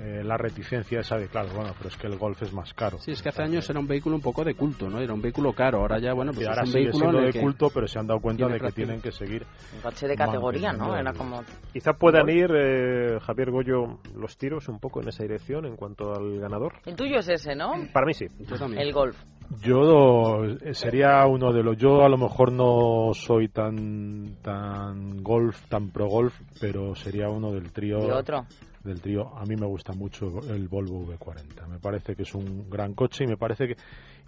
eh, 0.01 0.23
la 0.25 0.37
reticencia 0.37 1.01
esa 1.01 1.17
de 1.17 1.29
claro, 1.29 1.49
bueno, 1.55 1.73
pero 1.77 1.89
es 1.89 1.97
que 1.97 2.07
el 2.07 2.17
Golf 2.17 2.43
es 2.43 2.53
más 2.53 2.73
caro. 2.75 2.99
Sí, 2.99 3.13
es 3.13 3.23
que 3.23 3.29
hace 3.29 3.43
años 3.43 3.69
era 3.69 3.81
un 3.81 3.87
vehículo 3.87 4.17
un 4.17 4.23
poco 4.23 4.45
de 4.45 4.55
culto, 4.55 4.89
¿no? 4.89 5.01
Era 5.01 5.13
un 5.15 5.23
vehículo 5.23 5.53
caro. 5.53 5.79
Ahora 5.79 5.99
ya, 5.99 6.13
bueno, 6.13 6.33
pues 6.33 6.43
Y 6.43 6.45
es 6.45 6.49
ahora 6.49 6.63
un 6.63 6.69
sigue 6.69 6.91
vehículo 6.91 7.21
de 7.21 7.41
culto, 7.41 7.71
pero 7.73 7.87
se 7.87 7.99
han 7.99 8.07
dado 8.07 8.21
cuenta 8.21 8.47
de 8.49 8.61
que 8.61 8.73
tienen 8.73 9.01
que 9.01 9.13
seguir. 9.13 9.47
Un 9.75 9.81
coche 9.81 10.07
de 10.07 10.17
categoría, 10.17 10.73
¿no? 10.73 10.97
Era 10.97 11.13
como... 11.13 11.43
Quizá 11.73 11.93
puedan 11.93 12.29
ir, 12.29 12.51
eh, 12.55 13.19
Javier 13.21 13.51
Goyo, 13.51 13.99
los 14.17 14.37
tiros 14.37 14.69
un 14.69 14.79
poco 14.79 15.01
en 15.03 15.09
esa 15.09 15.23
dirección 15.23 15.67
en 15.67 15.77
cuanto 15.77 16.15
al 16.15 16.39
ganador. 16.39 16.75
El 16.85 16.97
tuyo 16.97 17.19
es 17.19 17.29
ese, 17.29 17.55
¿no? 17.55 17.73
Para 17.93 18.07
mí 18.07 18.15
sí. 18.15 18.27
Yo 18.41 18.57
también. 18.57 18.83
El 18.83 18.93
Golf. 18.93 19.17
Yo 19.63 20.45
eh, 20.45 20.75
sería 20.75 21.25
uno 21.27 21.53
de 21.53 21.63
los. 21.63 21.77
Yo 21.77 22.03
a 22.03 22.09
lo 22.09 22.17
mejor 22.17 22.53
no 22.53 23.13
soy 23.15 23.49
tan 23.49 24.37
tan 24.43 25.23
golf, 25.23 25.67
tan 25.69 25.91
pro 25.91 26.09
golf, 26.09 26.39
pero 26.61 26.95
sería 26.95 27.29
uno 27.29 27.53
del 27.53 27.73
trío. 27.73 27.99
Y 27.99 28.11
otro. 28.11 28.45
Del 28.87 29.01
trío. 29.01 29.37
A 29.37 29.45
mí 29.45 29.57
me 29.57 29.67
gusta 29.67 29.93
mucho 29.93 30.27
el 30.49 30.69
Volvo 30.69 31.05
V40. 31.07 31.67
Me 31.69 31.79
parece 31.79 32.15
que 32.15 32.23
es 32.23 32.35
un 32.35 32.71
gran 32.71 32.95
coche 32.95 33.25
y 33.25 33.27
me 33.27 33.37
parece 33.37 33.67
que 33.69 33.77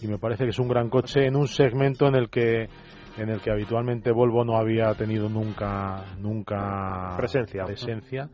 y 0.00 0.06
me 0.08 0.18
parece 0.18 0.44
que 0.44 0.50
es 0.50 0.58
un 0.58 0.68
gran 0.68 0.90
coche 0.90 1.26
en 1.26 1.36
un 1.36 1.46
segmento 1.48 2.06
en 2.06 2.14
el 2.16 2.28
que 2.28 2.68
en 3.16 3.28
el 3.30 3.40
que 3.40 3.50
habitualmente 3.50 4.12
Volvo 4.12 4.44
no 4.44 4.56
había 4.56 4.92
tenido 4.94 5.28
nunca 5.28 6.04
nunca 6.20 7.14
Presencia. 7.16 7.64
presencia. 7.64 8.28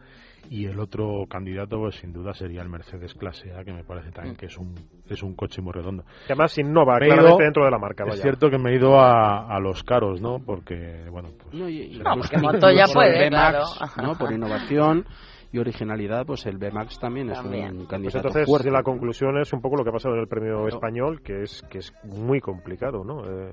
y 0.50 0.66
el 0.66 0.78
otro 0.78 1.24
candidato 1.26 1.78
pues 1.78 1.94
sin 1.96 2.12
duda 2.12 2.34
sería 2.34 2.60
el 2.60 2.68
Mercedes 2.68 3.14
Clase 3.14 3.50
A 3.54 3.64
que 3.64 3.72
me 3.72 3.82
parece 3.82 4.10
Mm. 4.10 4.12
también 4.12 4.36
que 4.36 4.44
es 4.46 4.58
un 4.58 4.74
es 5.08 5.22
un 5.22 5.34
coche 5.34 5.62
muy 5.62 5.72
redondo 5.72 6.02
Que 6.26 6.34
además 6.34 6.58
innova 6.58 6.96
Pero 6.98 7.14
claramente 7.14 7.44
dentro 7.44 7.64
de 7.64 7.70
la 7.70 7.78
marca. 7.78 8.04
es 8.12 8.20
cierto 8.20 8.50
que 8.50 8.58
me 8.58 8.72
he 8.72 8.76
ido 8.76 8.98
a, 9.00 9.46
a 9.48 9.58
los 9.58 9.82
caros, 9.84 10.20
¿no? 10.20 10.40
Porque, 10.44 11.06
bueno, 11.10 11.30
pues... 11.42 11.54
No, 11.54 11.66
y- 11.66 11.94
y 11.94 11.98
No, 11.98 12.14
porque 12.16 12.36
Montoya 12.36 12.84
puede, 12.92 13.28
claro. 13.30 13.62
¿no? 14.02 14.18
Por 14.18 14.32
innovación 14.32 15.06
y 15.54 15.58
originalidad, 15.60 16.26
pues 16.26 16.44
el 16.46 16.58
B-Max 16.58 16.98
también, 16.98 17.28
También. 17.28 17.64
es 17.66 17.70
un 17.70 17.76
Pues 17.78 17.88
candidato 17.88 18.18
entonces 18.18 18.46
fuerte. 18.46 18.70
la 18.72 18.82
conclusión 18.82 19.38
es 19.38 19.52
un 19.52 19.60
poco 19.60 19.76
lo 19.76 19.84
que 19.84 19.90
ha 19.90 19.92
pasado 19.92 20.14
en 20.16 20.20
el 20.22 20.26
premio 20.26 20.54
Claro. 20.62 20.68
español, 20.68 21.22
que 21.22 21.42
es 21.42 21.62
que 21.70 21.78
es 21.78 21.92
muy 22.02 22.40
complicado, 22.40 23.04
¿no? 23.04 23.20
Eh, 23.24 23.52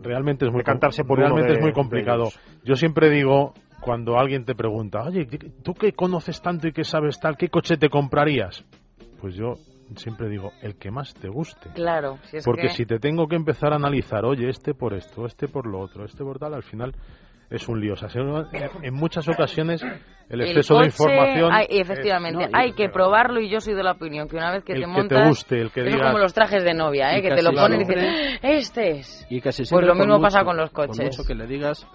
Realmente 0.00 0.46
es 0.46 0.52
muy, 0.52 0.62
por 0.62 1.18
uno 1.18 1.26
realmente 1.26 1.52
de- 1.52 1.58
es 1.58 1.60
muy 1.64 1.72
complicado. 1.72 2.28
Yo 2.64 2.76
siempre 2.76 3.10
digo, 3.10 3.52
cuando 3.80 4.16
alguien 4.18 4.44
te 4.44 4.54
pregunta, 4.54 5.02
oye, 5.02 5.26
¿qué- 5.26 5.50
¿tú 5.64 5.74
qué 5.74 5.92
conoces 5.92 6.40
tanto 6.40 6.68
y 6.68 6.72
qué 6.72 6.84
sabes 6.84 7.18
tal? 7.18 7.36
¿Qué 7.36 7.48
coche 7.48 7.76
te 7.76 7.88
comprarías? 7.88 8.64
Pues 9.20 9.34
yo 9.34 9.54
siempre 9.96 10.28
digo, 10.28 10.52
el 10.62 10.76
que 10.76 10.92
más 10.92 11.12
te 11.14 11.28
guste. 11.28 11.68
Claro, 11.74 12.18
si 12.30 12.36
es 12.36 12.44
Porque 12.44 12.68
que... 12.68 12.74
si 12.74 12.86
te 12.86 13.00
tengo 13.00 13.26
que 13.26 13.34
empezar 13.34 13.72
a 13.72 13.76
analizar, 13.76 14.24
oye, 14.24 14.48
este 14.48 14.72
por 14.72 14.94
esto, 14.94 15.26
este 15.26 15.48
por 15.48 15.66
lo 15.66 15.80
otro, 15.80 16.04
este 16.04 16.22
por 16.22 16.38
tal, 16.38 16.54
al 16.54 16.62
final 16.62 16.94
es 17.50 17.68
un 17.68 17.80
lío. 17.80 17.94
O 17.94 17.96
sea, 17.96 18.08
se- 18.08 18.20
en 18.20 18.94
muchas 18.94 19.28
ocasiones 19.28 19.82
el 19.82 20.40
el 20.40 20.42
exceso 20.42 20.78
de 20.78 20.86
información... 20.86 21.52
hay- 21.52 21.66
es- 21.68 21.80
efectivamente, 21.80 22.46
no, 22.48 22.56
hay 22.58 22.72
que 22.72 22.88
probarlo 22.88 23.40
y 23.40 23.50
yo 23.50 23.60
soy 23.60 23.74
de 23.74 23.82
la 23.82 23.92
opinión 23.92 24.28
que 24.28 24.36
una 24.36 24.52
vez 24.52 24.64
que 24.64 24.72
el 24.72 24.78
te 24.80 24.84
que 24.86 24.90
montas... 24.90 25.22
te 25.22 25.28
guste, 25.28 25.60
el 25.60 25.70
que 25.72 25.80
eso 25.80 25.88
es 25.88 25.94
digas... 25.96 26.08
como 26.08 26.18
los 26.22 26.32
trajes 26.32 26.62
de 26.64 26.72
novia, 26.74 27.16
¿eh? 27.16 27.22
Que 27.22 27.34
te 27.34 27.42
lo 27.42 27.52
ponen 27.52 27.80
y 27.80 27.84
dicen, 27.84 28.38
este 28.42 28.90
es. 29.00 29.26
Y 29.28 29.40
casi 29.40 29.64
Pues 29.68 29.84
lo 29.84 29.94
por 29.94 30.06
mismo 30.06 30.20
pasa 30.20 30.44
con 30.44 30.56
los 30.56 30.70
Por 30.70 30.86
coches. 30.86 31.04
mucho 31.04 31.24
que 31.26 31.34
le 31.34 31.46
digas, 31.48 31.86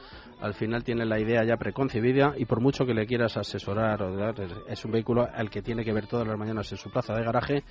al 0.41 0.53
final 0.53 0.83
tiene 0.83 1.05
la 1.05 1.17
idea 1.19 1.43
ya 1.45 1.55
preconcebida 1.55 2.33
y 2.37 2.43
por 2.45 2.59
mucho 2.59 2.85
que 2.85 2.93
le 2.93 3.05
quieras 3.05 3.37
asesorar 3.37 4.01
o 4.03 4.15
dar, 4.17 4.35
es 4.67 4.83
un 4.83 4.91
vehículo 4.91 5.25
al 5.33 5.49
que 5.49 5.61
tiene 5.61 5.85
que 5.85 5.93
ver 5.93 6.07
todas 6.07 6.27
las 6.27 6.37
mañanas 6.37 6.69
en 6.73 6.77
su 6.77 6.91
plaza 6.91 7.13
de 7.13 7.23
garaje 7.23 7.63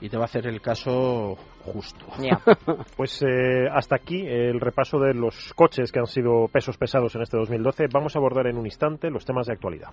y 0.00 0.08
te 0.08 0.16
va 0.16 0.24
a 0.24 0.26
hacer 0.26 0.46
el 0.46 0.60
caso 0.60 1.36
justo. 1.64 2.06
Pues 2.96 3.22
eh, 3.22 3.68
hasta 3.72 3.96
aquí 3.96 4.26
el 4.26 4.60
repaso 4.60 4.98
de 4.98 5.14
los 5.14 5.52
coches 5.54 5.90
que 5.90 5.98
han 5.98 6.06
sido 6.06 6.48
pesos 6.48 6.76
pesados 6.76 7.14
en 7.14 7.22
este 7.22 7.36
2012. 7.36 7.86
Vamos 7.92 8.14
a 8.14 8.18
abordar 8.18 8.46
en 8.46 8.56
un 8.56 8.66
instante 8.66 9.10
los 9.10 9.24
temas 9.24 9.46
de 9.46 9.54
actualidad. 9.54 9.90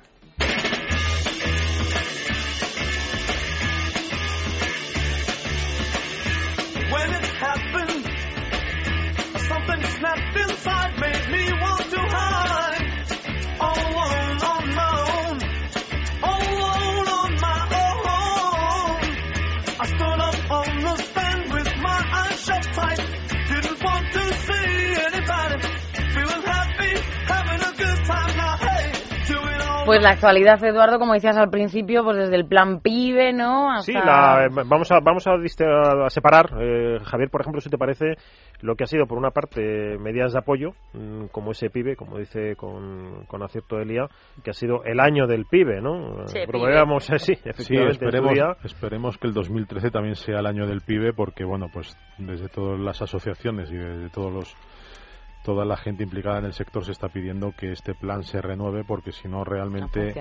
Pues 29.86 30.02
la 30.02 30.12
actualidad, 30.12 30.64
Eduardo, 30.64 31.00
como 31.00 31.14
decías 31.14 31.38
al 31.38 31.50
principio, 31.50 32.04
pues 32.04 32.18
desde 32.18 32.36
el 32.36 32.46
plan 32.46 32.80
pibe, 32.82 33.34
¿no? 33.34 33.72
Hasta... 33.72 33.84
Sí, 33.84 33.94
la- 33.94 34.46
eh, 34.46 34.64
vamos 34.66 34.92
a 34.92 35.00
vamos 35.00 35.26
a, 35.28 35.34
separar, 36.10 36.52
eh, 36.62 37.00
Javier, 37.04 37.30
por 37.30 37.42
ejemplo, 37.42 37.62
si 37.62 37.70
te 37.70 37.78
parece, 37.78 38.14
lo 38.62 38.76
que 38.76 38.84
ha 38.84 38.88
sido 38.88 39.06
por 39.08 39.18
una 39.18 39.32
parte 39.32 39.98
medidas 40.00 40.34
de 40.34 40.40
apoyo, 40.40 40.72
mm, 40.94 41.26
como 41.32 41.52
ese 41.52 41.70
pibe, 41.70 41.96
como 41.96 42.18
dice 42.20 42.56
con, 42.56 43.26
con 43.28 43.44
acierto 43.44 43.80
Elia, 43.80 44.08
que 44.44 44.52
ha 44.52 44.54
sido 44.54 44.84
el 44.84 45.00
año 45.00 45.28
del 45.28 45.46
pibe, 45.46 45.82
¿no? 45.82 46.28
Sí, 46.28 46.40
eh, 46.40 46.46
sí, 47.20 47.36
Sí, 47.36 47.42
efectivamente, 47.44 48.06
esperemos, 48.06 48.32
esperemos 48.64 49.18
que 49.18 49.28
el 49.28 49.34
2013 49.34 49.90
también 49.92 50.16
sea 50.16 50.40
el 50.40 50.46
año 50.46 50.68
del 50.68 50.82
pibe, 50.82 51.14
porque 51.14 51.44
bueno, 51.44 51.68
pues 51.74 51.98
desde 52.18 52.48
todas 52.50 52.80
las 52.80 53.02
asociaciones 53.02 53.72
y 53.72 53.78
desde 53.78 54.10
todos 54.10 54.32
los 54.32 54.56
toda 55.44 55.66
la 55.66 55.78
gente 55.78 56.04
implicada 56.04 56.40
en 56.40 56.46
el 56.46 56.54
sector 56.54 56.86
se 56.86 56.92
está 56.92 57.10
pidiendo 57.10 57.54
que 57.58 57.72
este 57.72 57.94
plan 57.94 58.24
se 58.24 58.42
renueve, 58.42 58.84
porque 58.86 59.12
si 59.12 59.28
no 59.28 59.44
realmente. 59.44 60.14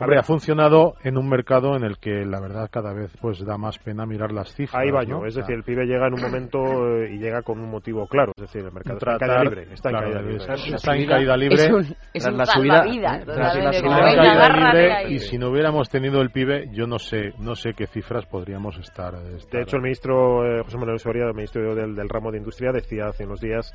Hombre, 0.00 0.16
ha 0.16 0.22
funcionado 0.22 0.94
en 1.02 1.18
un 1.18 1.28
mercado 1.28 1.74
en 1.74 1.82
el 1.82 1.98
que 1.98 2.24
la 2.24 2.38
verdad 2.38 2.68
cada 2.70 2.92
vez 2.94 3.10
pues 3.20 3.44
da 3.44 3.58
más 3.58 3.80
pena 3.80 4.06
mirar 4.06 4.30
las 4.30 4.54
cifras. 4.54 4.80
Ahí 4.80 4.92
va 4.92 5.02
¿no? 5.02 5.08
yo, 5.22 5.26
es 5.26 5.32
O 5.36 5.40
sea, 5.40 5.42
decir, 5.42 5.56
el 5.56 5.64
pibe 5.64 5.86
llega 5.86 6.06
en 6.06 6.14
un 6.14 6.20
momento 6.22 6.60
eh, 7.02 7.14
y 7.14 7.18
llega 7.18 7.42
con 7.42 7.58
un 7.58 7.68
motivo 7.68 8.06
claro, 8.06 8.30
es 8.36 8.42
decir, 8.42 8.64
el 8.64 8.70
mercado 8.70 8.96
está 8.98 9.14
en 9.14 9.18
caída 9.18 9.42
libre, 9.42 9.62
está 9.74 9.88
en 9.88 9.96
claro, 9.96 10.06
caída 10.12 10.20
libre. 10.22 10.36
está- 10.36 10.52
La 10.70 10.76
está 10.76 10.96
en 10.96 11.06
caída 11.08 11.36
libre. 11.36 11.56
Es 11.64 11.70
un, 11.72 11.80
es 11.80 12.22
Tras 12.22 12.26
un 12.32 12.38
la 12.38 12.46
subida, 12.46 12.86
¿eh? 12.86 13.22
Tras 13.24 13.36
la 13.56 13.70
en 13.74 14.16
caída 14.16 14.72
libre 15.02 15.12
y 15.14 15.18
si 15.18 15.36
no 15.36 15.48
hubiéramos 15.50 15.88
tenido 15.88 16.22
el 16.22 16.30
pibe, 16.30 16.68
yo 16.70 16.86
no 16.86 17.00
sé, 17.00 17.32
no 17.40 17.56
sé 17.56 17.74
qué 17.74 17.88
cifras 17.88 18.24
podríamos 18.26 18.78
estar. 18.78 19.18
De 19.18 19.36
estar- 19.38 19.62
hecho, 19.62 19.78
el 19.78 19.82
ministro 19.82 20.46
eh, 20.46 20.62
José 20.62 20.78
Manuel 20.78 21.00
Soria, 21.00 21.24
el 21.24 21.34
ministro 21.34 21.74
del, 21.74 21.96
del 21.96 22.08
ramo 22.08 22.30
de 22.30 22.38
industria, 22.38 22.70
decía 22.70 23.06
hace 23.08 23.24
unos 23.24 23.40
días 23.40 23.72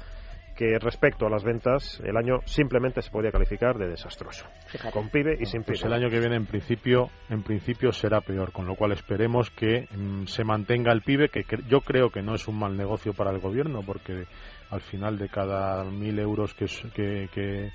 que 0.55 0.77
respecto 0.79 1.25
a 1.25 1.29
las 1.29 1.43
ventas, 1.43 1.99
el 2.05 2.15
año 2.17 2.39
simplemente 2.45 3.01
se 3.01 3.09
podía 3.09 3.31
calificar 3.31 3.77
de 3.77 3.87
desastroso. 3.87 4.45
Fíjate. 4.67 4.91
Con 4.93 5.09
pibe 5.09 5.35
y 5.39 5.45
sin 5.45 5.61
pibe. 5.63 5.73
Pues 5.73 5.83
el 5.85 5.93
año 5.93 6.09
que 6.09 6.19
viene 6.19 6.35
en 6.35 6.45
principio, 6.45 7.09
en 7.29 7.43
principio 7.43 7.91
será 7.91 8.21
peor, 8.21 8.51
con 8.51 8.67
lo 8.67 8.75
cual 8.75 8.91
esperemos 8.91 9.49
que 9.49 9.87
mm, 9.95 10.25
se 10.25 10.43
mantenga 10.43 10.91
el 10.91 11.01
pibe, 11.01 11.29
que 11.29 11.41
cre- 11.45 11.65
yo 11.67 11.81
creo 11.81 12.09
que 12.09 12.21
no 12.21 12.35
es 12.35 12.47
un 12.47 12.59
mal 12.59 12.77
negocio 12.77 13.13
para 13.13 13.31
el 13.31 13.39
gobierno, 13.39 13.81
porque 13.85 14.25
al 14.69 14.81
final 14.81 15.17
de 15.17 15.29
cada 15.29 15.83
mil 15.85 16.17
euros 16.19 16.53
que, 16.53 16.65
que, 16.95 17.29
que, 17.33 17.71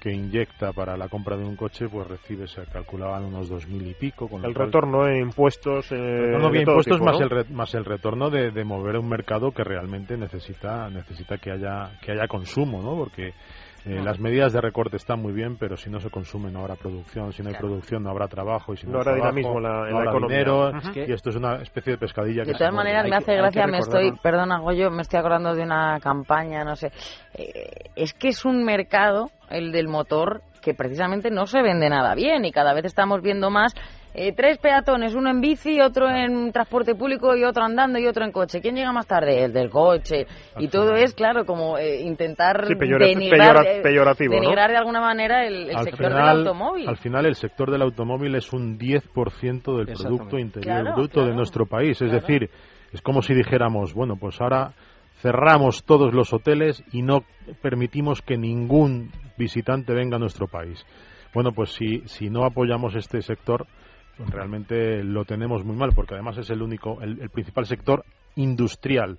que 0.00 0.12
inyecta 0.12 0.72
para 0.72 0.96
la 0.96 1.08
compra 1.08 1.36
de 1.36 1.44
un 1.44 1.56
coche, 1.56 1.88
pues 1.88 2.06
recibe, 2.06 2.46
se 2.46 2.64
calculaban 2.66 3.24
unos 3.24 3.48
dos 3.48 3.66
mil 3.66 3.86
y 3.86 3.94
pico. 3.94 4.28
Con 4.28 4.44
El 4.44 4.54
cual- 4.54 4.66
retorno 4.66 5.06
en 5.08 5.22
impuestos. 5.22 5.90
Eh, 5.92 5.96
retorno 5.96 6.48
de 6.48 6.52
de 6.54 6.60
impuestos 6.60 6.96
tipo, 6.98 7.04
más 7.04 7.18
¿no? 7.18 7.24
el 7.24 7.30
re- 7.30 7.44
más 7.52 7.74
el 7.74 7.84
retorno 7.84 8.30
de, 8.30 8.50
de 8.50 8.64
mover 8.64 8.96
un 8.96 9.08
mercado 9.08 9.50
que 9.52 9.64
realmente 9.64 10.16
necesita 10.16 10.88
necesita 10.90 11.38
que 11.38 11.50
haya 11.50 11.90
que 12.00 12.12
haya 12.12 12.26
consumo 12.28 12.82
no 12.82 12.96
porque 12.96 13.32
eh, 13.86 14.00
las 14.02 14.18
medidas 14.18 14.52
de 14.52 14.60
recorte 14.60 14.96
están 14.96 15.20
muy 15.20 15.32
bien 15.32 15.56
pero 15.58 15.76
si 15.76 15.88
no 15.90 16.00
se 16.00 16.10
consume 16.10 16.50
no 16.50 16.60
habrá 16.60 16.74
producción 16.76 17.32
si 17.32 17.42
no 17.42 17.48
hay 17.48 17.54
Claro. 17.54 17.68
producción 17.68 18.02
no 18.02 18.10
habrá 18.10 18.26
trabajo 18.28 18.74
y 18.74 18.76
si 18.76 18.86
no, 18.86 18.92
No 18.92 18.98
hay 18.98 19.02
habrá 19.02 19.12
trabajo, 19.14 19.34
dinamismo 19.36 19.56
en 19.58 19.62
la- 19.62 19.68
en 19.68 19.74
no 19.84 19.90
la 19.90 19.98
habrá 19.98 20.10
economía. 20.10 20.38
dinero 20.38 20.72
y 21.06 21.12
esto 21.12 21.30
es 21.30 21.36
una 21.36 21.62
especie 21.62 21.92
de 21.92 21.98
pescadilla 21.98 22.42
que 22.42 22.48
De 22.48 22.52
se 22.54 22.58
todas 22.58 22.74
maneras, 22.74 23.06
me 23.08 23.16
hace 23.16 23.34
gracia, 23.36 23.66
me 23.66 23.78
estoy, 23.78 24.12
perdona 24.22 24.58
Goyo, 24.58 24.90
me 24.90 25.02
estoy 25.02 25.20
acordando 25.20 25.54
de 25.54 25.62
una 25.62 25.98
campaña, 26.00 26.64
no 26.64 26.76
sé. 26.76 26.90
Eh, 27.34 27.90
es 27.96 28.12
que 28.14 28.28
es 28.28 28.44
un 28.44 28.64
mercado, 28.64 29.30
el 29.50 29.72
del 29.72 29.88
motor, 29.88 30.42
que 30.62 30.74
precisamente 30.74 31.30
no 31.30 31.46
se 31.46 31.62
vende 31.62 31.88
nada 31.88 32.14
bien 32.14 32.44
y 32.44 32.52
cada 32.52 32.74
vez 32.74 32.84
estamos 32.84 33.22
viendo 33.22 33.50
más. 33.50 33.74
Eh, 34.20 34.32
tres 34.32 34.58
peatones, 34.58 35.14
uno 35.14 35.30
en 35.30 35.40
bici, 35.40 35.80
otro 35.80 36.08
en 36.10 36.50
transporte 36.52 36.94
público 36.94 37.36
y 37.36 37.44
otro 37.44 37.62
andando 37.64 37.98
y 37.98 38.06
otro 38.06 38.24
en 38.24 38.32
coche. 38.32 38.60
¿Quién 38.60 38.74
llega 38.74 38.92
más 38.92 39.06
tarde? 39.06 39.44
El 39.44 39.52
del 39.52 39.70
coche. 39.70 40.26
Y 40.58 40.64
Al 40.64 40.70
todo 40.70 40.86
final. 40.88 41.02
es, 41.04 41.14
claro, 41.14 41.44
como 41.46 41.78
eh, 41.78 42.00
intentar 42.02 42.66
Sí, 42.66 42.74
peyora- 42.74 43.06
denigrar, 43.06 43.56
peyora- 43.56 43.70
eh, 43.78 43.80
peyorativo, 43.82 44.34
¿no? 44.42 44.50
de 44.50 44.76
alguna 44.76 45.00
manera 45.00 45.46
el, 45.46 45.70
el 45.70 45.76
al 45.76 45.84
sector 45.84 46.08
final, 46.10 46.38
del 46.38 46.46
automóvil. 46.48 46.88
al 46.88 46.96
final 46.96 47.26
el 47.26 47.34
sector 47.36 47.70
del 47.70 47.82
automóvil 47.82 48.34
es 48.34 48.52
un 48.52 48.78
10% 48.78 49.76
del. 49.76 49.86
Producto 49.96 50.38
Interior 50.38 50.80
Claro, 50.82 50.96
Bruto 50.96 51.24
de 51.24 51.34
nuestro 51.34 51.66
país. 51.66 51.92
Es 52.02 52.10
Claro. 52.10 52.14
decir, 52.20 52.50
es 52.92 53.00
como 53.02 53.22
si 53.22 53.34
dijéramos, 53.34 53.94
bueno, 53.94 54.16
pues 54.16 54.40
ahora 54.40 54.72
cerramos 55.20 55.84
todos 55.84 56.14
los 56.14 56.32
hoteles 56.32 56.82
y 56.92 57.02
no 57.02 57.24
permitimos 57.62 58.22
que 58.22 58.36
ningún 58.36 59.10
visitante 59.36 59.92
venga 59.92 60.16
a 60.16 60.18
nuestro 60.20 60.46
país. 60.46 60.84
Bueno, 61.34 61.52
pues 61.52 61.70
si, 61.72 62.00
si 62.06 62.30
no 62.30 62.44
apoyamos 62.44 62.94
este 62.94 63.20
sector, 63.22 63.66
realmente 64.30 65.02
lo 65.04 65.24
tenemos 65.24 65.64
muy 65.64 65.76
mal, 65.76 65.90
porque 65.94 66.14
además 66.14 66.38
es 66.38 66.50
el 66.50 66.62
único, 66.62 67.00
el, 67.02 67.20
el 67.20 67.30
principal 67.30 67.66
sector 67.66 68.04
industrial 68.36 69.18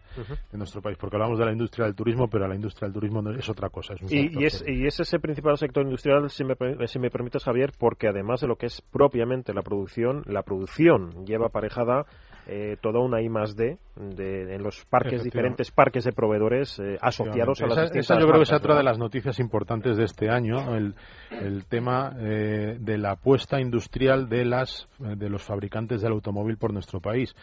de 0.52 0.58
nuestro 0.58 0.82
país, 0.82 0.98
porque 0.98 1.18
hablamos 1.18 1.38
de 1.38 1.46
la 1.46 1.52
industria 1.52 1.86
del 1.86 1.96
turismo, 1.96 2.28
pero 2.30 2.48
la 2.48 2.56
industria 2.56 2.88
del 2.88 2.94
turismo 2.94 3.22
no- 3.22 3.32
es 3.32 3.50
otra 3.50 3.70
cosa. 3.70 3.94
Es 3.94 4.02
un 4.02 4.08
Y, 4.12 4.40
y 4.42 4.46
es, 4.46 4.64
que- 4.64 4.72
y 4.74 4.86
es 4.88 5.00
ese 5.00 5.20
principal 5.20 5.58
sector 5.58 5.84
industrial, 5.84 6.30
si 6.30 6.44
me, 6.44 6.56
si 6.88 7.00
me 7.00 7.10
permites, 7.10 7.44
Javier, 7.44 7.72
porque 7.78 8.08
además 8.08 8.42
de 8.42 8.48
lo 8.48 8.56
que 8.56 8.68
es 8.68 8.82
propiamente 8.82 9.54
la 9.54 9.62
producción, 9.62 10.24
la 10.26 10.44
producción 10.44 11.26
lleva 11.26 11.48
aparejada 11.48 12.06
eh, 12.52 12.78
toda 12.82 13.00
una 13.00 13.22
I 13.22 13.30
más 13.30 13.56
D 13.56 13.78
de, 13.96 14.56
en 14.56 14.64
los 14.64 14.84
parques, 14.86 15.24
diferentes 15.24 15.70
parques 15.70 16.04
de 16.04 16.12
proveedores 16.12 16.80
eh, 16.80 16.98
asociados 17.00 17.62
a 17.62 17.68
las 17.68 17.74
esa, 17.74 17.82
distintas 17.84 18.10
esa 18.10 18.20
yo 18.20 18.28
creo 18.28 18.40
que 18.40 18.44
es 18.44 18.54
otra 18.54 18.74
¿no? 18.74 18.78
de 18.80 18.84
las 18.84 18.98
noticias 18.98 19.40
importantes 19.40 19.98
de 19.98 20.06
este 20.06 20.30
año, 20.30 20.76
el, 20.76 20.96
el 21.30 21.66
tema 21.66 22.16
eh, 22.20 22.78
de 22.80 22.98
la 22.98 23.12
apuesta 23.12 23.62
industrial 23.62 24.30
de, 24.30 24.46
las, 24.46 24.90
de 24.98 25.30
los 25.30 25.44
fabricantes 25.44 26.02
del 26.02 26.14
automóvil 26.14 26.58
por 26.58 26.74
nuestro 26.74 27.00
país. 27.00 27.36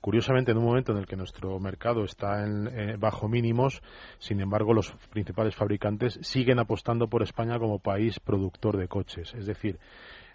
Curiosamente, 0.00 0.52
en 0.52 0.58
un 0.58 0.64
momento 0.64 0.92
en 0.92 0.98
el 0.98 1.06
que 1.06 1.16
nuestro 1.16 1.58
mercado 1.58 2.04
está 2.04 2.44
en, 2.44 2.68
eh, 2.68 2.96
bajo 2.96 3.28
mínimos, 3.28 3.82
sin 4.18 4.40
embargo, 4.40 4.72
los 4.72 4.92
principales 5.10 5.56
fabricantes 5.56 6.18
siguen 6.22 6.60
apostando 6.60 7.08
por 7.08 7.22
España 7.22 7.58
como 7.58 7.80
país 7.80 8.20
productor 8.20 8.76
de 8.76 8.88
coches. 8.88 9.34
Es 9.34 9.46
decir, 9.46 9.80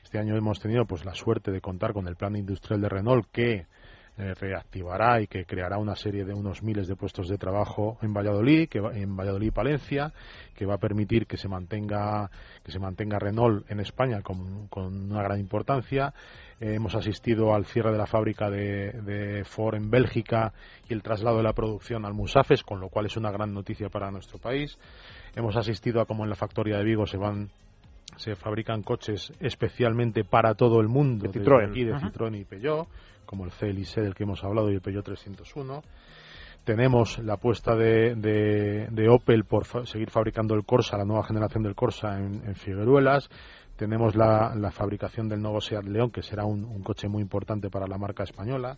este 0.04 0.20
año 0.20 0.36
hemos 0.36 0.60
tenido 0.60 0.86
pues 0.86 1.06
la 1.06 1.14
suerte 1.14 1.52
de 1.52 1.62
contar 1.62 1.94
con 1.94 2.08
el 2.08 2.18
plan 2.18 2.36
industrial 2.36 2.82
de 2.82 2.90
Renault 2.90 3.28
que 3.32 3.68
eh, 4.18 4.34
reactivará 4.40 5.22
y 5.22 5.28
que 5.28 5.46
creará 5.46 5.78
una 5.78 5.96
serie 5.96 6.26
de 6.26 6.34
unos 6.34 6.62
miles 6.64 6.88
de 6.88 6.96
puestos 6.96 7.28
de 7.30 7.38
trabajo 7.38 7.98
en 8.02 8.14
Valladolid, 8.14 8.68
que 8.70 8.80
va- 8.80 8.96
en 8.96 9.16
Valladolid 9.16 9.48
y 9.48 9.52
Palencia, 9.52 10.12
que 10.56 10.66
va 10.66 10.76
a 10.76 10.78
permitir 10.78 11.26
que 11.26 11.38
se 11.38 11.48
mantenga 11.48 12.30
que 12.64 12.72
se 12.72 12.78
mantenga 12.80 13.18
Renault 13.18 13.70
en 13.72 13.80
España 13.80 14.22
con, 14.22 14.68
con 14.68 15.12
una 15.12 15.24
gran 15.24 15.40
importancia. 15.40 16.14
Eh, 16.60 16.76
hemos 16.76 16.94
asistido 16.94 17.56
al 17.56 17.66
cierre 17.66 17.92
de 17.92 17.98
la 17.98 18.06
fábrica 18.06 18.50
de, 18.52 18.92
de 19.02 19.44
Ford 19.46 19.76
en 19.76 19.90
Bélgica 19.90 20.54
y 20.88 20.94
el 20.94 21.02
traslado 21.02 21.38
de 21.38 21.44
la 21.44 21.54
producción 21.54 22.06
al 22.06 22.14
Musafes, 22.14 22.62
con 22.64 22.80
lo 22.80 22.90
cual 22.90 23.08
es 23.08 23.18
una 23.18 23.32
gran 23.32 23.52
noticia 23.54 23.90
para 23.90 24.12
nuestro 24.12 24.38
país. 24.38 24.78
Hemos 25.36 25.56
asistido 25.56 26.02
a 26.02 26.06
cómo 26.06 26.24
en 26.24 26.30
la 26.30 26.36
factoría 26.36 26.78
de 26.78 26.84
Vigo 26.84 27.08
se 27.08 27.18
van 27.18 27.50
se 28.18 28.36
fabrican 28.36 28.84
coches 28.84 29.32
especialmente 29.40 30.26
para 30.26 30.54
todo 30.54 30.82
el 30.82 30.90
mundo, 30.90 31.32
De 31.32 31.40
Citroën. 31.40 31.70
aquí, 31.70 31.84
de. 31.86 31.94
Citroën 31.96 32.40
y 32.42 32.44
Peugeot, 32.44 32.88
como 33.32 33.46
el 33.46 33.52
CLIC 33.52 33.96
del 33.96 34.14
que 34.14 34.24
hemos 34.24 34.44
hablado 34.44 34.70
y 34.70 34.76
el 34.76 34.82
Peugeot 34.82 35.06
301. 35.06 35.82
Tenemos 36.66 37.18
la 37.20 37.36
apuesta 37.36 37.78
de, 37.78 39.08
Opel 39.10 39.46
por 39.46 39.66
seguir 39.88 40.10
fabricando 40.10 40.54
el 40.54 40.66
Corsa, 40.66 40.98
la 40.98 41.06
nueva 41.06 41.24
generación 41.24 41.64
del 41.64 41.74
Corsa 41.74 42.20
en, 42.20 42.44
en 42.46 42.56
Figueruelas. 42.56 43.30
Tenemos 43.78 44.18
la, 44.18 44.54
la 44.54 44.70
fabricación 44.70 45.30
del 45.30 45.42
nuevo 45.42 45.62
Seat 45.62 45.86
León, 45.86 46.12
que 46.12 46.22
será 46.22 46.44
un, 46.44 46.66
un 46.66 46.84
coche 46.84 47.08
muy 47.08 47.22
importante 47.22 47.70
para 47.70 47.88
la 47.88 47.98
marca 47.98 48.24
española. 48.24 48.78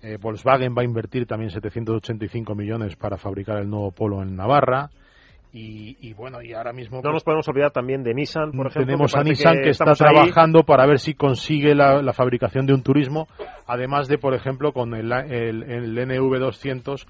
Eh, 0.00 0.16
Volkswagen 0.18 0.74
va 0.74 0.80
a 0.80 0.84
invertir 0.86 1.26
también 1.26 1.50
785 1.50 2.54
millones 2.54 2.96
para 2.96 3.18
fabricar 3.18 3.58
el 3.58 3.68
nuevo 3.68 3.90
Polo 3.92 4.22
en 4.22 4.34
Navarra. 4.36 4.88
Y, 5.58 5.96
y 6.00 6.12
bueno, 6.12 6.42
y 6.42 6.52
ahora 6.52 6.74
mismo 6.74 6.96
No 6.98 7.02
pues, 7.02 7.14
nos 7.14 7.24
podemos 7.24 7.48
olvidar 7.48 7.70
también 7.70 8.02
de 8.02 8.12
Nissan, 8.12 8.52
por 8.52 8.66
ejemplo. 8.66 8.84
tenemos 8.84 9.14
que 9.14 9.18
a 9.18 9.22
Nissan 9.22 9.54
que, 9.62 9.70
está 9.70 9.84
estamos 9.90 10.02
ahí. 10.02 10.14
trabajando 10.14 10.64
para 10.64 10.86
ver 10.86 10.98
si 10.98 11.14
consigue 11.14 11.74
la, 11.74 12.02
la 12.02 12.12
fabricación 12.12 12.66
de 12.66 12.74
un 12.74 12.82
turismo, 12.82 13.26
además 13.66 14.06
de, 14.06 14.18
por 14.18 14.34
ejemplo, 14.34 14.72
con 14.72 14.94
el, 14.94 15.10
el, 15.12 15.62
el 15.62 15.96
NV200, 15.96 17.06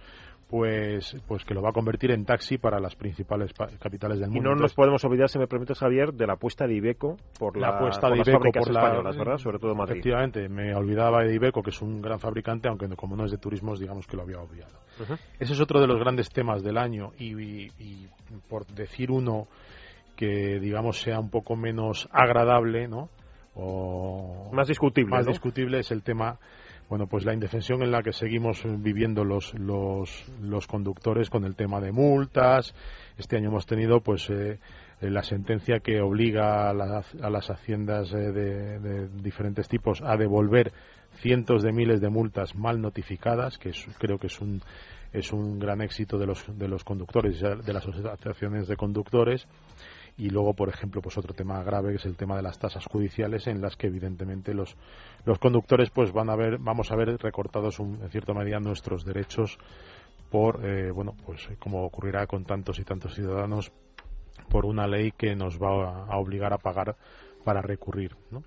pues, 0.48 1.16
pues 1.26 1.44
que 1.44 1.54
lo 1.54 1.62
va 1.62 1.70
a 1.70 1.72
convertir 1.72 2.12
en 2.12 2.24
taxi 2.24 2.56
para 2.58 2.78
las 2.78 2.94
principales 2.94 3.52
pa- 3.52 3.66
capitales 3.80 4.20
del 4.20 4.28
Y 4.30 4.34
mundo. 4.34 4.50
no 4.50 4.54
nos 4.56 4.74
podemos 4.74 5.04
olvidar, 5.04 5.28
si 5.28 5.38
me 5.40 5.48
permites, 5.48 5.78
Javier, 5.78 6.12
de 6.12 6.26
la 6.26 6.34
apuesta 6.34 6.66
de 6.66 6.74
Ibeco 6.74 7.16
por, 7.38 7.56
la 7.56 7.68
la, 7.70 7.76
apuesta 7.76 8.08
de 8.08 8.16
las 8.18 8.28
Ibeco 8.28 8.38
fábricas 8.38 8.64
por 8.64 8.72
la- 8.74 8.80
españolas, 8.80 9.16
¿verdad? 9.16 9.38
Sobre 9.38 9.58
todo 9.58 9.74
Madrid. 9.74 9.94
Efectivamente, 9.94 10.48
me 10.48 10.72
olvidaba 10.74 11.24
de 11.24 11.34
Ibeco, 11.34 11.62
que 11.62 11.70
es 11.70 11.82
un 11.82 12.00
gran 12.00 12.20
fabricante, 12.20 12.68
aunque 12.68 12.86
no- 12.86 12.94
como 12.96 13.16
no 13.16 13.24
es 13.24 13.32
de 13.32 13.38
turismos, 13.38 13.80
digamos 13.80 14.06
que 14.06 14.16
lo 14.16 14.22
había 14.22 14.38
obviado. 14.40 14.78
Ese 15.38 15.52
es 15.52 15.60
otro 15.60 15.80
de 15.80 15.86
los 15.88 15.98
grandes 15.98 16.30
temas 16.30 16.62
del 16.62 16.78
año 16.78 17.10
y, 17.18 17.34
y- 17.38 17.70
y 17.78 18.08
por 18.48 18.66
decir 18.66 19.10
uno 19.10 19.48
que 20.16 20.58
digamos 20.60 21.00
sea 21.00 21.18
un 21.20 21.28
poco 21.28 21.56
menos 21.56 22.08
agradable, 22.12 22.88
¿no? 22.88 23.10
O 23.54 24.50
Más 24.52 24.68
discutible, 24.68 25.10
más 25.10 25.26
¿no? 25.26 25.32
discutible 25.32 25.80
es 25.80 25.90
el 25.90 26.02
tema, 26.02 26.38
bueno, 26.88 27.06
pues 27.06 27.24
la 27.24 27.34
indefensión 27.34 27.82
en 27.82 27.90
la 27.90 28.02
que 28.02 28.12
seguimos 28.12 28.62
viviendo 28.82 29.24
los 29.24 29.54
los, 29.54 30.24
los 30.40 30.66
conductores 30.66 31.30
con 31.30 31.44
el 31.44 31.54
tema 31.56 31.80
de 31.80 31.92
multas. 31.92 32.74
Este 33.18 33.36
año 33.36 33.48
hemos 33.48 33.66
tenido, 33.66 34.00
pues. 34.00 34.28
eh, 34.30 34.58
eh, 35.02 35.10
la 35.10 35.22
sentencia 35.22 35.80
que 35.80 36.00
obliga 36.00 36.70
a, 36.70 36.72
la- 36.72 37.04
a 37.20 37.28
las 37.28 37.50
haciendas 37.50 38.10
eh, 38.14 38.16
de, 38.32 39.08
diferentes 39.22 39.68
tipos 39.68 40.00
a 40.00 40.16
devolver 40.16 40.72
cientos 41.20 41.62
de 41.62 41.70
miles 41.70 42.00
de 42.00 42.08
multas 42.08 42.54
mal 42.54 42.80
notificadas, 42.80 43.58
que 43.58 43.72
creo 43.98 44.18
que 44.18 44.28
es 44.28 44.40
un 44.40 44.62
es 45.12 45.32
un 45.34 45.58
gran 45.58 45.82
éxito 45.82 46.16
de 46.16 46.26
los 46.26 46.44
de 46.58 46.66
los 46.68 46.82
conductores 46.82 47.40
de 47.40 47.72
las 47.74 47.86
asociaciones 47.86 48.68
de 48.68 48.76
conductores 48.76 49.46
y 50.18 50.30
luego 50.30 50.54
por 50.54 50.68
ejemplo 50.68 51.02
pues 51.02 51.18
otro 51.18 51.34
tema 51.34 51.62
grave 51.62 51.90
que 51.90 51.96
es 51.96 52.06
el 52.06 52.16
tema 52.16 52.36
de 52.36 52.42
las 52.42 52.58
tasas 52.58 52.84
judiciales 52.86 53.46
en 53.46 53.60
las 53.60 53.76
que 53.76 53.88
evidentemente 53.88 54.54
los 54.54 54.76
los 55.24 55.38
conductores 55.38 55.90
pues 55.90 56.12
van 56.12 56.30
a 56.30 56.36
ver 56.36 56.58
vamos 56.58 56.90
a 56.90 56.96
ver 56.96 57.16
recortados 57.20 57.78
un- 57.80 58.00
en 58.02 58.10
cierta 58.10 58.32
medida 58.32 58.58
nuestros 58.60 59.04
derechos 59.04 59.58
por 60.30 60.64
eh, 60.64 60.90
bueno 60.90 61.14
pues 61.26 61.48
como 61.58 61.84
ocurrirá 61.84 62.26
con 62.26 62.44
tantos 62.44 62.78
y 62.78 62.84
tantos 62.84 63.14
ciudadanos 63.14 63.72
por 64.48 64.64
una 64.66 64.86
ley 64.86 65.12
que 65.12 65.34
nos 65.36 65.58
va 65.60 66.04
a 66.06 66.16
obligar 66.18 66.52
a 66.52 66.58
pagar 66.58 66.96
para 67.44 67.62
recurrir 67.62 68.16
¿no? 68.30 68.42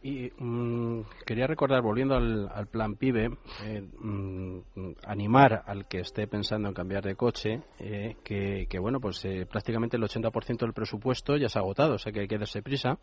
Y 0.00 0.30
mm, 0.38 1.00
quería 1.26 1.48
recordar, 1.48 1.82
volviendo 1.82 2.14
al, 2.14 2.48
al 2.54 2.68
plan 2.68 2.94
PIBE, 2.94 3.30
mm, 3.30 4.58
animar 5.04 5.64
al 5.66 5.88
que 5.88 6.00
esté 6.00 6.28
pensando 6.28 6.68
en 6.68 6.74
cambiar 6.74 7.02
de 7.02 7.16
coche, 7.16 7.62
eh, 7.80 8.16
que, 8.22 8.66
que, 8.68 8.78
bueno, 8.78 9.00
pues 9.00 9.24
eh, 9.24 9.44
prácticamente 9.50 9.96
el 9.96 10.04
80% 10.04 10.58
del 10.58 10.72
presupuesto 10.72 11.36
ya 11.36 11.48
se 11.48 11.58
ha 11.58 11.62
agotado, 11.62 11.94
o 11.94 11.98
sea 11.98 12.12
que 12.12 12.20
hay 12.20 12.28
que 12.28 12.38
darse 12.38 12.62
prisa, 12.62 12.98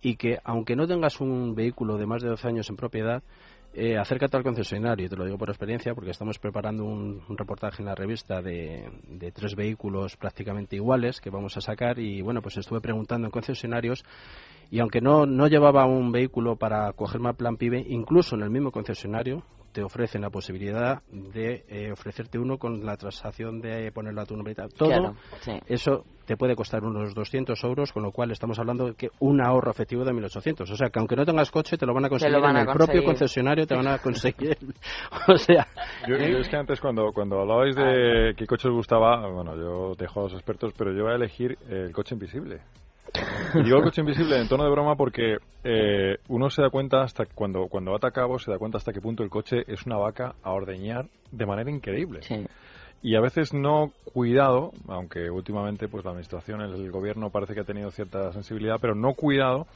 y 0.00 0.16
que 0.16 0.38
aunque 0.44 0.76
no 0.76 0.86
tengas 0.86 1.20
un 1.20 1.54
vehículo 1.56 1.96
de 1.96 2.06
más 2.06 2.22
de 2.22 2.28
12 2.28 2.48
años 2.48 2.70
en 2.70 2.76
propiedad, 2.76 3.22
eh, 3.74 3.96
acércate 3.96 4.36
al 4.36 4.42
concesionario, 4.42 5.08
te 5.08 5.16
lo 5.16 5.24
digo 5.24 5.38
por 5.38 5.48
experiencia, 5.48 5.94
porque 5.94 6.10
estamos 6.10 6.38
preparando 6.38 6.84
un, 6.84 7.22
reportaje 7.36 7.82
en 7.82 7.86
la 7.86 7.94
revista 7.94 8.42
de, 8.42 8.90
de 9.08 9.32
tres 9.32 9.54
vehículos 9.54 10.16
prácticamente 10.16 10.76
iguales 10.76 11.20
que 11.20 11.30
vamos 11.30 11.56
a 11.56 11.60
sacar, 11.60 11.98
y 11.98 12.20
bueno, 12.22 12.42
pues 12.42 12.56
estuve 12.58 12.80
preguntando 12.80 13.26
en 13.26 13.30
concesionarios 13.30 14.04
y 14.70 14.80
aunque 14.80 15.00
no, 15.00 15.26
no 15.26 15.48
llevaba 15.48 15.84
un 15.84 16.12
vehículo 16.12 16.56
para 16.56 16.92
cogerme 16.94 17.28
al 17.28 17.36
plan 17.36 17.56
PIBE, 17.56 17.84
incluso 17.88 18.36
en 18.36 18.42
el 18.42 18.50
mismo 18.50 18.70
concesionario, 18.72 19.42
te 19.72 19.82
ofrecen 19.82 20.20
la 20.20 20.30
posibilidad 20.30 21.02
de 21.10 21.64
eh, 21.68 21.90
ofrecerte 21.92 22.38
uno 22.38 22.58
con 22.58 22.84
la 22.84 22.96
transacción 22.96 23.60
de 23.60 23.90
ponerlo 23.92 24.20
a 24.20 24.26
tu 24.26 24.34
nombre 24.34 24.52
y 24.52 24.54
tal. 24.54 24.72
Todo 24.72 24.88
Claro, 24.88 25.14
sí. 25.40 25.52
eso 25.66 26.04
te 26.26 26.36
puede 26.36 26.54
costar 26.54 26.84
unos 26.84 27.14
200 27.14 27.62
euros, 27.64 27.92
con 27.92 28.02
lo 28.02 28.12
cual 28.12 28.30
estamos 28.30 28.58
hablando 28.58 28.86
de 28.86 28.94
que 28.94 29.08
un 29.20 29.40
ahorro 29.40 29.70
efectivo 29.70 30.04
de 30.04 30.12
1.800. 30.12 30.70
O 30.70 30.76
sea, 30.76 30.90
que 30.90 30.98
aunque 30.98 31.16
no 31.16 31.24
tengas 31.24 31.50
coche, 31.50 31.76
te 31.76 31.86
lo 31.86 31.94
van 31.94 32.04
a 32.04 32.08
conseguir 32.08 32.38
van 32.38 32.56
en 32.56 32.68
el 32.68 32.74
propio 32.74 33.04
concesionario, 33.04 33.66
te 33.66 33.74
van 33.74 33.88
a 33.88 33.98
conseguir. 33.98 34.56
o 35.28 35.36
sea, 35.36 35.66
Yo, 36.06 36.16
¿eh? 36.16 36.30
yo 36.30 36.38
es 36.38 36.48
que 36.48 36.56
antes 36.56 36.80
cuando, 36.80 37.12
cuando 37.12 37.40
hablabais 37.40 37.74
de 37.74 38.34
qué 38.36 38.46
coche 38.46 38.68
os 38.68 38.74
gustaba, 38.74 39.26
bueno, 39.28 39.56
yo 39.56 39.94
dejo 39.96 40.20
a 40.20 40.22
los 40.24 40.34
expertos, 40.34 40.72
pero 40.76 40.92
yo 40.92 41.04
voy 41.04 41.12
a 41.12 41.16
elegir 41.16 41.58
el 41.68 41.92
coche 41.92 42.14
invisible. 42.14 42.60
Y 43.54 43.62
digo 43.62 43.78
el 43.78 43.84
coche 43.84 44.00
invisible 44.00 44.40
en 44.40 44.48
tono 44.48 44.64
de 44.64 44.70
broma 44.70 44.96
porque 44.96 45.36
eh, 45.64 46.16
uno 46.28 46.48
se 46.50 46.62
da 46.62 46.70
cuenta 46.70 47.02
hasta 47.02 47.26
cuando 47.26 47.66
cuando 47.68 47.94
ata 47.94 48.08
a 48.08 48.12
cabo 48.12 48.38
se 48.38 48.50
da 48.50 48.58
cuenta 48.58 48.78
hasta 48.78 48.92
qué 48.92 49.00
punto 49.00 49.22
el 49.22 49.30
coche 49.30 49.64
es 49.66 49.84
una 49.84 49.96
vaca 49.96 50.34
a 50.42 50.52
ordeñar 50.52 51.06
de 51.30 51.46
manera 51.46 51.70
increíble. 51.70 52.22
Sí. 52.22 52.46
Y 53.02 53.16
a 53.16 53.20
veces 53.20 53.52
no 53.52 53.92
cuidado, 54.14 54.72
aunque 54.86 55.28
últimamente 55.28 55.88
pues 55.88 56.04
la 56.04 56.12
administración, 56.12 56.60
el, 56.60 56.90
gobierno 56.92 57.30
parece 57.30 57.52
que 57.52 57.60
ha 57.60 57.64
tenido 57.64 57.90
cierta 57.90 58.32
sensibilidad, 58.32 58.76
pero 58.80 58.94
no 58.94 59.14
cuidado 59.14 59.66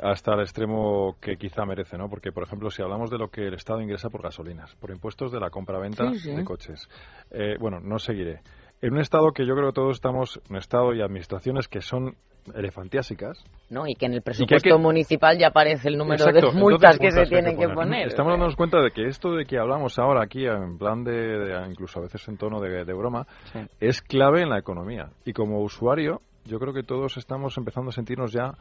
hasta 0.00 0.32
el 0.32 0.40
extremo 0.40 1.16
que 1.20 1.36
quizá 1.36 1.66
merece, 1.66 1.98
¿no? 1.98 2.08
Porque, 2.08 2.32
por 2.32 2.44
ejemplo, 2.44 2.70
si 2.70 2.80
hablamos 2.80 3.10
de 3.10 3.18
lo 3.18 3.28
que 3.28 3.46
el 3.46 3.54
Estado 3.54 3.82
ingresa 3.82 4.08
por 4.08 4.22
gasolinas, 4.22 4.74
por 4.76 4.90
impuestos 4.90 5.30
de 5.30 5.38
la 5.38 5.50
compra-venta 5.50 6.10
Sí, 6.12 6.20
sí. 6.20 6.34
de 6.34 6.44
coches, 6.44 6.88
eh, 7.30 7.56
bueno, 7.60 7.78
no 7.78 7.98
seguiré. 7.98 8.40
En 8.80 8.94
un 8.94 9.00
Estado 9.00 9.32
que 9.32 9.46
yo 9.46 9.54
creo 9.54 9.68
que 9.68 9.74
todos 9.74 9.96
estamos, 9.96 10.40
un 10.48 10.56
Estado 10.56 10.94
y 10.94 11.02
administraciones 11.02 11.68
que 11.68 11.82
son 11.82 12.16
elefantiásicas, 12.54 13.44
¿no? 13.70 13.86
Y 13.86 13.94
que 13.94 14.06
en 14.06 14.14
el 14.14 14.22
presupuesto 14.22 14.68
que- 14.76 14.82
municipal 14.82 15.38
ya 15.38 15.48
aparece 15.48 15.88
el 15.88 15.96
número 15.98 16.24
Exacto, 16.24 16.52
de 16.52 16.58
multas 16.58 16.98
que 16.98 17.10
se 17.10 17.26
tienen 17.26 17.56
que 17.56 17.64
poner. 17.68 17.74
poner. 17.74 18.06
Estamos 18.08 18.32
dándonos 18.32 18.56
cuenta 18.56 18.80
de 18.80 18.90
que 18.90 19.06
esto 19.06 19.32
de 19.32 19.44
que 19.44 19.58
hablamos 19.58 19.98
ahora 19.98 20.22
aquí 20.24 20.46
en 20.46 20.78
plan 20.78 21.04
de, 21.04 21.12
de- 21.12 21.66
incluso 21.70 21.98
a 22.00 22.02
veces 22.02 22.26
en 22.28 22.36
tono 22.36 22.60
de, 22.60 22.84
de 22.84 22.92
broma, 22.92 23.26
Sí. 23.52 23.60
es 23.80 24.02
clave 24.02 24.42
en 24.42 24.50
la 24.50 24.58
economía. 24.58 25.10
Y 25.24 25.32
como 25.32 25.60
usuario, 25.62 26.20
yo 26.44 26.58
creo 26.58 26.72
que 26.72 26.82
todos 26.82 27.16
estamos 27.16 27.56
empezando 27.58 27.90
a 27.90 27.92
sentirnos 27.92 28.32
ya 28.32 28.52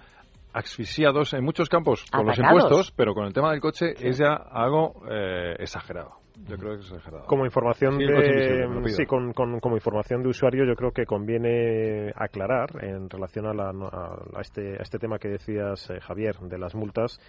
asfixiados 0.53 1.33
en 1.33 1.43
muchos 1.43 1.69
campos 1.69 2.05
con 2.11 2.25
los 2.25 2.37
impuestos, 2.37 2.91
pero 2.95 3.13
con 3.13 3.25
el 3.25 3.33
tema 3.33 3.51
del 3.51 3.61
coche 3.61 3.93
es 3.97 4.17
ya 4.17 4.33
algo 4.33 5.01
eh, 5.09 5.55
exagerado. 5.59 6.20
Yo 6.47 6.57
creo 6.57 6.75
que 6.75 6.81
es 6.81 6.91
exagerado. 6.91 7.25
Como 7.27 7.45
información 7.45 7.97
Sí, 7.97 8.05
de 8.05 8.91
sí, 8.95 9.05
con, 9.05 9.33
con- 9.33 9.59
como 9.59 9.75
información 9.75 10.23
de 10.23 10.29
usuario, 10.29 10.65
yo 10.65 10.75
creo 10.75 10.91
que 10.91 11.05
conviene 11.05 12.11
aclarar 12.15 12.69
en 12.83 13.09
relación 13.09 13.45
a, 13.47 13.53
la- 13.53 13.69
a- 13.69 14.37
a 14.37 14.41
este, 14.41 14.73
a 14.73 14.81
este 14.81 14.97
tema 14.97 15.19
que 15.19 15.29
decías, 15.29 15.89
eh, 15.89 15.99
Javier, 15.99 16.35
de 16.39 16.57
las 16.57 16.73
multas, 16.75 17.19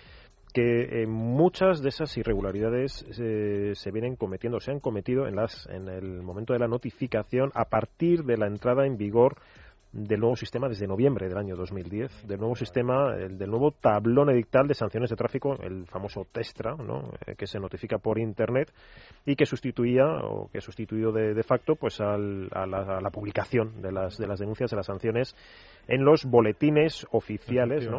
que 0.53 1.03
eh, 1.03 1.07
muchas 1.07 1.83
de 1.83 1.89
esas 1.89 2.17
irregularidades 2.17 3.05
eh, 3.19 3.73
se 3.75 3.91
vienen 3.91 4.17
cometiendo, 4.17 4.61
se 4.61 4.71
han 4.71 4.81
cometido 4.81 5.27
en 5.27 5.37
las 5.37 5.67
en 5.69 5.89
el 5.89 6.23
momento 6.23 6.53
de 6.53 6.59
la 6.59 6.69
notificación 6.69 7.51
a 7.55 7.65
partir 7.67 8.25
de 8.25 8.37
la 8.37 8.47
entrada 8.47 8.87
en 8.87 8.97
vigor 8.97 9.37
del 9.93 10.21
nuevo 10.21 10.37
sistema 10.37 10.69
desde 10.69 10.87
noviembre 10.87 11.29
del 11.29 11.37
año 11.37 11.55
2010, 11.55 12.27
del 12.27 12.39
nuevo 12.39 12.57
sistema, 12.57 13.15
el 13.17 13.37
del 13.37 13.51
nuevo 13.51 13.73
tablón 13.73 14.31
edictal 14.31 14.67
de 14.67 14.75
sanciones 14.75 15.11
de 15.11 15.17
tráfico, 15.17 15.57
el 15.63 15.87
famoso 15.87 16.27
TESTRA, 16.33 16.77
¿no? 16.77 17.13
Eh, 17.27 17.35
que 17.37 17.47
se 17.47 17.61
notifica 17.61 17.99
por 17.99 18.19
Internet 18.19 18.73
y 19.27 19.37
que 19.37 19.45
sustituía 19.45 20.07
o 20.23 20.49
que 20.51 20.61
sustituyó 20.61 21.13
de, 21.13 21.35
de 21.35 21.43
facto 21.43 21.77
pues 21.77 22.01
al- 22.01 22.49
a, 22.53 22.67
la, 22.67 22.99
a 22.99 23.01
la 23.01 23.11
publicación 23.11 23.83
de 23.83 23.93
las, 23.93 24.17
de 24.17 24.27
las 24.27 24.39
denuncias, 24.39 24.71
de 24.71 24.77
las 24.77 24.87
sanciones 24.87 25.37
en 25.89 26.05
los 26.05 26.25
boletines 26.25 27.07
oficiales, 27.11 27.87
¿no? 27.91 27.99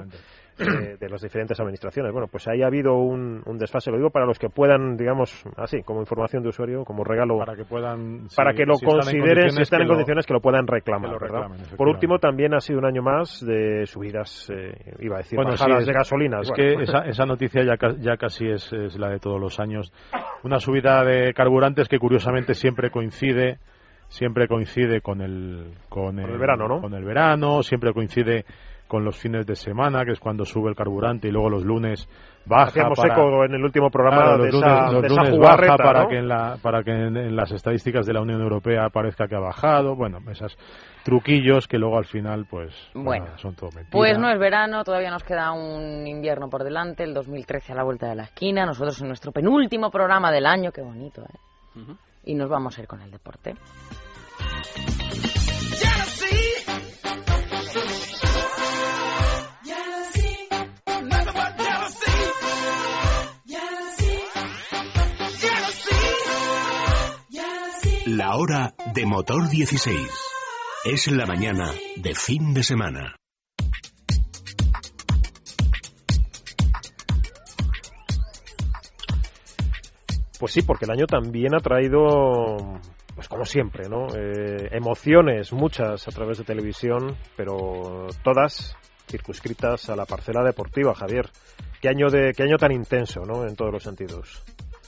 Eh, 0.59 0.97
de 0.99 1.09
las 1.09 1.21
diferentes 1.21 1.59
administraciones. 1.59 2.11
Bueno, 2.11 2.27
pues 2.27 2.47
ahí 2.47 2.61
ha 2.61 2.67
habido 2.67 2.95
un, 2.95 3.41
un 3.45 3.57
desfase. 3.57 3.91
Lo 3.91 3.97
digo 3.97 4.09
para 4.09 4.25
los 4.25 4.37
que 4.39 4.49
puedan, 4.49 4.97
digamos, 4.97 5.43
así, 5.57 5.81
como 5.83 5.99
información 5.99 6.43
de 6.43 6.49
usuario, 6.49 6.83
como 6.85 7.03
regalo 7.03 7.37
para 7.39 7.55
que 7.55 7.65
puedan 7.65 8.27
para 8.35 8.51
si- 8.51 8.57
que 8.57 8.65
lo 8.65 8.75
si 8.75 8.85
están 8.85 8.99
consideren, 8.99 9.49
si 9.51 9.61
están 9.61 9.81
en 9.81 9.87
condiciones, 9.87 10.25
que 10.25 10.33
lo 10.33 10.41
puedan 10.41 10.67
reclamar. 10.67 11.11
lo 11.11 11.77
Por 11.77 11.87
último, 11.87 12.19
también 12.19 12.53
ha 12.53 12.59
sido 12.59 12.79
un 12.79 12.85
año 12.85 13.01
más 13.01 13.45
de 13.45 13.85
subidas, 13.85 14.49
eh, 14.53 14.73
iba 14.99 15.15
a 15.15 15.17
decir, 15.19 15.37
Bueno, 15.37 15.55
sí, 15.57 15.63
bajadas 15.63 15.81
es- 15.81 15.87
de 15.87 15.93
gasolinas. 15.93 16.41
Es 16.41 16.49
Bueno, 16.49 16.77
que 16.77 16.83
esa, 16.83 16.99
esa 17.05 17.25
noticia 17.25 17.63
ya, 17.63 17.75
ya 17.99 18.17
casi 18.17 18.47
es, 18.47 18.71
es 18.73 18.97
la 18.97 19.09
de 19.09 19.19
todos 19.19 19.39
los 19.39 19.59
años. 19.59 19.91
Una 20.43 20.59
subida 20.59 21.03
de 21.03 21.33
carburantes 21.33 21.87
que 21.87 21.99
curiosamente 21.99 22.53
siempre 22.53 22.89
coincide 22.91 23.59
siempre 24.09 24.47
coincide 24.47 25.01
con 25.01 25.21
el 25.21 25.71
con, 25.89 26.19
el 26.19 26.37
verano, 26.37 26.67
¿no? 26.67 26.81
Con 26.81 26.93
el 26.93 27.03
verano, 27.03 27.63
siempre 27.63 27.93
coincide 27.93 28.45
con 28.93 29.03
los 29.03 29.17
fines 29.17 29.47
de 29.47 29.55
semana, 29.55 30.05
que 30.05 30.11
es 30.11 30.19
cuando 30.19 30.45
sube 30.45 30.69
el 30.69 30.75
carburante 30.75 31.27
y 31.27 31.31
luego 31.31 31.49
los 31.49 31.63
lunes 31.65 32.07
baja 32.45 32.65
Hacíamos 32.65 32.99
para- 32.99 33.13
eco 33.15 33.43
en 33.43 33.55
el 33.55 33.63
último 33.63 33.89
programa 33.89 34.21
Claro, 34.21 34.43
de 34.43 34.51
los 34.51 34.55
esa, 34.61 34.67
lunes, 34.67 34.91
los 34.93 35.01
de 35.01 35.07
esa 35.07 35.15
lunes 35.21 35.35
jugarreta, 35.35 35.71
baja 35.73 35.83
para 35.83 36.03
¿no? 36.03 36.09
que 36.09 36.17
en 36.19 36.27
la 36.27 36.57
para 36.61 36.83
que 36.83 36.91
en, 36.91 37.17
en 37.17 37.35
las 37.35 37.51
estadísticas 37.51 38.05
de 38.05 38.13
la 38.13 38.21
Unión 38.21 38.39
Europea 38.39 38.89
parezca 38.93 39.27
que 39.27 39.35
ha 39.35 39.39
bajado, 39.39 39.95
bueno, 39.95 40.19
esos 40.29 40.55
truquillos 41.03 41.67
que 41.67 41.79
luego 41.79 41.97
al 41.97 42.05
final 42.05 42.45
pues 42.47 42.71
Bueno, 42.93 43.25
son 43.37 43.55
todo 43.55 43.69
mentiras. 43.71 43.89
Pues 43.91 44.19
no 44.19 44.29
es 44.29 44.37
verano, 44.37 44.83
todavía 44.83 45.09
nos 45.09 45.23
queda 45.23 45.51
un 45.53 46.05
invierno 46.05 46.49
por 46.51 46.63
delante, 46.63 47.03
el 47.03 47.15
2013 47.15 47.73
a 47.73 47.75
la 47.77 47.83
vuelta 47.83 48.07
de 48.09 48.15
la 48.15 48.23
esquina, 48.25 48.65
nosotros 48.67 49.01
en 49.01 49.07
nuestro 49.07 49.31
penúltimo 49.31 49.89
programa 49.89 50.31
del 50.31 50.45
año, 50.45 50.71
qué 50.71 50.83
bonito, 50.83 51.23
¿eh? 51.23 51.81
Y 52.25 52.35
nos 52.35 52.47
vamos 52.47 52.77
a 52.77 52.81
ir 52.81 52.87
con 52.87 53.01
el 53.01 53.09
deporte. 53.09 53.55
La 68.15 68.35
hora 68.35 68.75
de 68.93 69.07
motor 69.07 69.49
16. 69.49 70.07
Es 70.85 71.11
la 71.11 71.25
mañana 71.25 71.71
de 71.95 72.13
fin 72.13 72.53
de 72.53 72.61
semana. 72.61 73.15
Pues 80.39 80.51
sí, 80.51 80.61
porque 80.61 80.85
el 80.85 80.91
año 80.91 81.07
también 81.07 81.55
ha 81.55 81.59
traído, 81.59 82.79
pues 83.15 83.27
como 83.27 83.45
siempre, 83.45 83.89
¿no? 83.89 84.05
Eh, 84.15 84.69
emociones, 84.73 85.51
muchas 85.51 86.07
a 86.07 86.11
través 86.11 86.37
de 86.37 86.43
televisión, 86.43 87.17
pero 87.35 88.05
todas 88.23 88.77
circunscritas 89.09 89.89
a 89.89 89.95
la 89.95 90.05
parcela 90.05 90.43
deportiva, 90.43 90.93
Javier. 90.93 91.31
Qué 91.81 91.89
año 91.89 92.09
de, 92.11 92.33
qué 92.37 92.43
año 92.43 92.57
tan 92.57 92.73
intenso, 92.73 93.21
¿no? 93.21 93.47
En 93.47 93.55
todos 93.55 93.71
los 93.71 93.81
sentidos. 93.81 94.43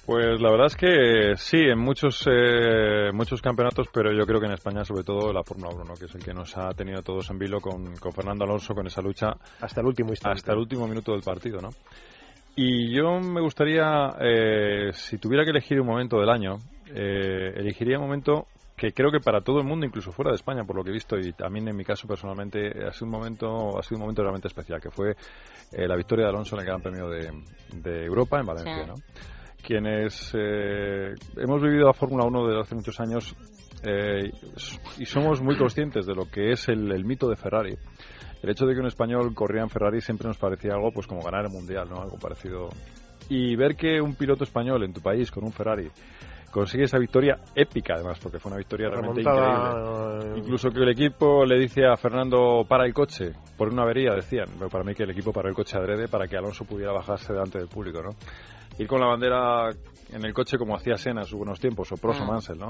Pues 0.05 0.39
la 0.39 0.51
verdad 0.51 0.67
es 0.67 0.75
que 0.75 1.33
sí, 1.35 1.57
en 1.57 1.79
muchos 1.79 2.27
eh, 2.29 3.09
muchos 3.11 3.41
campeonatos, 3.41 3.87
pero 3.91 4.13
yo 4.13 4.25
creo 4.27 4.39
que 4.39 4.45
en 4.45 4.51
España 4.51 4.85
sobre 4.85 5.03
todo 5.03 5.33
la 5.33 5.43
Fórmula 5.43 5.71
1, 5.73 5.83
¿no? 5.83 5.93
que 5.95 6.05
es 6.05 6.13
el 6.13 6.23
que 6.23 6.31
nos 6.33 6.55
ha 6.57 6.69
tenido 6.73 7.01
todos 7.01 7.27
en 7.31 7.39
vilo 7.39 7.59
con, 7.59 7.95
con 7.97 8.11
Fernando 8.13 8.43
Alonso, 8.43 8.75
con 8.75 8.85
esa 8.85 9.01
lucha 9.01 9.33
Hasta 9.61 9.81
el 9.81 9.87
último 9.87 10.11
instante. 10.11 10.37
hasta 10.37 10.51
el 10.53 10.59
último 10.59 10.87
minuto 10.87 11.11
del 11.13 11.21
partido. 11.23 11.59
¿no? 11.59 11.69
Y 12.55 12.93
yo 12.95 13.19
me 13.19 13.41
gustaría, 13.41 14.11
eh, 14.21 14.91
si 14.93 15.17
tuviera 15.17 15.43
que 15.43 15.49
elegir 15.49 15.81
un 15.81 15.87
momento 15.87 16.19
del 16.19 16.29
año, 16.29 16.59
eh, 16.93 17.53
elegiría 17.55 17.97
un 17.97 18.03
momento 18.05 18.45
que 18.77 18.91
creo 18.91 19.09
que 19.09 19.19
para 19.21 19.41
todo 19.41 19.57
el 19.59 19.65
mundo, 19.65 19.87
incluso 19.87 20.11
fuera 20.11 20.29
de 20.31 20.35
España, 20.35 20.63
por 20.65 20.75
lo 20.75 20.83
que 20.83 20.91
he 20.91 20.93
visto, 20.93 21.17
y 21.17 21.33
también 21.33 21.67
en 21.67 21.75
mi 21.75 21.83
caso 21.83 22.07
personalmente, 22.07 22.67
ha 22.85 22.91
sido 22.91 23.05
un 23.07 23.11
momento, 23.11 23.79
ha 23.79 23.81
sido 23.83 23.97
un 23.97 24.01
momento 24.01 24.21
realmente 24.21 24.49
especial, 24.49 24.79
que 24.81 24.91
fue 24.91 25.15
eh, 25.71 25.87
la 25.87 25.95
victoria 25.95 26.25
de 26.25 26.29
Alonso 26.29 26.55
en 26.55 26.59
el 26.61 26.67
Gran 26.67 26.81
Premio 26.81 27.09
de, 27.09 27.31
de 27.73 28.05
Europa 28.05 28.39
en 28.39 28.45
Valencia, 28.45 28.83
Sí. 28.83 28.87
¿no? 28.89 28.95
Quienes 29.66 30.32
eh, 30.38 31.16
hemos 31.38 31.61
vivido 31.61 31.88
la 31.88 31.93
Fórmula 31.93 32.26
1 32.26 32.47
desde 32.47 32.61
hace 32.61 32.76
muchos 32.76 32.99
años 32.99 33.36
eh, 33.84 34.32
y 34.99 35.05
somos 35.05 35.41
muy 35.41 35.57
conscientes 35.57 36.05
de 36.05 36.13
lo 36.13 36.26
que 36.30 36.51
es 36.51 36.68
el, 36.70 36.91
el 36.91 37.03
mito 37.03 37.28
de 37.28 37.36
Ferrari. 37.36 37.76
El 38.43 38.49
hecho 38.51 38.68
de 38.68 38.76
que 38.76 38.80
un 38.80 38.86
español 38.86 39.34
corría 39.34 39.63
en 39.63 39.70
Ferrari 39.70 40.01
siempre 40.01 40.28
nos 40.28 40.38
parecía 40.38 40.74
algo 40.74 40.91
pues 40.91 41.07
como 41.07 41.24
ganar 41.24 41.45
el 41.45 41.51
mundial, 41.51 41.89
¿no? 41.89 41.99
Algo 41.99 42.18
parecido. 42.20 42.70
Y 43.28 43.55
ver 43.55 43.76
que 43.76 43.99
un 43.99 44.13
piloto 44.13 44.43
español 44.43 44.84
en 44.84 44.93
tu 44.93 45.01
país 45.01 45.32
con 45.32 45.43
un 45.43 45.51
Ferrari 45.51 45.89
consigue 46.51 46.84
esa 46.84 46.99
victoria 46.99 47.39
épica, 47.55 47.95
además, 47.95 48.20
porque 48.22 48.39
fue 48.39 48.51
una 48.51 48.59
victoria 48.59 48.88
realmente 48.89 49.22
increíble. 49.22 49.49
Remontada, 49.49 50.20
eh, 50.20 50.34
Incluso 50.38 50.70
que 50.70 50.80
el 50.80 50.89
equipo 50.89 51.43
le 51.43 51.59
dice 51.59 51.86
a 51.86 51.97
Fernando 51.97 52.63
para 52.66 52.86
el 52.86 52.93
coche 52.93 53.34
por 53.57 53.70
una 53.70 53.82
avería, 53.82 54.13
decían. 54.13 54.47
Pero 54.57 54.70
para 54.70 54.84
mí 54.84 54.93
que 54.93 55.03
el 55.03 55.09
equipo 55.09 55.34
para 55.34 55.49
el 55.49 55.55
coche 55.55 55.78
adrede 55.78 56.07
para 56.07 56.28
que 56.28 56.38
Alonso 56.38 56.63
pudiera 56.66 56.93
bajarse 56.93 57.34
delante 57.34 57.57
del 57.57 57.68
público, 57.68 58.01
¿no? 58.01 58.11
Ir 58.78 58.88
con 58.88 58.99
la 58.99 59.07
bandera 59.07 59.69
en 60.13 60.23
el 60.26 60.34
coche 60.34 60.57
como 60.57 60.76
hacía 60.76 60.97
Senna 60.97 61.21
en 61.21 61.28
sus 61.28 61.38
buenos 61.38 61.59
tiempos, 61.59 61.91
o 61.91 61.97
Prost 61.97 62.21
o 62.21 62.23
Mm. 62.26 62.28
Mansell, 62.28 62.59
¿no? 62.59 62.69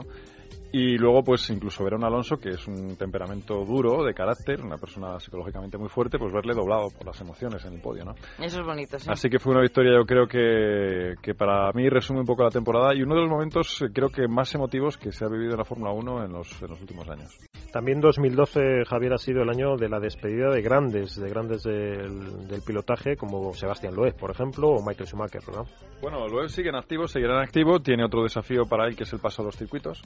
Y 0.72 0.98
luego, 0.98 1.24
pues 1.24 1.50
incluso 1.52 1.84
ver 1.84 1.94
a 1.94 1.98
un 1.98 2.04
Alonso 2.04 2.38
que 2.38 2.50
es 2.50 2.68
un 2.68 2.98
temperamento 2.98 3.64
duro, 3.64 4.04
de 4.04 4.14
carácter, 4.14 4.62
una 4.62 4.78
persona 4.78 5.20
psicológicamente 5.20 5.78
muy 5.78 5.88
fuerte, 5.88 6.18
pues 6.18 6.34
verle 6.34 6.54
doblado 6.54 6.90
por 6.90 7.06
las 7.06 7.20
emociones 7.22 7.64
en 7.66 7.76
el 7.76 7.82
podio, 7.82 8.04
¿no? 8.04 8.14
Eso 8.40 8.60
es 8.60 8.66
bonito, 8.66 9.00
sí. 9.00 9.10
Así 9.10 9.30
que 9.30 9.40
fue 9.40 9.54
una 9.54 9.62
victoria, 9.62 9.94
yo 9.98 10.06
creo 10.06 10.28
que, 10.28 11.14
que 11.22 11.34
para 11.34 11.72
mí 11.72 11.88
resume 11.88 12.20
un 12.20 12.26
poco 12.26 12.44
la 12.44 12.50
temporada 12.50 12.94
y 12.94 13.04
uno 13.04 13.16
de 13.16 13.22
los 13.22 13.30
momentos, 13.30 13.82
eh, 13.84 13.86
creo 13.94 14.10
que 14.10 14.28
más 14.28 14.54
emotivos 14.54 14.98
que 14.98 15.12
se 15.14 15.24
ha 15.24 15.30
vivido 15.30 15.52
en 15.52 15.60
la 15.60 15.66
Fórmula 15.66 15.92
1 15.92 16.26
en 16.26 16.34
los, 16.34 16.62
en 16.62 16.70
los 16.70 16.82
últimos 16.82 17.08
años. 17.10 17.38
También 17.76 18.00
2012, 18.00 18.86
Javier, 18.86 19.12
ha 19.12 19.18
sido 19.18 19.44
el 19.44 19.50
año 19.50 19.76
de 19.76 19.90
la 19.90 20.00
despedida 20.00 20.50
de 20.50 20.62
grandes, 20.62 21.20
de 21.20 21.30
grandes 21.30 21.64
del, 21.64 22.48
del 22.48 22.62
pilotaje, 22.62 23.18
como 23.18 23.52
Sebastián 23.52 23.94
Loeb, 23.94 24.16
por 24.16 24.32
ejemplo, 24.32 24.70
o 24.70 24.82
Michael 24.82 25.10
Schumacher, 25.10 25.42
¿verdad? 25.46 25.66
Bueno, 26.02 26.26
Loeb 26.26 26.48
sigue 26.48 26.70
en 26.70 26.76
activo, 26.76 27.06
seguirá 27.06 27.36
en 27.36 27.42
activo, 27.42 27.82
tiene 27.82 28.06
otro 28.06 28.24
desafío 28.24 28.66
para 28.66 28.88
él 28.88 28.96
que 28.96 29.04
es 29.04 29.12
el 29.12 29.20
paso 29.20 29.42
a 29.42 29.46
los 29.48 29.58
circuitos. 29.58 30.02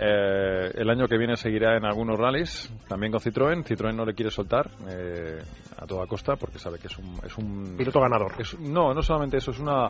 Eh, 0.00 0.70
el 0.74 0.88
año 0.88 1.06
que 1.06 1.18
viene 1.18 1.36
seguirá 1.36 1.76
en 1.76 1.84
algunos 1.84 2.18
rallies, 2.18 2.72
también 2.88 3.12
con 3.12 3.20
Citroën. 3.20 3.62
Citroën 3.62 3.94
no 3.94 4.06
le 4.06 4.14
quiere 4.14 4.30
soltar 4.30 4.70
eh, 4.88 5.38
a 5.82 5.86
toda 5.86 6.06
costa 6.06 6.36
porque 6.36 6.58
sabe 6.58 6.78
que 6.78 6.86
es 6.88 6.98
un... 6.98 7.18
Es 7.24 7.36
un 7.38 7.74
Piloto 7.76 8.00
ganador. 8.00 8.32
es- 8.38 8.58
no, 8.60 8.94
no 8.94 9.02
solamente 9.02 9.36
eso, 9.38 9.50
es 9.50 9.58
una 9.58 9.88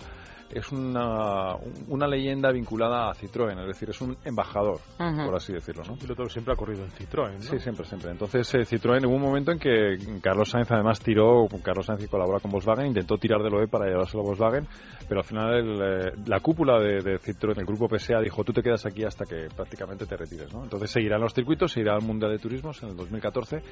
es 0.54 0.70
una, 0.70 1.54
una 1.88 2.06
leyenda 2.06 2.52
vinculada 2.52 3.08
a 3.08 3.14
Citroën, 3.14 3.58
es 3.62 3.66
decir, 3.68 3.88
es 3.88 3.98
un 4.02 4.18
embajador, 4.22 4.80
Ujú. 5.00 5.24
por 5.24 5.34
así 5.36 5.50
decirlo, 5.50 5.82
¿no? 5.86 5.94
Un 5.94 5.98
piloto 5.98 6.24
que 6.24 6.28
siempre 6.28 6.52
ha 6.52 6.56
corrido 6.58 6.84
en 6.84 6.90
Citroën, 6.90 7.32
¿no? 7.36 7.40
Sí, 7.40 7.58
siempre, 7.58 7.86
siempre. 7.86 8.10
Entonces, 8.10 8.52
eh, 8.54 8.58
Citroën 8.66 9.02
hubo 9.06 9.14
un 9.14 9.22
momento 9.22 9.50
en 9.50 9.58
que 9.58 9.96
Carlos 10.20 10.50
Sainz 10.50 10.70
además 10.70 11.00
tiró, 11.00 11.46
Carlos 11.62 11.86
Sainz 11.86 12.02
que 12.02 12.08
colabora 12.08 12.38
con 12.38 12.50
Volkswagen, 12.50 12.84
intentó 12.84 13.16
tirar 13.16 13.42
de 13.42 13.48
Loeb 13.48 13.70
para 13.70 13.86
llevárselo 13.86 14.24
a 14.24 14.26
Volkswagen, 14.26 14.66
pero 15.08 15.20
al 15.20 15.24
final 15.26 15.54
el, 15.54 15.80
eh, 15.80 16.12
la 16.26 16.40
cúpula 16.40 16.78
de, 16.78 17.00
de 17.00 17.18
Citroën, 17.18 17.58
el 17.58 17.64
grupo 17.64 17.88
PSA, 17.88 18.20
dijo, 18.20 18.44
tú 18.44 18.52
te 18.52 18.62
quedas 18.62 18.84
aquí 18.84 19.04
hasta 19.04 19.24
que 19.24 19.48
prácticamente 19.56 20.04
te 20.04 20.18
retires, 20.18 20.52
¿no? 20.52 20.64
Entonces 20.64 20.90
seguirá 20.90 21.16
en 21.16 21.22
los 21.22 21.32
circuitos, 21.32 21.72
seguirá 21.72 21.94
al 21.94 22.02
Mundial 22.02 22.30
de 22.30 22.38
Turismos 22.38 22.82
en 22.82 22.90
el 22.90 22.96
2014 22.96 23.62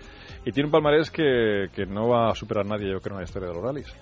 y 0.47 0.51
tiene 0.53 0.69
un 0.69 0.73
palmarés 0.73 1.11
que, 1.11 1.67
que 1.75 1.85
no 1.85 2.09
va 2.11 2.31
a 2.31 2.35
superar 2.35 2.67
nadie, 2.67 2.91
yo 2.91 3.01
creo, 3.01 3.15
en 3.17 3.21
la 3.21 3.25
historia 3.25 3.49
de 3.49 3.55
los 3.55 3.63
rallies. 3.63 3.95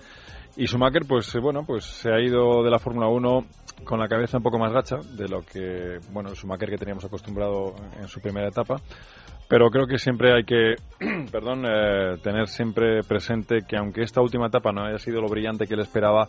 Y 0.57 0.65
Schumacher, 0.65 1.03
pues 1.07 1.33
eh, 1.35 1.39
bueno, 1.39 1.63
pues 1.65 1.85
se 1.85 2.11
ha 2.11 2.19
ido 2.19 2.63
de 2.63 2.71
la 2.71 2.79
Fórmula 2.79 3.07
1 3.07 3.45
con 3.85 3.99
la 3.99 4.07
cabeza 4.07 4.37
un 4.37 4.43
poco 4.43 4.59
más 4.59 4.73
gacha 4.73 4.97
de 5.15 5.29
lo 5.29 5.41
que, 5.41 5.99
bueno, 6.11 6.35
Schumacher 6.35 6.69
que 6.69 6.77
teníamos 6.77 7.05
acostumbrado 7.05 7.75
en 7.99 8.07
su 8.07 8.19
primera 8.19 8.49
etapa. 8.49 8.75
Pero 9.47 9.69
creo 9.69 9.87
que 9.87 9.97
siempre 9.97 10.33
hay 10.33 10.43
que, 10.43 10.75
perdón, 11.31 11.65
eh, 11.65 12.17
tener 12.21 12.47
siempre 12.47 13.03
presente 13.03 13.59
que 13.67 13.77
aunque 13.77 14.01
esta 14.03 14.21
última 14.21 14.47
etapa 14.47 14.71
no 14.71 14.85
haya 14.85 14.99
sido 14.99 15.21
lo 15.21 15.27
brillante 15.27 15.65
que 15.65 15.75
él 15.75 15.79
esperaba, 15.79 16.27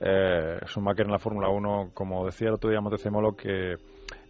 eh, 0.00 0.58
Schumacher 0.66 1.06
en 1.06 1.12
la 1.12 1.18
Fórmula 1.18 1.48
1, 1.48 1.90
como 1.94 2.24
decía 2.26 2.48
el 2.48 2.54
otro 2.54 2.70
día 2.70 2.80
Montezemolo, 2.80 3.36
que 3.36 3.76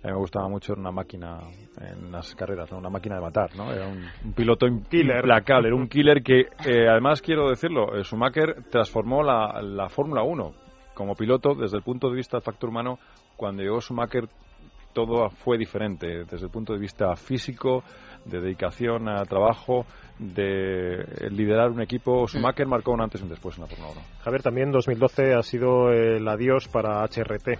a 0.07 0.11
mí 0.11 0.15
me 0.15 0.21
gustaba 0.21 0.49
mucho, 0.49 0.73
era 0.73 0.81
una 0.81 0.93
máquina 0.93 1.41
en 1.81 2.13
las 2.13 2.33
carreras, 2.37 2.71
¿no? 2.71 2.79
una 2.79 2.91
máquina 2.91 3.17
de 3.17 3.23
matar, 3.23 3.57
¿no? 3.57 3.73
Era 3.73 3.89
un, 3.89 4.05
un 4.25 4.33
piloto 4.35 4.67
Killer. 4.89 5.17
implacable, 5.17 5.69
era 5.69 5.77
un 5.77 5.89
killer 5.89 6.23
que, 6.23 6.43
eh, 6.65 6.89
además 6.89 7.21
quiero 7.21 7.49
decirlo, 7.49 7.97
eh, 7.97 8.05
Schumacher 8.05 8.65
transformó 8.71 9.25
la, 9.25 9.61
la 9.63 9.89
Fórmula 9.89 10.23
1 10.23 10.53
como 10.95 11.17
piloto 11.17 11.55
desde 11.55 11.79
el 11.79 11.83
punto 11.83 12.09
de 12.09 12.15
vista 12.15 12.37
del 12.37 12.45
factor 12.45 12.71
humano. 12.71 13.01
Cuando 13.37 13.63
llegó 13.63 13.81
Schumacher 13.81 14.29
todo 14.93 15.29
fue 15.29 15.59
diferente 15.59 16.25
desde 16.25 16.47
el 16.47 16.51
punto 16.51 16.73
de 16.73 16.79
vista 16.79 17.15
físico, 17.17 17.83
de 18.25 18.41
dedicación 18.41 19.09
a 19.09 19.25
trabajo, 19.25 19.87
de 20.19 21.29
liderar 21.31 21.71
un 21.71 21.83
equipo. 21.83 22.29
Schumacher 22.29 22.67
marcó 22.67 22.93
un 22.93 23.03
antes 23.03 23.21
y 23.21 23.25
un 23.25 23.31
después 23.31 23.57
en 23.57 23.63
la 23.63 23.69
Fórmula 23.69 23.91
1. 23.91 24.01
Javier, 24.23 24.43
también 24.43 24.71
2012 24.71 25.35
ha 25.35 25.43
sido 25.43 25.91
el 25.91 26.27
adiós 26.29 26.69
para 26.69 27.05
HRT. 27.05 27.59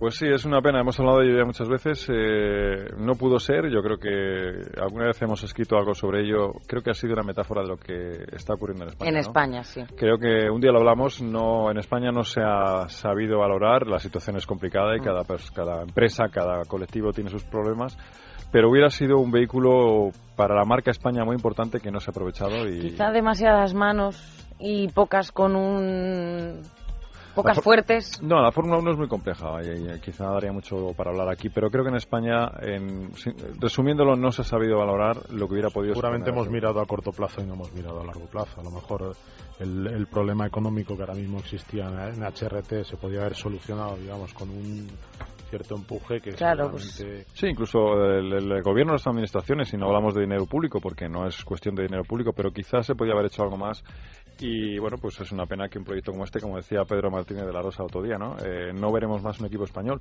Pues 0.00 0.14
sí, 0.16 0.26
es 0.26 0.46
una 0.46 0.62
pena. 0.62 0.80
Hemos 0.80 0.98
hablado 0.98 1.18
de 1.18 1.26
ello 1.26 1.38
ya 1.40 1.44
muchas 1.44 1.68
veces. 1.68 2.08
eh, 2.10 2.86
no 2.96 3.12
pudo 3.16 3.38
ser. 3.38 3.70
Yo 3.70 3.82
creo 3.82 3.98
que 3.98 4.80
alguna 4.80 5.04
vez 5.08 5.20
hemos 5.20 5.42
escrito 5.44 5.76
algo 5.76 5.94
sobre 5.94 6.22
ello. 6.22 6.52
Creo 6.66 6.82
que 6.82 6.90
ha 6.90 6.94
sido 6.94 7.12
una 7.12 7.22
metáfora 7.22 7.60
de 7.60 7.68
lo 7.68 7.76
que 7.76 8.24
está 8.34 8.54
ocurriendo 8.54 8.84
en 8.84 8.88
España. 8.88 9.08
En 9.10 9.14
¿no? 9.14 9.20
España, 9.20 9.62
sí. 9.62 9.82
Creo 9.98 10.16
que 10.18 10.48
un 10.48 10.58
día 10.62 10.72
lo 10.72 10.78
hablamos. 10.78 11.20
No, 11.20 11.70
en 11.70 11.76
España 11.76 12.10
no 12.12 12.24
se 12.24 12.40
ha 12.42 12.88
sabido 12.88 13.40
valorar. 13.40 13.86
La 13.86 13.98
situación 13.98 14.36
es 14.36 14.46
complicada 14.46 14.96
y 14.96 15.00
cada, 15.00 15.20
pers- 15.22 15.52
cada 15.52 15.82
empresa, 15.82 16.30
cada 16.32 16.64
colectivo 16.64 17.12
tiene 17.12 17.28
sus 17.28 17.44
problemas. 17.44 17.98
Pero 18.50 18.70
hubiera 18.70 18.88
sido 18.88 19.18
un 19.18 19.30
vehículo 19.30 20.12
para 20.34 20.54
la 20.56 20.64
marca 20.64 20.90
España 20.90 21.26
muy 21.26 21.36
importante 21.36 21.78
que 21.78 21.90
no 21.90 22.00
se 22.00 22.10
ha 22.10 22.12
aprovechado. 22.12 22.66
Y... 22.66 22.80
Quizá 22.80 23.10
demasiadas 23.12 23.74
manos 23.74 24.48
y 24.58 24.88
pocas 24.88 25.30
con 25.30 25.54
un... 25.56 26.62
pocas 27.42 27.56
La 27.56 27.62
fuertes. 27.62 28.22
No, 28.22 28.40
la 28.40 28.52
Fórmula 28.52 28.78
1 28.78 28.90
es 28.92 28.96
muy 28.98 29.08
compleja 29.08 29.48
y, 29.62 29.94
y 29.94 30.00
quizá 30.00 30.26
daría 30.30 30.52
mucho 30.52 30.92
para 30.96 31.10
hablar 31.10 31.28
aquí, 31.28 31.48
pero 31.48 31.70
creo 31.70 31.84
que 31.84 31.90
en 31.90 31.96
España, 31.96 32.50
en, 32.60 33.12
sin- 33.14 33.34
resumiéndolo, 33.60 34.16
no 34.16 34.30
se 34.32 34.42
ha 34.42 34.44
sabido 34.44 34.78
valorar 34.78 35.16
lo 35.30 35.46
que 35.46 35.54
hubiera 35.54 35.70
podido 35.70 35.94
Seguramente 35.94 36.30
hemos 36.30 36.48
mirado 36.50 36.80
a 36.80 36.86
corto 36.86 37.10
plazo 37.12 37.40
y 37.42 37.46
no 37.46 37.54
hemos 37.54 37.72
mirado 37.72 38.00
a 38.00 38.04
largo 38.06 38.26
plazo. 38.26 38.60
A 38.60 38.64
lo 38.64 38.70
mejor 38.70 39.14
el, 39.58 39.86
el 39.86 40.06
problema 40.06 40.46
económico 40.46 40.96
que 40.96 41.02
ahora 41.02 41.14
mismo 41.14 41.38
existía 41.38 41.86
en, 41.88 41.98
en 41.98 42.22
HRT 42.22 42.84
se 42.84 42.96
podía 42.96 43.20
haber 43.20 43.34
solucionado, 43.34 43.96
digamos, 43.96 44.32
con 44.34 44.48
un 44.50 44.88
cierto 45.50 45.74
empuje 45.74 46.20
que 46.20 46.30
Claro, 46.32 46.78
seguramente... 46.78 47.26
Sí, 47.34 47.46
incluso 47.48 47.78
el, 48.04 48.32
el 48.52 48.62
gobierno, 48.62 48.92
las 48.92 49.06
administraciones, 49.08 49.72
y 49.74 49.76
no 49.76 49.86
hablamos 49.86 50.14
de 50.14 50.20
dinero 50.20 50.46
público, 50.46 50.78
porque 50.80 51.08
no 51.08 51.26
es 51.26 51.44
cuestión 51.44 51.74
de 51.74 51.82
dinero 51.82 52.04
público, 52.04 52.32
pero 52.32 52.52
quizás 52.52 52.86
se 52.86 52.94
podía 52.94 53.14
haber 53.14 53.26
hecho 53.26 53.42
algo 53.42 53.56
más. 53.56 53.82
Y 54.40 54.78
bueno, 54.78 54.96
pues 54.96 55.20
es 55.20 55.30
una 55.32 55.44
pena 55.44 55.68
que 55.68 55.78
un 55.78 55.84
proyecto 55.84 56.12
como 56.12 56.24
este, 56.24 56.40
como 56.40 56.56
decía 56.56 56.82
Pedro 56.88 57.10
Martínez 57.10 57.44
de 57.44 57.52
la 57.52 57.60
Rosa 57.60 57.84
otro 57.84 58.02
día, 58.02 58.16
¿no? 58.16 58.36
Eh, 58.42 58.72
no 58.72 58.90
veremos 58.90 59.22
más 59.22 59.38
un 59.38 59.46
equipo 59.46 59.64
español. 59.64 60.00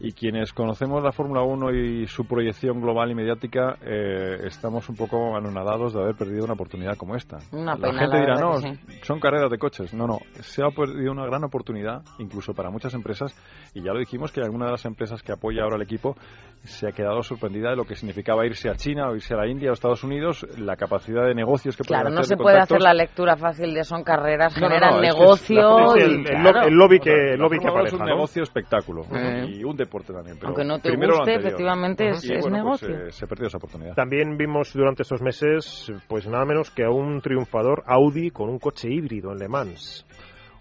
Y 0.00 0.12
quienes 0.12 0.52
conocemos 0.52 1.02
la 1.04 1.12
Fórmula 1.12 1.42
1 1.42 1.70
y 1.72 2.06
su 2.08 2.24
proyección 2.26 2.80
global 2.80 3.12
y 3.12 3.14
mediática, 3.14 3.76
eh, 3.82 4.38
estamos 4.44 4.88
un 4.88 4.96
poco 4.96 5.36
anonadados 5.36 5.94
de 5.94 6.02
haber 6.02 6.16
perdido 6.16 6.44
una 6.44 6.54
oportunidad 6.54 6.96
como 6.96 7.14
esta. 7.14 7.38
Una 7.52 7.76
la 7.76 7.88
pena, 7.88 7.98
gente 8.00 8.16
la 8.16 8.20
dirá, 8.20 8.34
no, 8.40 8.60
son 9.02 9.20
carreras 9.20 9.50
de 9.50 9.58
coches. 9.58 9.94
No, 9.94 10.06
no, 10.06 10.18
se 10.40 10.64
ha 10.64 10.70
perdido 10.70 11.12
una 11.12 11.26
gran 11.26 11.44
oportunidad, 11.44 12.02
incluso 12.18 12.54
para 12.54 12.70
muchas 12.70 12.92
empresas, 12.94 13.34
y 13.72 13.82
ya 13.82 13.92
lo 13.92 14.00
dijimos 14.00 14.32
que 14.32 14.40
alguna 14.40 14.66
de 14.66 14.72
las 14.72 14.84
empresas 14.84 15.22
que 15.22 15.32
apoya 15.32 15.62
ahora 15.62 15.76
el 15.76 15.82
equipo 15.82 16.16
se 16.64 16.88
ha 16.88 16.92
quedado 16.92 17.22
sorprendida 17.22 17.70
de 17.70 17.76
lo 17.76 17.84
que 17.84 17.94
significaba 17.94 18.44
irse 18.46 18.68
a 18.68 18.74
China 18.74 19.10
o 19.10 19.14
irse 19.14 19.34
a 19.34 19.36
la 19.36 19.46
India 19.46 19.70
o 19.70 19.74
Estados 19.74 20.02
Unidos, 20.02 20.44
la 20.58 20.76
capacidad 20.76 21.24
de 21.24 21.34
negocios 21.34 21.76
que 21.76 21.84
Claro, 21.84 22.04
pueden 22.04 22.14
no 22.14 22.20
hacer, 22.20 22.28
se 22.28 22.34
de 22.34 22.42
puede 22.42 22.58
hacer 22.58 22.82
la 22.82 22.94
lectura 22.94 23.36
fácil 23.36 23.75
son 23.84 24.02
carreras, 24.04 24.56
No, 24.60 24.68
generan 24.68 24.96
no, 24.96 25.02
es 25.02 25.08
es- 25.08 25.14
negocio 25.16 25.96
y, 25.96 26.00
el, 26.00 26.24
claro, 26.24 26.62
el 26.68 26.74
lobby 26.74 26.98
que, 27.00 27.32
el 27.34 27.38
lobby 27.40 27.58
que 27.58 27.68
Fórmula 27.68 27.72
1 27.72 27.72
apareja, 27.72 27.86
es 27.88 27.92
un 27.92 27.98
¿no? 28.00 28.06
negocio 28.06 28.42
espectáculo 28.42 29.00
Ujú. 29.02 29.48
y 29.48 29.64
un 29.64 29.76
deporte 29.76 30.12
también. 30.12 30.36
Pero 30.36 30.48
aunque 30.48 30.64
no 30.64 30.78
te 30.78 30.94
guste, 30.96 31.34
efectivamente 31.34 32.08
es, 32.08 32.24
Y 32.24 32.32
es 32.34 32.40
bueno, 32.42 32.64
pues, 32.68 32.82
negocio. 32.82 33.06
eh, 33.08 33.12
se 33.12 33.26
perdió 33.26 33.46
esa 33.48 33.58
oportunidad. 33.58 33.94
También 33.94 34.36
vimos 34.36 34.72
durante 34.72 35.02
estos 35.02 35.22
meses, 35.22 35.92
pues 36.08 36.26
nada 36.26 36.44
menos 36.44 36.70
que 36.70 36.84
a 36.84 36.90
un 36.90 37.20
triunfador 37.20 37.82
Audi 37.86 38.30
con 38.30 38.48
un 38.48 38.58
coche 38.58 38.88
híbrido 38.90 39.32
en 39.32 39.38
Le 39.38 39.48
Mans. 39.48 40.06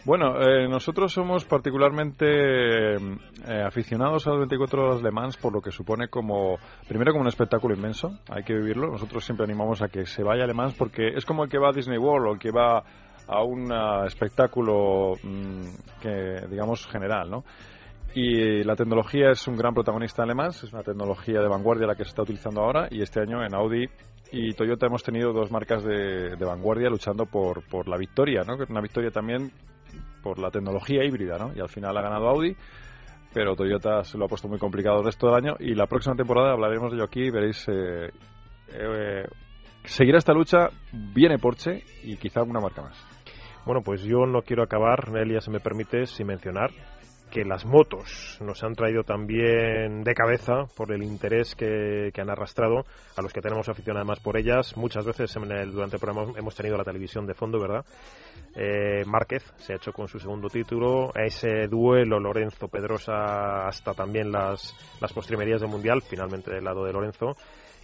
Bueno, 0.06 0.40
eh, 0.40 0.68
nosotros 0.70 1.12
somos 1.12 1.46
particularmente 1.46 2.26
eh, 2.96 3.64
aficionados 3.66 4.28
a 4.28 4.32
las 4.32 4.40
24 4.40 4.84
horas 4.84 4.98
de 4.98 5.04
Le 5.04 5.12
Mans 5.12 5.36
por 5.38 5.52
lo 5.52 5.62
que 5.62 5.72
supone 5.72 6.10
como, 6.10 6.58
primero 6.88 7.12
como 7.12 7.24
un 7.24 7.28
espectáculo 7.28 7.74
inmenso, 7.76 8.12
hay 8.30 8.44
que 8.44 8.54
vivirlo. 8.54 8.88
Nosotros 8.92 9.26
siempre 9.26 9.46
animamos 9.46 9.82
a 9.82 9.88
que 9.88 10.06
se 10.06 10.22
vaya 10.24 10.44
a 10.44 10.48
Le 10.48 10.54
Mans 10.54 10.76
porque 10.76 11.08
es 11.16 11.26
como 11.26 11.44
el 11.44 11.50
que 11.50 11.58
va 11.58 11.70
a 11.70 11.74
Disney 11.74 11.98
World 11.98 12.28
o 12.28 12.34
el 12.34 12.40
que 12.40 12.52
va 12.52 12.84
a 13.28 13.44
un 13.44 13.72
ah, 13.72 14.04
espectáculo 14.06 15.14
mm, 15.22 15.62
que, 16.02 16.48
digamos, 16.50 16.86
general, 16.88 17.30
¿no? 17.30 17.44
Y 18.14 18.64
la 18.64 18.76
tecnología 18.76 19.32
es 19.32 19.46
un 19.48 19.58
gran 19.58 19.74
protagonista 19.74 20.24
en 20.24 20.30
Le 20.30 20.36
Mans, 20.36 20.64
es 20.64 20.72
una 20.72 20.84
tecnología 20.84 21.42
de 21.42 21.50
vanguardia 21.50 21.86
la 21.86 21.96
que 21.96 22.06
se 22.06 22.12
está 22.12 22.22
utilizando 22.22 22.62
ahora 22.62 22.88
y 22.90 23.02
este 23.02 23.20
año 23.20 23.44
en 23.44 23.54
Audi 23.54 23.90
y 24.32 24.54
Toyota 24.54 24.88
hemos 24.88 25.04
tenido 25.04 25.34
dos 25.34 25.52
marcas 25.52 25.84
de, 25.84 26.36
vanguardia 26.40 26.90
luchando 26.90 27.26
por, 27.26 27.68
por 27.68 27.90
la 27.90 27.98
victoria, 27.98 28.44
¿no? 28.48 28.56
Una 28.70 28.82
victoria 28.82 29.12
también 29.12 29.52
por 30.24 30.40
la 30.40 30.50
tecnología 30.50 31.04
híbrida, 31.04 31.38
¿no? 31.38 31.52
Y 31.56 31.60
al 31.60 31.68
final 31.68 31.98
ha 31.98 32.02
ganado 32.02 32.30
Audi, 32.30 32.56
pero 33.34 33.56
Toyota 33.56 34.04
se 34.04 34.18
lo 34.18 34.26
ha 34.26 34.30
puesto 34.30 34.48
muy 34.48 34.60
complicado 34.60 35.00
el 35.00 35.06
resto 35.06 35.28
del 35.28 35.36
año 35.36 35.56
y 35.60 35.76
la 35.76 35.88
próxima 35.88 36.16
temporada 36.16 36.54
hablaremos 36.54 36.92
de 36.92 36.98
ello 36.98 37.06
aquí, 37.06 37.30
veréis... 37.30 37.68
Eh, 37.68 38.12
eh, 38.70 39.26
seguirá 39.84 40.18
esta 40.18 40.34
lucha, 40.34 40.70
viene 40.92 41.38
Porsche 41.38 41.84
y 42.04 42.18
quizá 42.18 42.40
alguna 42.40 42.60
marca 42.60 42.82
más. 42.82 43.15
Bueno, 43.66 43.82
pues 43.82 44.04
yo 44.04 44.26
no 44.26 44.42
quiero 44.42 44.64
acabar, 44.64 45.10
Nelia, 45.12 45.42
si 45.42 45.50
me 45.50 45.60
permite, 45.60 46.06
sin 46.06 46.28
mencionar 46.28 46.72
que 47.32 47.44
las 47.44 47.66
motos 47.66 48.38
nos 48.40 48.64
han 48.64 48.76
traído 48.76 49.04
también 49.04 50.04
de 50.04 50.14
cabeza 50.14 50.66
por 50.78 50.94
el 50.94 51.04
interés 51.04 51.54
que, 51.56 52.12
que 52.14 52.22
han 52.22 52.30
arrastrado 52.30 52.86
a 53.18 53.22
los 53.22 53.34
que 53.34 53.42
tenemos 53.42 53.68
afición 53.68 53.98
además 53.98 54.20
por 54.22 54.38
ellas. 54.38 54.78
Muchas 54.78 55.06
veces 55.06 55.34
durante 55.34 55.98
el 55.98 56.00
programa 56.00 56.32
hemos 56.38 56.56
tenido 56.56 56.78
la 56.78 56.84
televisión 56.84 57.26
de 57.26 57.34
fondo, 57.34 57.60
¿verdad? 57.60 57.84
Eh, 58.56 59.04
Márquez 59.06 59.44
se 59.58 59.74
ha 59.74 59.76
hecho 59.76 59.92
con 59.92 60.08
su 60.08 60.18
segundo 60.20 60.48
título. 60.48 61.12
Ese 61.14 61.68
duelo 61.68 62.20
Lorenzo 62.20 62.70
Pedrosa 62.70 63.68
hasta 63.68 63.94
también 63.94 64.32
las, 64.32 64.74
las 65.02 65.12
postrimerías 65.12 65.60
del 65.60 65.70
Mundial, 65.70 66.02
finalmente 66.04 66.54
del 66.54 66.64
lado 66.64 66.86
de 66.86 66.94
Lorenzo. 66.94 67.36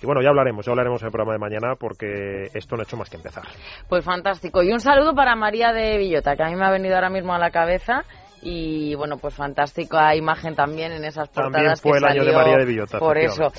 Y 0.01 0.05
bueno, 0.05 0.21
ya 0.21 0.29
hablaremos, 0.29 0.65
ya 0.65 0.71
hablaremos 0.71 1.01
en 1.01 1.07
el 1.07 1.11
programa 1.11 1.33
de 1.33 1.39
mañana 1.39 1.75
porque 1.79 2.49
esto 2.53 2.75
no 2.75 2.81
ha 2.81 2.83
hecho 2.83 2.97
más 2.97 3.09
que 3.09 3.17
empezar. 3.17 3.43
Pues 3.87 4.03
fantástico. 4.03 4.63
Y 4.63 4.71
un 4.71 4.79
saludo 4.79 5.13
para 5.13 5.35
María 5.35 5.71
de 5.73 5.97
Villota, 5.97 6.35
que 6.35 6.43
a 6.43 6.47
mí 6.47 6.55
me 6.55 6.65
ha 6.65 6.71
venido 6.71 6.95
ahora 6.95 7.09
mismo 7.09 7.33
a 7.33 7.39
la 7.39 7.51
cabeza. 7.51 8.03
Y 8.41 8.95
bueno, 8.95 9.17
pues 9.17 9.35
fantástica 9.35 10.15
imagen 10.15 10.55
también 10.55 10.91
en 10.91 11.03
esas 11.03 11.29
También 11.29 11.53
portadas 11.53 11.81
fue 11.81 11.91
que 11.91 11.97
el 11.99 12.05
año 12.05 12.25
de 12.25 12.33
María 12.33 12.57
de 12.57 12.65
Villota, 12.65 12.97
Por 12.97 13.19
eso. 13.19 13.51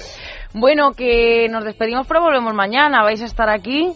Bueno, 0.55 0.91
que 0.93 1.49
nos 1.49 1.65
despedimos, 1.65 2.07
pero 2.09 2.21
volvemos 2.21 2.53
mañana. 2.53 3.05
¿Vais 3.05 3.23
a 3.23 3.27
estar 3.27 3.49
aquí? 3.49 3.93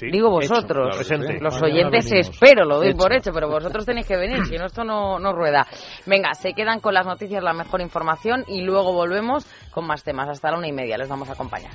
Sí, 0.00 0.06
Digo 0.10 0.40
hecho, 0.40 0.54
vosotros, 0.54 0.96
claro, 1.06 1.34
los 1.42 1.62
oyentes 1.62 2.10
espero, 2.10 2.64
lo 2.64 2.78
doy 2.78 2.88
Hecho. 2.88 2.96
por 2.96 3.12
hecho, 3.12 3.32
pero 3.34 3.50
vosotros 3.50 3.84
tenéis 3.84 4.06
que 4.06 4.16
venir, 4.16 4.46
si 4.46 4.56
no 4.56 4.64
esto 4.64 4.82
no, 4.82 5.18
no 5.18 5.34
rueda. 5.34 5.66
Venga, 6.06 6.32
se 6.32 6.54
quedan 6.54 6.80
con 6.80 6.94
las 6.94 7.04
noticias, 7.04 7.42
la 7.42 7.52
mejor 7.52 7.82
información 7.82 8.44
y 8.48 8.62
luego 8.62 8.94
volvemos 8.94 9.44
con 9.70 9.86
más 9.86 10.02
temas. 10.02 10.30
Hasta 10.30 10.52
la 10.52 10.56
una 10.56 10.68
y 10.68 10.72
media 10.72 10.96
les 10.96 11.06
vamos 11.06 11.28
a 11.28 11.34
acompañar. 11.34 11.72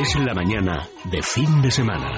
Es 0.00 0.18
la 0.20 0.32
mañana 0.32 0.88
de 1.04 1.22
fin 1.22 1.60
de 1.60 1.70
semana. 1.70 2.12